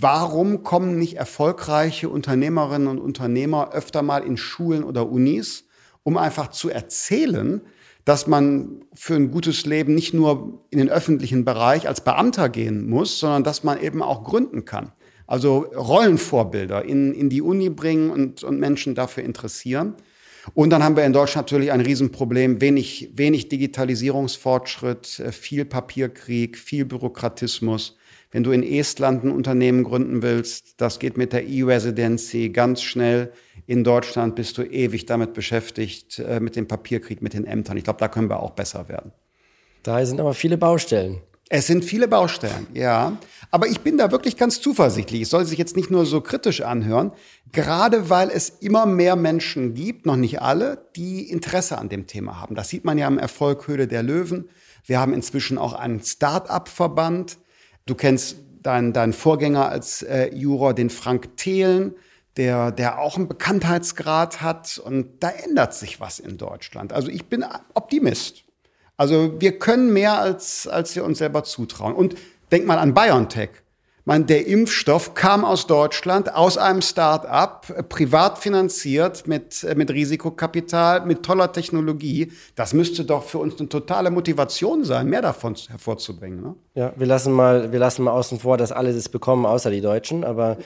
Warum 0.00 0.62
kommen 0.62 0.96
nicht 0.96 1.16
erfolgreiche 1.16 2.08
Unternehmerinnen 2.08 2.86
und 2.86 3.00
Unternehmer 3.00 3.72
öfter 3.72 4.02
mal 4.02 4.22
in 4.22 4.36
Schulen 4.36 4.84
oder 4.84 5.08
Unis, 5.08 5.64
um 6.04 6.16
einfach 6.16 6.50
zu 6.50 6.70
erzählen, 6.70 7.62
dass 8.04 8.28
man 8.28 8.84
für 8.94 9.16
ein 9.16 9.32
gutes 9.32 9.66
Leben 9.66 9.96
nicht 9.96 10.14
nur 10.14 10.64
in 10.70 10.78
den 10.78 10.88
öffentlichen 10.88 11.44
Bereich 11.44 11.88
als 11.88 12.00
Beamter 12.02 12.48
gehen 12.48 12.88
muss, 12.88 13.18
sondern 13.18 13.42
dass 13.42 13.64
man 13.64 13.80
eben 13.80 14.00
auch 14.00 14.22
gründen 14.22 14.64
kann. 14.64 14.92
Also 15.26 15.58
Rollenvorbilder 15.58 16.84
in, 16.84 17.12
in 17.12 17.28
die 17.28 17.42
Uni 17.42 17.68
bringen 17.68 18.10
und, 18.10 18.44
und 18.44 18.60
Menschen 18.60 18.94
dafür 18.94 19.24
interessieren. 19.24 19.96
Und 20.54 20.70
dann 20.70 20.84
haben 20.84 20.96
wir 20.96 21.04
in 21.04 21.12
Deutschland 21.12 21.48
natürlich 21.48 21.72
ein 21.72 21.80
Riesenproblem, 21.80 22.60
wenig, 22.60 23.10
wenig 23.14 23.48
Digitalisierungsfortschritt, 23.48 25.18
äh, 25.18 25.32
viel 25.32 25.64
Papierkrieg, 25.64 26.56
viel 26.56 26.84
Bürokratismus. 26.84 27.98
Wenn 28.30 28.42
du 28.42 28.50
in 28.50 28.62
Estland 28.62 29.24
ein 29.24 29.30
Unternehmen 29.30 29.84
gründen 29.84 30.22
willst, 30.22 30.80
das 30.80 30.98
geht 30.98 31.16
mit 31.16 31.32
der 31.32 31.46
E-Residency 31.46 32.50
ganz 32.50 32.82
schnell. 32.82 33.32
In 33.66 33.84
Deutschland 33.84 34.34
bist 34.34 34.58
du 34.58 34.62
ewig 34.62 35.06
damit 35.06 35.32
beschäftigt, 35.32 36.18
äh, 36.18 36.38
mit 36.40 36.54
dem 36.54 36.68
Papierkrieg, 36.68 37.22
mit 37.22 37.32
den 37.32 37.46
Ämtern. 37.46 37.78
Ich 37.78 37.84
glaube, 37.84 38.00
da 38.00 38.08
können 38.08 38.28
wir 38.28 38.40
auch 38.40 38.50
besser 38.50 38.88
werden. 38.88 39.12
Da 39.82 40.04
sind 40.04 40.20
aber 40.20 40.34
viele 40.34 40.58
Baustellen. 40.58 41.22
Es 41.50 41.66
sind 41.66 41.82
viele 41.82 42.08
Baustellen, 42.08 42.66
ja. 42.74 43.16
Aber 43.50 43.68
ich 43.68 43.80
bin 43.80 43.96
da 43.96 44.10
wirklich 44.10 44.36
ganz 44.36 44.60
zuversichtlich. 44.60 45.22
Es 45.22 45.30
soll 45.30 45.46
sich 45.46 45.58
jetzt 45.58 45.76
nicht 45.76 45.90
nur 45.90 46.04
so 46.04 46.20
kritisch 46.20 46.60
anhören, 46.60 47.12
gerade 47.52 48.10
weil 48.10 48.28
es 48.28 48.50
immer 48.50 48.84
mehr 48.84 49.16
Menschen 49.16 49.72
gibt, 49.72 50.04
noch 50.04 50.16
nicht 50.16 50.42
alle, 50.42 50.90
die 50.94 51.30
Interesse 51.30 51.78
an 51.78 51.88
dem 51.88 52.06
Thema 52.06 52.38
haben. 52.38 52.54
Das 52.54 52.68
sieht 52.68 52.84
man 52.84 52.98
ja 52.98 53.08
im 53.08 53.18
Erfolg 53.18 53.66
Höhle 53.66 53.88
der 53.88 54.02
Löwen. 54.02 54.50
Wir 54.84 55.00
haben 55.00 55.14
inzwischen 55.14 55.56
auch 55.56 55.72
einen 55.72 56.02
Start-up-Verband. 56.02 57.38
Du 57.88 57.94
kennst 57.94 58.36
deinen, 58.62 58.92
deinen 58.92 59.14
Vorgänger 59.14 59.70
als 59.70 60.02
äh, 60.02 60.28
Juror, 60.34 60.74
den 60.74 60.90
Frank 60.90 61.38
Thelen, 61.38 61.94
der, 62.36 62.70
der 62.70 62.98
auch 62.98 63.16
einen 63.16 63.28
Bekanntheitsgrad 63.28 64.42
hat. 64.42 64.76
Und 64.76 65.20
da 65.20 65.30
ändert 65.30 65.72
sich 65.72 65.98
was 65.98 66.18
in 66.18 66.36
Deutschland. 66.36 66.92
Also 66.92 67.08
ich 67.08 67.24
bin 67.26 67.46
Optimist. 67.72 68.44
Also 68.98 69.40
wir 69.40 69.58
können 69.58 69.90
mehr, 69.94 70.18
als, 70.18 70.68
als 70.68 70.94
wir 70.96 71.04
uns 71.04 71.16
selber 71.16 71.44
zutrauen. 71.44 71.94
Und 71.94 72.16
denk 72.52 72.66
mal 72.66 72.78
an 72.78 72.92
BioNTech 72.92 73.50
meine, 74.08 74.24
der 74.24 74.46
Impfstoff 74.46 75.12
kam 75.12 75.44
aus 75.44 75.66
Deutschland, 75.66 76.34
aus 76.34 76.56
einem 76.56 76.80
Start-up, 76.80 77.66
äh, 77.76 77.82
privat 77.82 78.38
finanziert, 78.38 79.28
mit, 79.28 79.62
äh, 79.64 79.74
mit 79.74 79.90
Risikokapital, 79.90 81.04
mit 81.04 81.22
toller 81.22 81.52
Technologie. 81.52 82.32
Das 82.56 82.72
müsste 82.72 83.04
doch 83.04 83.24
für 83.24 83.36
uns 83.36 83.60
eine 83.60 83.68
totale 83.68 84.10
Motivation 84.10 84.82
sein, 84.82 85.08
mehr 85.08 85.20
davon 85.20 85.54
hervorzubringen. 85.68 86.40
Ne? 86.40 86.54
Ja, 86.74 86.92
wir 86.96 87.06
lassen, 87.06 87.34
mal, 87.34 87.70
wir 87.70 87.78
lassen 87.78 88.02
mal 88.02 88.12
außen 88.12 88.40
vor, 88.40 88.56
dass 88.56 88.72
alle 88.72 88.94
das 88.94 89.10
bekommen, 89.10 89.44
außer 89.44 89.70
die 89.70 89.82
Deutschen. 89.82 90.24
Aber, 90.24 90.56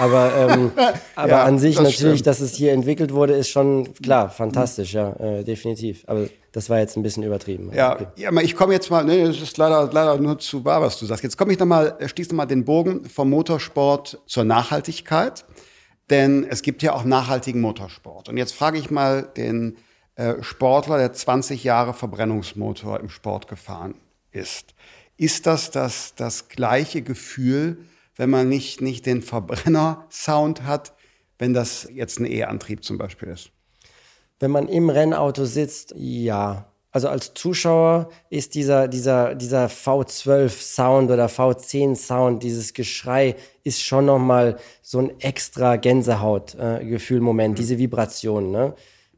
aber, 0.00 0.32
ähm, 0.36 0.72
aber 1.14 1.28
ja, 1.28 1.44
an 1.44 1.60
sich 1.60 1.76
das 1.76 1.84
natürlich, 1.84 2.18
stimmt. 2.18 2.26
dass 2.26 2.40
es 2.40 2.54
hier 2.54 2.72
entwickelt 2.72 3.14
wurde, 3.14 3.34
ist 3.34 3.48
schon 3.48 3.92
klar, 4.02 4.28
fantastisch, 4.28 4.94
ja, 4.94 5.12
äh, 5.20 5.44
definitiv. 5.44 6.02
Aber 6.08 6.26
das 6.52 6.70
war 6.70 6.78
jetzt 6.78 6.96
ein 6.96 7.02
bisschen 7.02 7.22
übertrieben. 7.22 7.70
Ja, 7.74 7.94
okay. 7.94 8.06
ja 8.16 8.28
aber 8.30 8.42
ich 8.42 8.56
komme 8.56 8.72
jetzt 8.72 8.90
mal, 8.90 9.04
nee, 9.04 9.24
das 9.24 9.40
ist 9.40 9.56
leider, 9.58 9.90
leider 9.92 10.18
nur 10.18 10.38
zu 10.38 10.64
wahr, 10.64 10.80
was 10.80 10.98
du 10.98 11.06
sagst. 11.06 11.22
Jetzt 11.22 11.36
komme 11.36 11.52
ich 11.52 11.58
nochmal, 11.58 11.96
äh, 11.98 12.08
schließe 12.08 12.30
nochmal 12.30 12.46
den 12.46 12.64
Bogen 12.64 13.04
vom 13.04 13.30
Motorsport 13.30 14.20
zur 14.26 14.44
Nachhaltigkeit. 14.44 15.44
Denn 16.10 16.46
es 16.48 16.62
gibt 16.62 16.82
ja 16.82 16.94
auch 16.94 17.04
nachhaltigen 17.04 17.60
Motorsport. 17.60 18.28
Und 18.28 18.38
jetzt 18.38 18.54
frage 18.54 18.78
ich 18.78 18.90
mal 18.90 19.22
den 19.36 19.76
äh, 20.14 20.42
Sportler, 20.42 20.98
der 20.98 21.12
20 21.12 21.64
Jahre 21.64 21.92
Verbrennungsmotor 21.92 22.98
im 23.00 23.10
Sport 23.10 23.46
gefahren 23.46 23.94
ist. 24.30 24.74
Ist 25.16 25.46
das 25.46 25.70
das, 25.70 26.14
das 26.14 26.48
gleiche 26.48 27.02
Gefühl, 27.02 27.84
wenn 28.16 28.30
man 28.30 28.48
nicht, 28.48 28.80
nicht 28.80 29.04
den 29.04 29.20
Verbrenner-Sound 29.20 30.62
hat, 30.62 30.94
wenn 31.38 31.52
das 31.52 31.88
jetzt 31.92 32.20
ein 32.20 32.24
E-Antrieb 32.24 32.84
zum 32.84 32.96
Beispiel 32.98 33.28
ist? 33.28 33.50
Wenn 34.40 34.50
man 34.50 34.68
im 34.68 34.90
Rennauto 34.90 35.44
sitzt, 35.44 35.94
ja. 35.96 36.66
Also 36.90 37.08
als 37.08 37.34
Zuschauer 37.34 38.08
ist 38.30 38.54
dieser, 38.54 38.88
dieser, 38.88 39.34
dieser 39.34 39.66
V12-Sound 39.66 41.10
oder 41.10 41.26
V10-Sound, 41.26 42.42
dieses 42.42 42.72
Geschrei, 42.72 43.36
ist 43.62 43.82
schon 43.82 44.06
nochmal 44.06 44.56
so 44.80 44.98
ein 44.98 45.20
extra 45.20 45.76
Gänsehaut-Gefühl-Moment, 45.76 47.58
äh, 47.58 47.60
diese 47.60 47.78
Vibration. 47.78 48.50
Ne? 48.50 48.74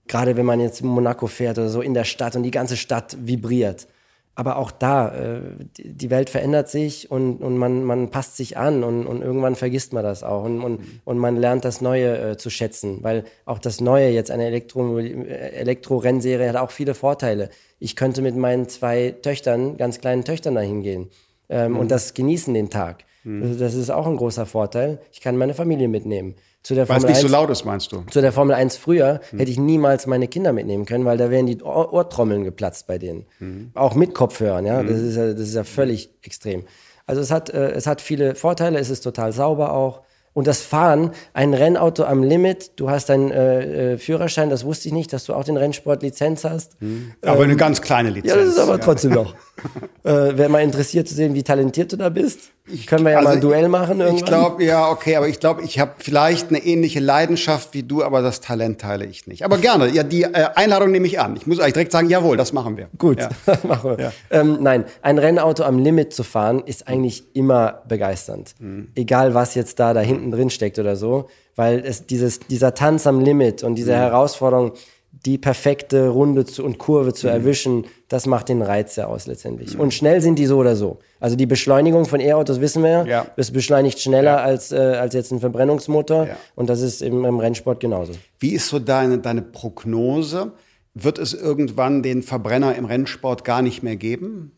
Gerade 0.09 0.37
wenn 0.37 0.47
man 0.47 0.61
jetzt 0.61 0.81
in 0.81 0.89
Monaco 0.89 1.29
fährt 1.29 1.59
oder 1.59 1.69
so 1.69 1.81
in 1.81 1.95
der 1.95 2.05
Stadt 2.05 2.35
und 2.35 2.43
die 2.43 2.51
ganze 2.51 2.77
Stadt 2.77 3.17
vibriert 3.21 3.87
aber 4.35 4.57
auch 4.57 4.71
da, 4.71 5.15
äh, 5.15 5.41
die 5.79 6.11
Welt 6.11 6.31
verändert 6.31 6.69
sich 6.69 7.11
und, 7.11 7.43
und 7.43 7.59
man, 7.59 7.85
man 7.85 8.11
passt 8.11 8.37
sich 8.37 8.57
an 8.57 8.85
und, 8.85 9.07
und 9.07 9.23
irgendwann 9.23 9.55
vergisst 9.55 9.93
man 9.93 10.05
das 10.05 10.23
auch 10.23 10.45
und, 10.45 10.61
und, 10.63 10.81
und 11.05 11.19
man 11.19 11.37
lernt 11.37 11.65
das 11.65 11.81
Neue 11.81 12.31
äh, 12.31 12.37
zu 12.37 12.49
schätzen, 12.49 13.03
weil 13.03 13.25
auch 13.45 13.59
das 13.59 13.81
Neue, 13.81 14.09
jetzt 14.11 14.31
eine 14.31 14.47
Elektro, 14.47 14.99
Elektro-Rennserie 14.99 16.49
hat 16.49 16.57
auch 16.57 16.71
viele 16.71 16.95
Vorteile. 16.95 17.51
Ich 17.79 17.97
könnte 17.97 18.23
mit 18.23 18.37
meinen 18.37 18.69
zwei 18.69 19.15
Töchtern, 19.23 19.77
ganz 19.77 20.01
kleinen 20.01 20.25
Töchtern 20.25 20.55
dahin 20.55 20.83
gehen 20.83 21.11
ähm, 21.49 21.73
mhm. 21.73 21.79
und 21.79 21.91
das 21.91 22.15
genießen 22.15 22.55
den 22.55 22.71
Tag. 22.71 23.05
Mhm. 23.25 23.43
Also 23.43 23.59
das 23.59 23.75
ist 23.75 23.91
auch 23.91 24.07
ein 24.07 24.17
großer 24.17 24.47
Vorteil. 24.47 25.01
Ich 25.13 25.21
kann 25.21 25.37
meine 25.37 25.55
Familie 25.55 25.89
mitnehmen. 25.89 26.37
Zu 26.63 26.75
der 26.75 26.89
Weil 26.89 26.99
es 26.99 27.05
nicht 27.05 27.17
1, 27.17 27.23
so 27.23 27.29
laut 27.29 27.49
ist, 27.49 27.65
meinst 27.65 27.91
du? 27.93 28.05
Zu 28.11 28.21
der 28.21 28.33
Formel 28.33 28.55
1 28.55 28.77
früher 28.77 29.21
hm. 29.31 29.39
hätte 29.39 29.51
ich 29.51 29.59
niemals 29.59 30.07
meine 30.07 30.29
Kinder 30.29 30.53
mitnehmen 30.53 30.85
können, 30.85 31.07
weil 31.07 31.17
da 31.17 31.31
wären 31.31 31.47
die 31.47 31.63
Ohr 31.63 31.93
Ohrtrommeln 31.93 32.45
geplatzt 32.45 32.87
bei 32.87 32.99
denen. 32.99 33.27
Hm. 33.39 33.71
Auch 33.75 33.95
mit 33.95 34.15
Kopfhörern, 34.15 34.67
ja. 34.67 34.81
Hm. 34.81 34.87
Das, 34.87 34.99
ist 34.99 35.17
ja 35.17 35.33
das 35.33 35.41
ist 35.41 35.55
ja 35.55 35.65
völlig 35.65 36.11
extrem. 36.23 36.65
Also 37.07 37.23
es 37.23 37.31
hat, 37.31 37.51
äh, 37.51 37.71
es 37.71 37.87
hat 37.87 38.01
viele 38.01 38.35
Vorteile, 38.35 38.79
es 38.79 38.91
ist 38.91 39.01
total 39.01 39.33
sauber 39.33 39.73
auch. 39.73 40.03
Und 40.33 40.47
das 40.47 40.61
Fahren, 40.61 41.11
ein 41.33 41.55
Rennauto 41.55 42.05
am 42.05 42.23
Limit, 42.23 42.73
du 42.77 42.89
hast 42.89 43.09
deinen 43.09 43.33
äh, 43.33 43.95
äh, 43.95 43.99
Führerschein, 43.99 44.49
das 44.49 44.65
wusste 44.65 44.87
ich 44.87 44.95
nicht, 44.95 45.13
dass 45.13 45.25
du 45.25 45.35
auch 45.35 45.43
den 45.43 45.57
Rennsport-Lizenz 45.57 46.45
hast. 46.45 46.77
Hm. 46.81 47.15
Aber 47.23 47.39
ähm, 47.39 47.43
eine 47.45 47.57
ganz 47.57 47.83
kleine 47.83 48.11
Lizenz. 48.11 48.35
Ja, 48.35 48.41
das 48.41 48.49
ist 48.51 48.59
aber 48.59 48.73
ja. 48.73 48.79
trotzdem 48.79 49.13
noch. 49.13 49.35
äh, 50.05 50.37
Wäre 50.37 50.49
mal 50.49 50.63
interessiert 50.63 51.09
zu 51.09 51.15
sehen, 51.15 51.35
wie 51.35 51.43
talentiert 51.43 51.93
du 51.93 51.97
da 51.97 52.11
bist. 52.11 52.53
Ich, 52.73 52.87
Können 52.87 53.05
wir 53.05 53.13
ja 53.13 53.19
also 53.19 53.29
mal 53.29 53.35
ein 53.35 53.41
Duell 53.41 53.69
machen 53.69 54.01
irgendwann? 54.01 54.17
Ich 54.17 54.25
glaube, 54.25 54.65
ja, 54.65 54.89
okay, 54.91 55.17
aber 55.17 55.29
ich 55.29 55.41
glaube, 55.41 55.63
ich 55.63 55.79
habe 55.79 55.93
vielleicht 55.99 56.49
eine 56.49 56.59
ähnliche 56.59 57.01
Leidenschaft 57.01 57.75
wie 57.75 57.83
du, 57.83 58.03
aber 58.03 58.23
das 58.23 58.41
Talent 58.41 58.81
teile 58.81 59.07
ich 59.07 59.27
nicht. 59.27 59.45
Aber 59.45 59.59
gerne, 59.59 59.89
ja, 59.89 60.03
die 60.03 60.23
äh, 60.23 60.49
Einladung 60.55 60.91
nehme 60.91 61.07
ich 61.07 61.21
an. 61.21 61.37
Ich 61.37 61.47
muss 61.47 61.59
eigentlich 61.61 61.75
direkt 61.75 61.93
sagen, 61.93 62.09
jawohl, 62.09 62.37
das 62.37 62.53
machen 62.53 62.77
wir. 62.77 62.89
Gut, 62.99 63.19
ja. 63.21 63.29
machen 63.63 63.97
wir. 63.97 64.05
Ja. 64.05 64.13
Ähm, 64.31 64.59
nein, 64.61 64.85
ein 65.03 65.19
Rennauto 65.19 65.65
am 65.65 65.79
Limit 65.79 66.13
zu 66.13 66.23
fahren, 66.23 66.63
ist 66.65 66.89
eigentlich 66.89 67.25
immer 67.35 67.83
begeisternd. 67.89 68.55
Mhm. 68.59 68.89
Egal, 68.95 69.35
was 69.35 69.55
jetzt 69.55 69.79
da, 69.81 69.95
da 69.95 70.01
hinten 70.01 70.31
drin 70.31 70.51
steckt 70.51 70.79
oder 70.79 70.97
so, 70.97 71.29
weil 71.57 71.81
es 71.85 72.07
dieses, 72.07 72.41
dieser 72.41 72.75
Tanz 72.75 73.07
am 73.07 73.21
Limit 73.21 73.63
und 73.63 73.75
diese 73.75 73.93
mhm. 73.93 73.97
Herausforderung, 73.97 74.73
die 75.13 75.39
perfekte 75.39 76.09
Runde 76.09 76.45
zu, 76.45 76.65
und 76.65 76.79
Kurve 76.79 77.13
zu 77.13 77.27
mhm. 77.27 77.33
erwischen, 77.33 77.87
das 78.09 78.27
macht 78.27 78.49
den 78.49 78.63
Reiz 78.63 78.97
ja 78.97 79.07
aus 79.07 79.27
letztendlich. 79.27 79.75
Mhm. 79.75 79.81
Und 79.81 79.95
schnell 79.95 80.21
sind 80.21 80.39
die 80.39 80.47
so 80.47 80.59
oder 80.59 80.77
so. 80.77 80.99
Also 81.19 81.37
die 81.37 81.47
Beschleunigung 81.47 82.07
von 82.07 82.21
E-Autos 82.21 82.61
wissen 82.61 82.83
wir 82.83 83.07
ja. 83.07 83.27
Es 83.37 83.51
beschleunigt 83.51 84.01
schneller 84.01 84.37
ja. 84.37 84.43
als, 84.43 84.73
äh, 84.73 84.77
als 84.77 85.15
jetzt 85.15 85.31
ein 85.33 85.41
Verbrennungsmotor. 85.41 86.29
Ja. 86.29 86.37
Und 86.55 86.71
das 86.71 86.81
ist 86.81 87.03
im, 87.03 87.25
im, 87.25 87.39
Rennsport 87.39 87.81
genauso. 87.81 88.13
Wie 88.39 88.53
ist 88.53 88.69
so 88.69 88.79
deine, 88.79 89.19
deine 89.19 89.43
Prognose? 89.43 90.53
Wird 90.95 91.19
es 91.19 91.35
irgendwann 91.35 92.03
den 92.03 92.23
Verbrenner 92.23 92.75
im 92.75 92.85
Rennsport 92.85 93.45
gar 93.45 93.63
nicht 93.63 93.83
mehr 93.83 93.97
geben? 93.97 94.53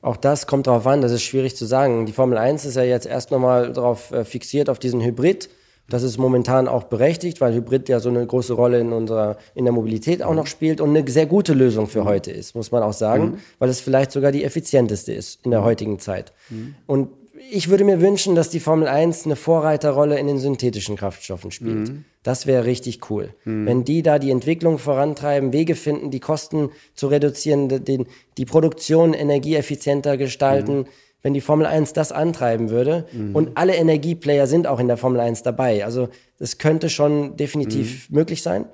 Auch 0.00 0.16
das 0.16 0.46
kommt 0.46 0.68
darauf 0.68 0.86
an, 0.86 1.00
das 1.00 1.10
ist 1.10 1.22
schwierig 1.22 1.56
zu 1.56 1.64
sagen. 1.64 2.06
Die 2.06 2.12
Formel 2.12 2.38
1 2.38 2.64
ist 2.64 2.76
ja 2.76 2.84
jetzt 2.84 3.06
erst 3.06 3.32
nochmal 3.32 3.72
darauf 3.72 4.12
äh, 4.12 4.24
fixiert, 4.24 4.70
auf 4.70 4.78
diesen 4.78 5.02
Hybrid. 5.02 5.48
Das 5.88 6.02
ist 6.02 6.18
momentan 6.18 6.66
auch 6.66 6.84
berechtigt, 6.84 7.40
weil 7.40 7.54
Hybrid 7.54 7.88
ja 7.88 8.00
so 8.00 8.08
eine 8.08 8.26
große 8.26 8.54
Rolle 8.54 8.80
in 8.80 8.92
unserer 8.92 9.36
in 9.54 9.64
der 9.64 9.72
Mobilität 9.72 10.22
auch 10.22 10.34
noch 10.34 10.46
spielt 10.46 10.80
und 10.80 10.96
eine 10.96 11.08
sehr 11.08 11.26
gute 11.26 11.54
Lösung 11.54 11.86
für 11.86 12.02
mhm. 12.02 12.06
heute 12.06 12.30
ist, 12.32 12.54
muss 12.54 12.72
man 12.72 12.82
auch 12.82 12.92
sagen, 12.92 13.24
mhm. 13.24 13.38
weil 13.58 13.68
es 13.68 13.80
vielleicht 13.80 14.12
sogar 14.12 14.32
die 14.32 14.44
effizienteste 14.44 15.12
ist 15.12 15.40
in 15.44 15.50
der 15.50 15.60
mhm. 15.60 15.64
heutigen 15.64 15.98
Zeit. 15.98 16.32
Mhm. 16.50 16.74
Und 16.86 17.08
ich 17.50 17.68
würde 17.68 17.84
mir 17.84 18.00
wünschen, 18.00 18.34
dass 18.34 18.50
die 18.50 18.60
Formel 18.60 18.88
1 18.88 19.26
eine 19.26 19.36
Vorreiterrolle 19.36 20.18
in 20.18 20.26
den 20.26 20.38
synthetischen 20.38 20.96
Kraftstoffen 20.96 21.50
spielt. 21.50 21.88
Mhm. 21.88 22.04
Das 22.22 22.46
wäre 22.46 22.64
richtig 22.64 23.10
cool. 23.10 23.30
Mhm. 23.44 23.66
Wenn 23.66 23.84
die 23.84 24.02
da 24.02 24.18
die 24.18 24.30
Entwicklung 24.30 24.78
vorantreiben, 24.78 25.52
Wege 25.52 25.74
finden, 25.74 26.10
die 26.10 26.20
Kosten 26.20 26.70
zu 26.94 27.06
reduzieren, 27.06 27.68
den, 27.84 28.06
die 28.36 28.44
Produktion 28.44 29.14
energieeffizienter 29.14 30.16
gestalten, 30.16 30.86
wenn 31.26 31.34
die 31.34 31.40
Formel 31.40 31.66
1 31.66 31.92
das 31.92 32.12
antreiben 32.12 32.70
würde. 32.70 33.04
Mhm. 33.10 33.34
Und 33.34 33.50
alle 33.56 33.74
Energieplayer 33.74 34.46
sind 34.46 34.68
auch 34.68 34.78
in 34.78 34.86
der 34.86 34.96
Formel 34.96 35.18
1 35.18 35.42
dabei. 35.42 35.84
Also 35.84 36.08
das 36.38 36.58
könnte 36.58 36.88
schon 36.88 37.36
definitiv 37.36 38.08
mhm. 38.08 38.18
möglich 38.18 38.42
sein. 38.42 38.66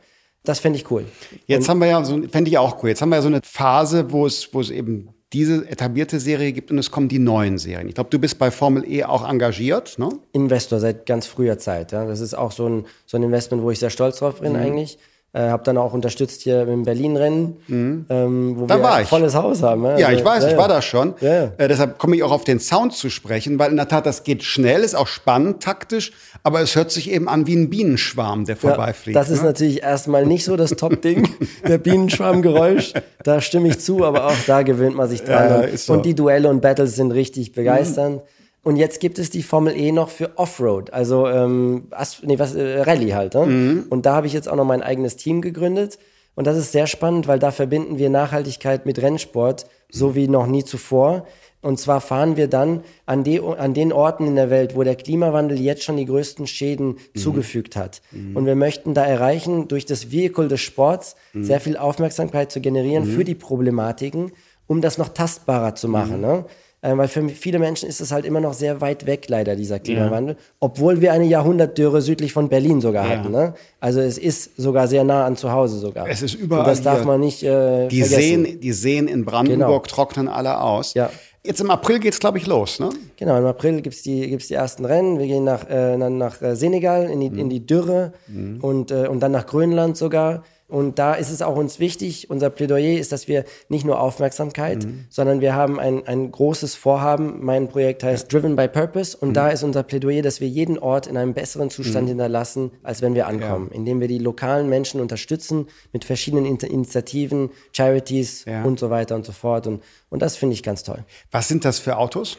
Das 0.45 0.59
fände 0.59 0.79
ich 0.79 0.91
cool. 0.91 1.07
Jetzt 1.47 1.63
Und 1.63 1.69
haben 1.71 1.79
wir 1.79 1.87
ja 1.87 2.05
so, 2.05 2.21
fände 2.29 2.51
ich 2.51 2.59
auch 2.59 2.83
cool. 2.83 2.91
Jetzt 2.91 3.01
haben 3.01 3.09
wir 3.09 3.17
ja 3.17 3.23
so 3.23 3.29
eine 3.29 3.41
Phase, 3.43 4.13
wo 4.13 4.27
es, 4.27 4.53
wo 4.53 4.61
es 4.61 4.69
eben 4.69 5.09
diese 5.33 5.67
etablierte 5.67 6.21
Serie 6.21 6.53
gibt 6.53 6.71
und 6.71 6.77
es 6.77 6.91
kommen 6.91 7.09
die 7.09 7.19
neuen 7.19 7.57
Serien. 7.57 7.89
Ich 7.89 7.95
glaube, 7.95 8.11
du 8.11 8.19
bist 8.19 8.39
bei 8.39 8.51
Formel 8.51 8.85
E 8.87 9.05
auch 9.05 9.27
engagiert, 9.27 9.99
ne? 9.99 10.11
Investor 10.33 10.79
seit 10.79 11.07
ganz 11.07 11.27
früher 11.27 11.57
Zeit. 11.57 11.93
Ja. 11.93 12.05
Das 12.05 12.21
ist 12.21 12.35
auch 12.35 12.53
so 12.53 12.69
ein, 12.69 12.85
so 13.07 13.17
ein 13.17 13.23
Investment, 13.23 13.63
wo 13.63 13.71
ich 13.71 13.79
sehr 13.79 13.89
stolz 13.89 14.19
drauf 14.19 14.43
bin 14.43 14.53
mhm. 14.53 14.59
eigentlich. 14.59 14.99
Äh, 15.35 15.49
habe 15.49 15.63
dann 15.65 15.79
auch 15.79 15.95
unterstützt 15.95 16.43
hier 16.43 16.69
im 16.69 16.83
Berlin-Rennen, 16.83 17.57
mhm. 17.67 18.05
ähm, 18.11 18.55
wo 18.59 18.67
da 18.67 18.79
wir 18.79 18.93
ein 18.93 19.07
volles 19.07 19.35
Haus 19.35 19.63
haben. 19.63 19.83
Ja, 19.85 19.99
ja 19.99 20.07
also, 20.09 20.19
ich 20.19 20.25
weiß, 20.27 20.45
ja, 20.45 20.51
ich 20.51 20.57
war 20.59 20.69
da 20.69 20.83
schon. 20.83 21.15
Ja, 21.23 21.53
äh, 21.57 21.69
deshalb 21.69 21.97
komme 21.97 22.17
ich 22.17 22.23
auch 22.23 22.33
auf 22.33 22.45
den 22.45 22.61
Sound 22.61 22.93
zu 22.93 23.09
sprechen, 23.09 23.59
weil 23.59 23.71
in 23.71 23.79
der 23.79 23.89
Tat, 23.89 24.05
das 24.05 24.25
geht 24.25 24.43
schnell, 24.43 24.83
ist 24.83 24.95
auch 24.95 25.07
spannend 25.07 25.63
taktisch, 25.63 26.13
aber 26.43 26.61
es 26.61 26.77
hört 26.77 26.91
sich 26.91 27.11
eben 27.11 27.31
an 27.31 27.47
wie 27.47 27.57
ein 27.57 27.71
Bienenschwarm, 27.71 28.45
der 28.45 28.57
vorbeifliegt. 28.57 29.17
das 29.17 29.31
ne? 29.31 29.37
ist 29.37 29.43
natürlich 29.43 29.83
erstmal 29.83 30.27
nicht 30.27 30.45
so 30.45 30.55
das 30.57 30.73
Top-Ding, 30.73 31.27
der 31.67 31.79
Bienenschwarmgeräusch. 31.79 32.93
Da 33.23 33.41
stimme 33.41 33.69
ich 33.69 33.81
zu, 33.81 34.05
aber 34.05 34.27
auch 34.27 34.37
da 34.47 34.61
gewöhnt 34.61 34.97
man 34.97 35.09
sich 35.09 35.23
dran. 35.23 35.63
und, 35.63 35.79
so. 35.79 35.95
und 35.95 36.05
die 36.05 36.15
Duelle 36.15 36.51
und 36.51 36.61
Battles 36.61 36.97
sind 36.97 37.11
richtig 37.11 37.53
begeisternd. 37.53 38.17
Mhm. 38.17 38.42
Und 38.65 38.77
jetzt 38.77 39.01
gibt 39.01 39.19
es 39.19 39.31
die 39.31 39.43
Formel 39.43 39.77
E 39.77 39.91
noch 39.91 40.09
für 40.09 40.39
Offroad, 40.39 40.93
also 40.93 41.27
ähm, 41.27 41.89
nee, 42.23 42.39
was, 42.39 42.55
äh, 42.55 42.81
Rallye 42.83 43.15
halt. 43.15 43.35
Ne? 43.35 43.47
Mhm. 43.47 43.85
Und 43.91 44.07
da 44.07 44.15
habe 44.15 44.29
ich 44.29 44.33
jetzt 44.33 44.49
auch 44.49 44.57
noch 44.57 44.65
mein 44.65 44.83
eigenes 44.83 45.17
Team 45.17 45.43
gegründet. 45.43 45.99
Und 46.35 46.47
das 46.47 46.57
ist 46.57 46.73
sehr 46.73 46.87
spannend, 46.87 47.27
weil 47.27 47.39
da 47.39 47.51
verbinden 47.51 47.99
wir 47.99 48.09
Nachhaltigkeit 48.09 48.87
mit 48.87 49.03
Rennsport, 49.03 49.67
so 49.91 50.15
wie 50.15 50.29
noch 50.29 50.47
nie 50.47 50.65
zuvor. 50.65 51.27
Und 51.61 51.79
zwar 51.79 52.01
fahren 52.01 52.37
wir 52.37 52.49
dann 52.49 52.83
an, 53.07 53.23
die, 53.23 53.41
an 53.41 53.75
den 53.75 53.93
Orten 53.93 54.27
in 54.27 54.37
der 54.37 54.51
Welt, 54.51 54.75
wo 54.75 54.83
der 54.83 54.97
Klimawandel 54.97 55.61
jetzt 55.61 55.85
schon 55.85 55.97
die 55.97 56.07
größten 56.07 56.47
Schäden 56.47 56.87
mhm. 56.87 57.19
zugefügt 57.19 57.77
hat. 57.77 58.03
Mhm. 58.11 58.37
Und 58.37 58.47
wir 58.47 58.57
möchten 58.57 58.95
da 58.95 59.05
erreichen, 59.05 59.69
durch 59.69 59.87
das 59.87 60.11
Vehikel 60.11 60.49
des 60.49 60.61
Sports 60.61 61.17
mhm. 61.33 61.45
sehr 61.45 61.61
viel 61.61 61.77
Aufmerksamkeit 61.77 62.51
zu 62.51 62.61
generieren 62.61 63.09
mhm. 63.09 63.15
für 63.15 63.25
die 63.25 63.37
Problematiken, 63.37 64.33
um 64.67 64.81
das 64.81 64.99
noch 64.99 65.11
tastbarer 65.11 65.75
zu 65.75 65.89
machen. 65.89 66.17
Mhm. 66.17 66.23
Ne? 66.23 66.45
Äh, 66.83 66.97
weil 66.97 67.09
für 67.09 67.29
viele 67.29 67.59
Menschen 67.59 67.89
ist 67.89 68.01
es 68.01 68.11
halt 68.11 68.25
immer 68.25 68.41
noch 68.41 68.55
sehr 68.55 68.81
weit 68.81 69.07
weg, 69.07 69.27
leider, 69.29 69.55
dieser 69.55 69.79
Klimawandel, 69.79 70.35
ja. 70.35 70.41
obwohl 70.59 71.01
wir 71.01 71.13
eine 71.13 71.25
Jahrhundertdürre 71.25 72.03
südlich 72.03 72.33
von 72.33 72.49
Berlin 72.49 72.81
sogar 72.81 73.07
ja. 73.07 73.19
hatten. 73.19 73.31
Ne? 73.31 73.55
Also 73.81 74.01
es 74.01 74.19
ist 74.19 74.57
sogar 74.57 74.89
sehr 74.89 75.05
nah 75.05 75.25
an 75.25 75.37
zu 75.37 75.53
Hause 75.53 75.79
sogar. 75.79 76.09
Es 76.09 76.23
ist 76.23 76.35
überall. 76.35 76.63
Und 76.65 76.69
das 76.69 76.83
darf 76.83 77.05
man 77.05 77.21
nicht 77.21 77.45
äh, 77.45 77.87
die 77.87 78.03
vergessen. 78.03 78.45
Seen, 78.45 78.61
die 78.61 78.73
Seen 78.73 79.09
in 79.09 79.25
Brandenburg 79.25 79.85
genau. 79.85 79.95
trocknen 79.95 80.29
alle 80.29 80.61
aus. 80.61 80.95
Ja. 80.95 81.09
Jetzt 81.45 81.61
im 81.61 81.71
April 81.71 81.99
geht 81.99 82.13
es, 82.13 82.21
glaube 82.21 82.39
ich, 82.39 82.47
los, 82.47 82.79
ne? 82.79 82.91
Genau, 83.17 83.37
im 83.37 83.47
April 83.47 83.81
gibt 83.81 83.97
es 83.97 84.03
die, 84.03 84.29
gibt's 84.29 84.47
die 84.47 84.55
ersten 84.55 84.85
Rennen. 84.85 85.19
Wir 85.19 85.27
gehen 85.27 85.43
nach, 85.43 85.69
äh, 85.69 85.99
dann 85.99 86.19
nach 86.19 86.41
äh, 86.41 86.55
Senegal, 86.55 87.11
in 87.11 87.21
die, 87.21 87.31
mhm. 87.31 87.39
in 87.39 87.51
die 87.51 87.67
Dürre 87.67 88.13
mhm. 88.29 88.59
und, 88.61 88.91
äh, 88.93 89.09
und 89.09 89.21
dann 89.21 89.33
nach 89.33 89.47
Grönland 89.47 89.97
sogar. 89.97 90.45
Und 90.73 90.99
da 90.99 91.13
ist 91.13 91.31
es 91.31 91.43
auch 91.43 91.57
uns 91.57 91.81
wichtig, 91.81 92.31
unser 92.31 92.49
Plädoyer 92.49 92.99
ist, 92.99 93.13
dass 93.13 93.29
wir 93.29 93.45
nicht 93.69 93.85
nur 93.85 94.01
Aufmerksamkeit, 94.01 94.87
mhm. 94.87 95.05
sondern 95.11 95.43
wir 95.43 95.55
haben 95.55 95.79
ein, 95.79 96.07
ein 96.07 96.33
großes 96.33 96.77
Vorhaben. 96.77 97.45
Mein 97.45 97.69
Projekt 97.69 98.03
heißt 98.03 98.33
Driven 98.33 98.57
by 98.57 98.69
Purpose 98.69 99.15
und 99.15 99.29
mhm. 99.29 99.35
da 99.35 99.49
ist 99.51 99.65
unser 99.65 99.83
Plädoyer, 99.83 100.23
dass 100.23 100.41
wir 100.41 100.49
jeden 100.49 100.79
Ort 100.79 101.07
in 101.07 101.19
einem 101.19 101.35
besseren 101.35 101.69
Zustand 101.69 102.05
mhm. 102.05 102.13
hinterlassen, 102.13 102.71
als 102.83 103.03
wenn 103.03 103.15
wir 103.15 103.27
ankommen, 103.27 103.69
ja. 103.71 103.77
indem 103.77 104.01
wir 104.01 104.09
die 104.09 104.17
lokalen 104.17 104.71
Menschen 104.71 105.03
unterstützen 105.03 105.67
mit 105.93 106.07
verschiedenen 106.07 106.47
Initiativen, 106.47 107.51
Charities 107.77 108.47
ja. 108.47 108.65
und 108.65 108.79
so 108.79 108.89
weiter 108.89 109.15
und 109.15 109.27
so 109.27 109.33
fort. 109.33 109.67
Und, 109.67 109.83
und 110.09 110.23
das 110.23 110.37
finde 110.37 110.55
ich 110.55 110.63
ganz 110.63 110.85
toll. 110.85 111.05
Was 111.31 111.49
sind 111.49 111.67
das 111.67 111.81
für 111.81 111.99
Autos? 111.99 112.39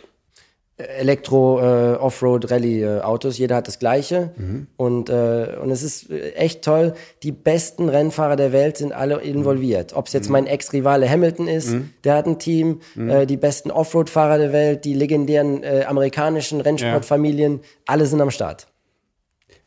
Elektro 0.78 1.60
äh, 1.60 1.94
äh, 2.82 3.00
jeder 3.38 3.58
hat 3.58 3.68
das 3.68 3.78
gleiche 3.78 4.32
mhm. 4.36 4.68
und 4.76 5.10
äh, 5.10 5.56
und 5.62 5.70
es 5.70 5.84
ist 5.84 6.10
äh, 6.10 6.32
echt 6.32 6.64
toll. 6.64 6.96
Die 7.22 7.32
besten 7.32 7.90
Rennfahrer 7.90 8.36
der 8.36 8.52
Welt 8.54 8.78
sind 8.78 8.92
alle 8.92 9.22
involviert. 9.22 9.94
Ob 9.94 10.08
es 10.08 10.14
jetzt 10.14 10.28
mhm. 10.28 10.32
mein 10.32 10.48
Ex-Rivale 10.48 11.08
Hamilton 11.08 11.48
ist, 11.48 11.70
mhm. 11.70 11.92
der 12.04 12.16
hat 12.16 12.26
ein 12.26 12.40
Team, 12.40 12.80
mhm. 12.96 13.10
äh, 13.10 13.26
die 13.28 13.38
besten 13.38 13.70
Offroad 13.70 14.10
Fahrer 14.10 14.40
der 14.40 14.52
Welt, 14.52 14.84
die 14.84 14.96
legendären 14.96 15.62
äh, 15.62 15.86
amerikanischen 15.88 16.60
Rennsportfamilien, 16.60 17.60
ja. 17.62 17.70
alle 17.86 18.08
sind 18.08 18.20
am 18.20 18.32
Start. 18.32 18.66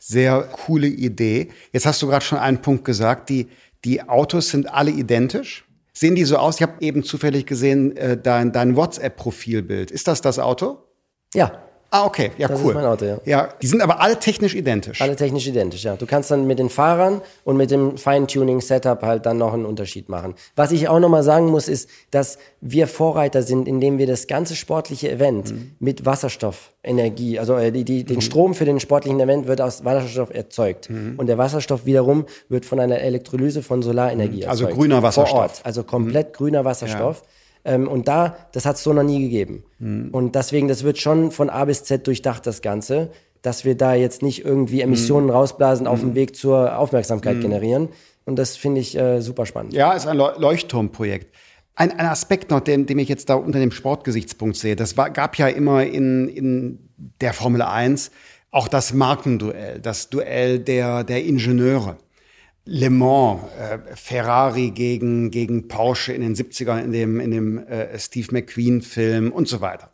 Sehr 0.01 0.43
coole 0.43 0.89
Idee. 0.89 1.51
Jetzt 1.73 1.87
hast 1.87 2.03
du 2.03 2.09
gerade 2.09 2.25
schon 2.25 2.39
einen 2.39 2.63
Punkt 2.63 2.85
gesagt, 2.85 3.29
die 3.29 3.47
die 3.85 4.03
Autos 4.03 4.49
sind 4.49 4.73
alle 4.73 4.91
identisch. 4.91 5.65
Sehen 5.93 6.17
die 6.17 6.25
so 6.25 6.37
aus? 6.37 6.57
Ich 6.57 6.63
habe 6.63 6.75
eben 6.81 7.05
zufällig 7.05 7.47
gesehen, 7.47 7.95
dein, 8.23 8.51
dein 8.53 8.77
WhatsApp-Profilbild. 8.77 9.91
Ist 9.91 10.09
das 10.09 10.21
das 10.21 10.39
Auto? 10.39 10.86
Ja. 11.35 11.53
Ah, 11.91 12.05
okay, 12.05 12.33
ja, 12.37 12.49
das 12.49 12.61
cool. 12.61 12.71
Ist 12.71 12.75
mein 12.75 12.85
Auto, 12.85 13.05
ja. 13.05 13.19
ja, 13.25 13.49
die 13.63 13.67
sind 13.69 13.81
aber 13.81 14.01
alle 14.01 14.19
technisch 14.19 14.55
identisch. 14.55 15.01
Alle 15.01 15.15
technisch 15.15 15.47
identisch, 15.47 15.85
ja. 15.85 15.95
Du 15.97 16.05
kannst 16.05 16.31
dann 16.33 16.47
mit 16.47 16.59
den 16.59 16.69
Fahrern 16.69 17.23
und 17.45 17.57
mit 17.57 17.71
dem 17.71 17.97
Feintuning-Setup 17.97 19.03
halt 19.03 19.25
dann 19.25 19.39
noch 19.39 19.55
einen 19.55 19.65
Unterschied 19.65 20.09
machen. 20.09 20.35
Was 20.57 20.73
ich 20.73 20.89
auch 20.89 20.99
nochmal 20.99 21.23
sagen 21.23 21.47
muss, 21.47 21.69
ist, 21.69 21.89
dass 22.11 22.39
wir 22.61 22.89
Vorreiter 22.89 23.43
sind, 23.43 23.69
indem 23.69 23.99
wir 23.99 24.07
das 24.09 24.27
ganze 24.27 24.57
sportliche 24.57 25.11
Event 25.11 25.53
mhm. 25.53 25.77
mit 25.79 26.05
Wasserstoffenergie, 26.05 27.39
also 27.39 27.55
äh, 27.55 27.71
die, 27.71 27.85
die, 27.85 28.05
den 28.05 28.17
mhm. 28.17 28.21
Strom 28.21 28.55
für 28.55 28.65
den 28.65 28.81
sportlichen 28.81 29.21
Event 29.21 29.47
wird 29.47 29.61
aus 29.61 29.85
Wasserstoff 29.85 30.35
erzeugt. 30.35 30.91
Mhm. 30.91 31.15
Und 31.17 31.29
der 31.29 31.39
Wasserstoff 31.39 31.87
wiederum 31.87 32.27
wird 32.49 32.67
von 32.67 32.81
einer 32.81 32.99
Elektrolyse 32.99 33.63
von 33.63 33.83
Solarenergie 33.83 34.43
mhm. 34.43 34.51
also 34.51 34.65
erzeugt. 34.65 34.73
Also 34.73 34.81
grüner 34.81 35.03
Wasserstoff. 35.03 35.31
Vor 35.31 35.41
Ort, 35.41 35.61
also 35.63 35.85
komplett 35.85 36.29
mhm. 36.31 36.33
grüner 36.33 36.65
Wasserstoff. 36.65 37.23
Ja. 37.23 37.29
Ähm, 37.67 37.89
und 37.89 38.09
da, 38.09 38.37
das 38.53 38.65
hat 38.65 38.77
es 38.77 38.83
so 38.83 38.93
noch 38.93 39.03
nie 39.03 39.21
gegeben. 39.21 39.65
Mhm. 39.79 40.11
Und 40.13 40.35
deswegen, 40.35 40.69
das 40.69 40.85
wird 40.85 40.99
schon 40.99 41.33
von 41.33 41.51
A 41.51 41.65
bis 41.65 41.85
Z 41.85 42.07
durchdacht, 42.07 42.47
das 42.47 42.63
Ganze, 42.63 43.11
dass 43.43 43.65
wir 43.65 43.77
da 43.77 43.95
jetzt 43.95 44.23
nicht 44.23 44.45
irgendwie 44.45 44.81
Emissionen 44.81 45.27
mhm. 45.27 45.33
rausblasen, 45.33 45.87
auf 45.87 46.01
dem 46.01 46.11
mhm. 46.11 46.15
Weg 46.15 46.37
zur 46.37 46.79
Aufmerksamkeit 46.79 47.37
mhm. 47.37 47.43
generieren. 47.43 47.89
Und 48.25 48.37
das 48.39 48.57
finde 48.57 48.81
ich 48.81 48.97
äh, 48.97 49.21
super 49.21 49.47
spannend. 49.47 49.73
Ja, 49.75 49.93
ist 49.93 50.07
ein 50.07 50.17
Leuchtturmprojekt. 50.17 51.35
Ein, 51.75 51.93
ein 51.93 52.07
Aspekt 52.07 52.51
noch, 52.51 52.61
den, 52.61 52.87
den 52.87 52.99
ich 52.99 53.09
jetzt 53.09 53.29
da 53.29 53.35
unter 53.35 53.59
dem 53.59 53.71
Sportgesichtspunkt 53.71 54.57
sehe, 54.57 54.77
das 54.77 54.97
war, 54.97 55.11
gab 55.11 55.37
ja 55.37 55.49
immer 55.49 55.85
in, 55.85 56.29
in 56.29 56.79
der 57.21 57.35
Formel 57.35 57.63
1 57.63 58.11
auch 58.51 58.69
das 58.69 58.95
Markenduell, 58.95 59.81
das 59.81 60.09
Duell 60.09 60.59
der, 60.59 61.05
der 61.05 61.25
Ingenieure. 61.25 61.99
Le 62.69 62.91
Mans, 62.91 63.43
äh, 63.59 63.79
Ferrari 63.95 64.73
gegen, 64.73 65.31
gegen 65.31 65.69
Porsche 65.69 66.13
in 66.13 66.21
den 66.23 66.35
70ern, 66.35 66.83
in 66.83 66.91
dem, 66.91 67.21
in 67.21 67.31
dem 67.31 67.59
äh, 67.59 67.97
Steve 67.97 68.27
McQueen-Film 68.33 69.31
und 69.31 69.47
so 69.47 69.61
weiter. 69.61 69.89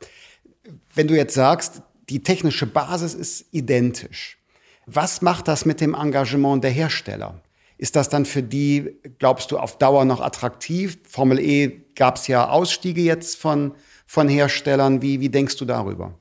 Wenn 0.95 1.07
du 1.07 1.14
jetzt 1.14 1.35
sagst, 1.35 1.83
die 2.09 2.23
technische 2.23 2.66
Basis 2.66 3.12
ist 3.12 3.45
identisch, 3.53 4.39
was 4.87 5.20
macht 5.20 5.49
das 5.49 5.66
mit 5.66 5.83
dem 5.83 5.95
Engagement 5.95 6.64
der 6.64 6.70
Hersteller? 6.70 7.43
Ist 7.77 7.95
das 7.95 8.09
dann 8.09 8.25
für 8.25 8.43
die, 8.43 8.97
glaubst 9.18 9.51
du, 9.51 9.59
auf 9.59 9.77
Dauer 9.77 10.07
noch 10.07 10.23
attraktiv? 10.23 10.99
Formel 11.07 11.41
E 11.41 11.83
gab 11.95 12.16
es 12.16 12.27
ja 12.27 12.49
Ausstiege 12.49 13.03
jetzt 13.03 13.37
von, 13.37 13.75
von 14.07 14.29
Herstellern. 14.29 15.03
Wie, 15.03 15.20
wie 15.20 15.29
denkst 15.29 15.57
du 15.57 15.66
darüber? 15.66 16.18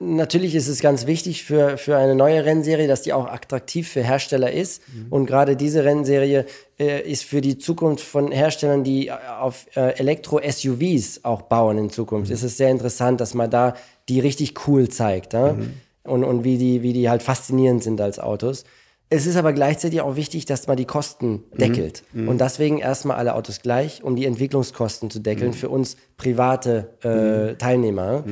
Natürlich 0.00 0.54
ist 0.54 0.68
es 0.68 0.80
ganz 0.80 1.06
wichtig 1.06 1.44
für, 1.44 1.78
für 1.78 1.96
eine 1.96 2.14
neue 2.14 2.44
Rennserie, 2.44 2.88
dass 2.88 3.02
die 3.02 3.12
auch 3.12 3.26
attraktiv 3.26 3.88
für 3.88 4.02
Hersteller 4.02 4.50
ist. 4.50 4.82
Mhm. 4.88 5.06
Und 5.10 5.26
gerade 5.26 5.56
diese 5.56 5.84
Rennserie 5.84 6.46
äh, 6.78 7.10
ist 7.10 7.24
für 7.24 7.40
die 7.40 7.58
Zukunft 7.58 8.04
von 8.04 8.32
Herstellern, 8.32 8.84
die 8.84 9.12
auf 9.12 9.66
äh, 9.76 9.98
Elektro-SUVs 9.98 11.20
auch 11.22 11.42
bauen 11.42 11.78
in 11.78 11.90
Zukunft. 11.90 12.28
Mhm. 12.28 12.34
Es 12.34 12.42
ist 12.42 12.56
sehr 12.56 12.70
interessant, 12.70 13.20
dass 13.20 13.34
man 13.34 13.50
da 13.50 13.74
die 14.08 14.20
richtig 14.20 14.66
cool 14.66 14.88
zeigt. 14.88 15.32
Ja? 15.32 15.52
Mhm. 15.52 15.74
Und, 16.02 16.24
und 16.24 16.44
wie, 16.44 16.58
die, 16.58 16.82
wie 16.82 16.92
die 16.92 17.08
halt 17.08 17.22
faszinierend 17.22 17.82
sind 17.82 18.00
als 18.00 18.18
Autos. 18.18 18.64
Es 19.10 19.26
ist 19.26 19.36
aber 19.36 19.52
gleichzeitig 19.52 20.00
auch 20.00 20.16
wichtig, 20.16 20.44
dass 20.44 20.66
man 20.66 20.76
die 20.76 20.86
Kosten 20.86 21.44
mhm. 21.52 21.58
deckelt. 21.58 22.02
Mhm. 22.12 22.28
Und 22.28 22.40
deswegen 22.40 22.78
erstmal 22.78 23.16
alle 23.16 23.34
Autos 23.34 23.60
gleich, 23.60 24.02
um 24.02 24.16
die 24.16 24.26
Entwicklungskosten 24.26 25.08
zu 25.10 25.20
deckeln 25.20 25.50
mhm. 25.50 25.54
für 25.54 25.68
uns 25.68 25.96
private 26.16 26.88
äh, 27.02 27.52
mhm. 27.52 27.58
Teilnehmer. 27.58 28.24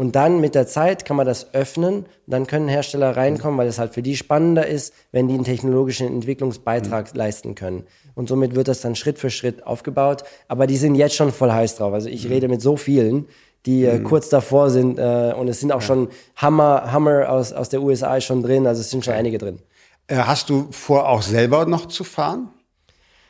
Und 0.00 0.16
dann 0.16 0.40
mit 0.40 0.54
der 0.54 0.66
Zeit 0.66 1.04
kann 1.04 1.18
man 1.18 1.26
das 1.26 1.52
öffnen. 1.52 2.06
Dann 2.26 2.46
können 2.46 2.68
Hersteller 2.68 3.18
reinkommen, 3.18 3.58
weil 3.58 3.68
es 3.68 3.78
halt 3.78 3.92
für 3.92 4.00
die 4.00 4.16
spannender 4.16 4.66
ist, 4.66 4.94
wenn 5.12 5.28
die 5.28 5.34
einen 5.34 5.44
technologischen 5.44 6.06
Entwicklungsbeitrag 6.06 7.12
mhm. 7.12 7.18
leisten 7.18 7.54
können. 7.54 7.84
Und 8.14 8.26
somit 8.26 8.54
wird 8.54 8.68
das 8.68 8.80
dann 8.80 8.94
Schritt 8.94 9.18
für 9.18 9.28
Schritt 9.28 9.66
aufgebaut. 9.66 10.24
Aber 10.48 10.66
die 10.66 10.78
sind 10.78 10.94
jetzt 10.94 11.16
schon 11.16 11.30
voll 11.32 11.52
heiß 11.52 11.76
drauf. 11.76 11.92
Also 11.92 12.08
ich 12.08 12.24
mhm. 12.24 12.32
rede 12.32 12.48
mit 12.48 12.62
so 12.62 12.78
vielen, 12.78 13.26
die 13.66 13.84
äh, 13.84 13.98
mhm. 13.98 14.04
kurz 14.04 14.30
davor 14.30 14.70
sind. 14.70 14.98
Äh, 14.98 15.34
und 15.38 15.48
es 15.48 15.60
sind 15.60 15.70
auch 15.70 15.82
ja. 15.82 15.86
schon 15.86 16.08
Hammer, 16.34 16.90
Hammer 16.90 17.28
aus, 17.28 17.52
aus 17.52 17.68
der 17.68 17.82
USA 17.82 18.18
schon 18.22 18.42
drin. 18.42 18.66
Also 18.66 18.80
es 18.80 18.88
sind 18.88 19.04
schon 19.04 19.12
einige 19.12 19.36
drin. 19.36 19.58
Äh, 20.06 20.16
hast 20.16 20.48
du 20.48 20.68
vor, 20.70 21.10
auch 21.10 21.20
selber 21.20 21.66
noch 21.66 21.84
zu 21.84 22.04
fahren? 22.04 22.48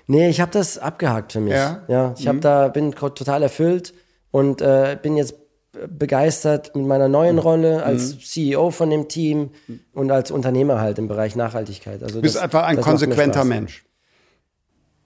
Nee, 0.07 0.29
ich 0.29 0.41
habe 0.41 0.53
das 0.53 0.79
abgehakt 0.79 1.33
für 1.33 1.41
mich. 1.41 1.53
Ja, 1.53 1.83
ja 1.89 2.15
ich 2.17 2.27
mhm. 2.27 2.29
hab 2.29 2.41
da 2.43 2.69
bin 2.69 2.93
total 2.93 3.43
erfüllt 3.43 3.93
und 4.31 4.59
bin 5.03 5.17
jetzt 5.17 5.35
begeistert 5.89 6.75
mit 6.75 6.87
meiner 6.87 7.09
neuen 7.09 7.37
mhm. 7.37 7.43
Rolle 7.43 7.83
als 7.83 8.15
mhm. 8.15 8.21
CEO 8.21 8.71
von 8.71 8.91
dem 8.91 9.09
Team 9.09 9.51
und 9.93 10.11
als 10.11 10.31
Unternehmer 10.31 10.81
halt 10.81 10.99
im 10.99 11.09
Bereich 11.09 11.37
Nachhaltigkeit. 11.37 12.03
Also 12.03 12.17
du 12.17 12.23
bist 12.23 12.37
das, 12.37 12.43
einfach 12.43 12.65
ein 12.65 12.81
konsequenter 12.81 13.45
Mensch. 13.45 13.85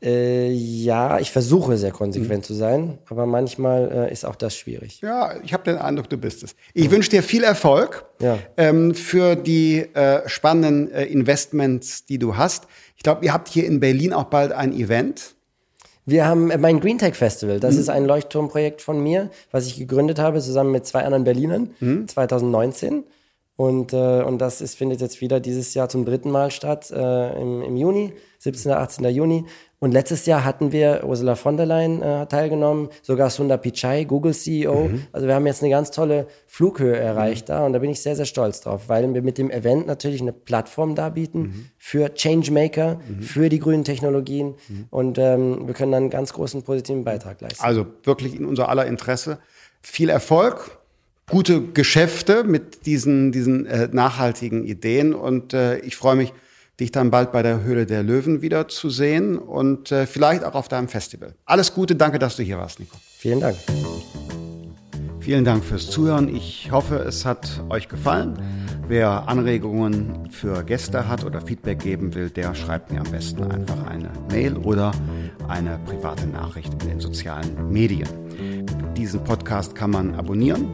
Äh, 0.03 0.51
ja, 0.51 1.19
ich 1.19 1.31
versuche 1.31 1.79
sehr 1.79 1.91
konsequent 1.91 2.43
mhm. 2.43 2.47
zu 2.47 2.55
sein, 2.55 2.99
aber 3.09 3.25
manchmal 3.25 3.91
äh, 3.91 4.13
ist 4.13 4.27
auch 4.27 4.37
das 4.37 4.55
schwierig. 4.55 5.01
Ja, 5.01 5.35
ich 5.43 5.55
habe 5.55 5.65
den 5.65 5.79
Eindruck, 5.79 6.11
du 6.11 6.19
bist 6.19 6.43
es. 6.43 6.55
Ich 6.75 6.87
ja. 6.87 6.91
wünsche 6.91 7.09
dir 7.09 7.23
viel 7.23 7.43
Erfolg 7.43 8.05
ja. 8.21 8.39
ähm, 8.59 8.95
für 8.95 9.35
die 9.35 9.79
äh, 9.95 10.29
spannenden 10.29 10.93
äh, 10.93 11.05
Investments, 11.05 12.05
die 12.05 12.19
du 12.19 12.37
hast. 12.37 12.67
Ich 12.97 13.03
glaube, 13.03 13.25
ihr 13.25 13.33
habt 13.33 13.49
hier 13.49 13.65
in 13.65 13.81
Berlin 13.81 14.13
auch 14.13 14.25
bald 14.25 14.53
ein 14.53 14.75
Event. 14.75 15.34
Wir 16.07 16.27
haben 16.27 16.51
äh, 16.51 16.59
mein 16.59 16.81
Green 16.81 16.99
Tech 16.99 17.15
Festival. 17.15 17.61
Das 17.61 17.75
mhm. 17.75 17.81
ist 17.81 17.89
ein 17.89 18.05
Leuchtturmprojekt 18.05 18.83
von 18.83 19.03
mir, 19.03 19.31
was 19.51 19.67
ich 19.67 19.77
gegründet 19.77 20.19
habe, 20.19 20.41
zusammen 20.41 20.73
mit 20.73 20.87
zwei 20.87 21.05
anderen 21.05 21.25
Berlinern, 21.25 21.71
mhm. 21.81 22.09
2019. 22.09 23.05
Und, 23.57 23.93
äh, 23.93 24.23
und 24.23 24.39
das 24.39 24.61
ist, 24.61 24.75
findet 24.75 25.01
jetzt 25.01 25.21
wieder 25.21 25.39
dieses 25.39 25.75
Jahr 25.75 25.89
zum 25.89 26.05
dritten 26.05 26.31
Mal 26.31 26.51
statt, 26.51 26.91
äh, 26.91 27.41
im, 27.41 27.63
im 27.63 27.77
Juni, 27.77 28.13
17. 28.41 28.73
18. 28.73 29.05
Juni. 29.07 29.45
Und 29.85 29.93
letztes 29.93 30.25
Jahr 30.25 30.47
hatten 30.47 30.73
wir 30.73 31.05
Ursula 31.05 31.35
von 31.35 31.59
der 31.59 31.67
Leyen 31.67 32.01
äh, 32.01 32.27
teilgenommen, 32.27 32.89
sogar 33.03 33.29
Sundar 33.29 33.59
Pichai, 33.59 34.05
Google 34.05 34.33
CEO. 34.33 34.89
Mhm. 34.89 35.03
Also 35.13 35.27
wir 35.27 35.35
haben 35.35 35.47
jetzt 35.47 35.63
eine 35.63 35.69
ganz 35.69 35.91
tolle 35.91 36.27
Flughöhe 36.47 36.97
erreicht 36.97 37.49
mhm. 37.49 37.53
da 37.53 37.67
und 37.67 37.75
da 37.75 37.81
bin 37.81 37.91
ich 37.91 38.01
sehr, 38.01 38.17
sehr 38.17 38.25
stolz 38.25 38.63
drauf, 38.63 38.89
weil 38.89 39.13
wir 39.13 39.21
mit 39.21 39.37
dem 39.37 39.51
Event 39.51 39.87
natürlich 39.87 40.23
eine 40.23 40.33
Plattform 40.33 40.95
darbieten 40.95 41.41
mhm. 41.43 41.67
für 41.77 42.15
Changemaker, 42.15 42.99
mhm. 43.07 43.21
für 43.21 43.51
die 43.51 43.59
grünen 43.59 43.85
Technologien 43.85 44.55
mhm. 44.69 44.87
und 44.89 45.19
ähm, 45.19 45.67
wir 45.67 45.75
können 45.75 45.93
dann 45.93 46.05
einen 46.05 46.11
ganz 46.11 46.33
großen 46.33 46.63
positiven 46.63 47.05
Beitrag 47.05 47.43
leisten. 47.43 47.63
Also 47.63 47.85
wirklich 48.05 48.35
in 48.35 48.47
unser 48.47 48.71
aller 48.71 48.87
Interesse. 48.87 49.37
Viel 49.83 50.09
Erfolg, 50.09 50.79
gute 51.29 51.61
Geschäfte 51.61 52.43
mit 52.43 52.87
diesen, 52.87 53.33
diesen 53.33 53.67
äh, 53.67 53.91
nachhaltigen 53.93 54.65
Ideen 54.65 55.13
und 55.13 55.53
äh, 55.53 55.77
ich 55.81 55.97
freue 55.97 56.17
mich, 56.17 56.33
dich 56.81 56.91
dann 56.91 57.11
bald 57.11 57.33
bei 57.33 57.43
der 57.43 57.63
Höhle 57.63 57.87
der 57.87 58.03
Löwen 58.03 58.43
wieder 58.43 58.69
zu 58.69 58.91
sehen 58.91 59.39
und 59.39 59.93
äh, 59.93 60.07
vielleicht 60.07 60.45
auch 60.45 60.55
auf 60.55 60.69
deinem 60.69 60.89
Festival. 60.89 61.35
Alles 61.45 61.75
Gute, 61.75 61.95
danke, 61.95 62.19
dass 62.19 62.37
du 62.37 62.43
hier 62.43 62.59
warst, 62.59 62.81
Nico. 62.81 62.97
Vielen 63.19 63.41
Dank. 63.41 63.57
Vielen 65.21 65.45
Dank 65.45 65.65
fürs 65.65 65.91
Zuhören. 65.91 66.29
Ich 66.29 66.71
hoffe, 66.71 66.97
es 66.97 67.25
hat 67.25 67.63
euch 67.71 67.89
gefallen. 67.89 68.39
Wer 68.89 69.27
Anregungen 69.27 70.31
für 70.31 70.63
Gäste 70.63 71.09
hat 71.09 71.25
oder 71.25 71.41
Feedback 71.41 71.79
geben 71.79 72.15
will, 72.15 72.29
der 72.29 72.55
schreibt 72.55 72.93
mir 72.93 73.01
am 73.01 73.11
besten 73.11 73.51
einfach 73.51 73.87
eine 73.87 74.11
Mail 74.31 74.59
oder 74.59 74.93
eine 75.49 75.79
private 75.87 76.27
Nachricht 76.27 76.75
in 76.83 76.91
den 76.91 77.01
sozialen 77.01 77.71
Medien. 77.73 78.09
Diesen 78.95 79.25
Podcast 79.25 79.75
kann 79.75 79.93
man 79.93 80.15
abonnieren 80.15 80.69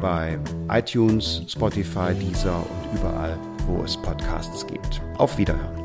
bei 0.00 0.38
iTunes, 0.70 1.42
Spotify, 1.48 2.14
Deezer 2.14 2.58
und 2.58 2.98
überall, 2.98 3.36
wo 3.66 3.82
es 3.82 3.96
Podcasts 3.96 4.66
gibt. 4.66 5.00
Auf 5.18 5.38
Wiederhören. 5.38 5.79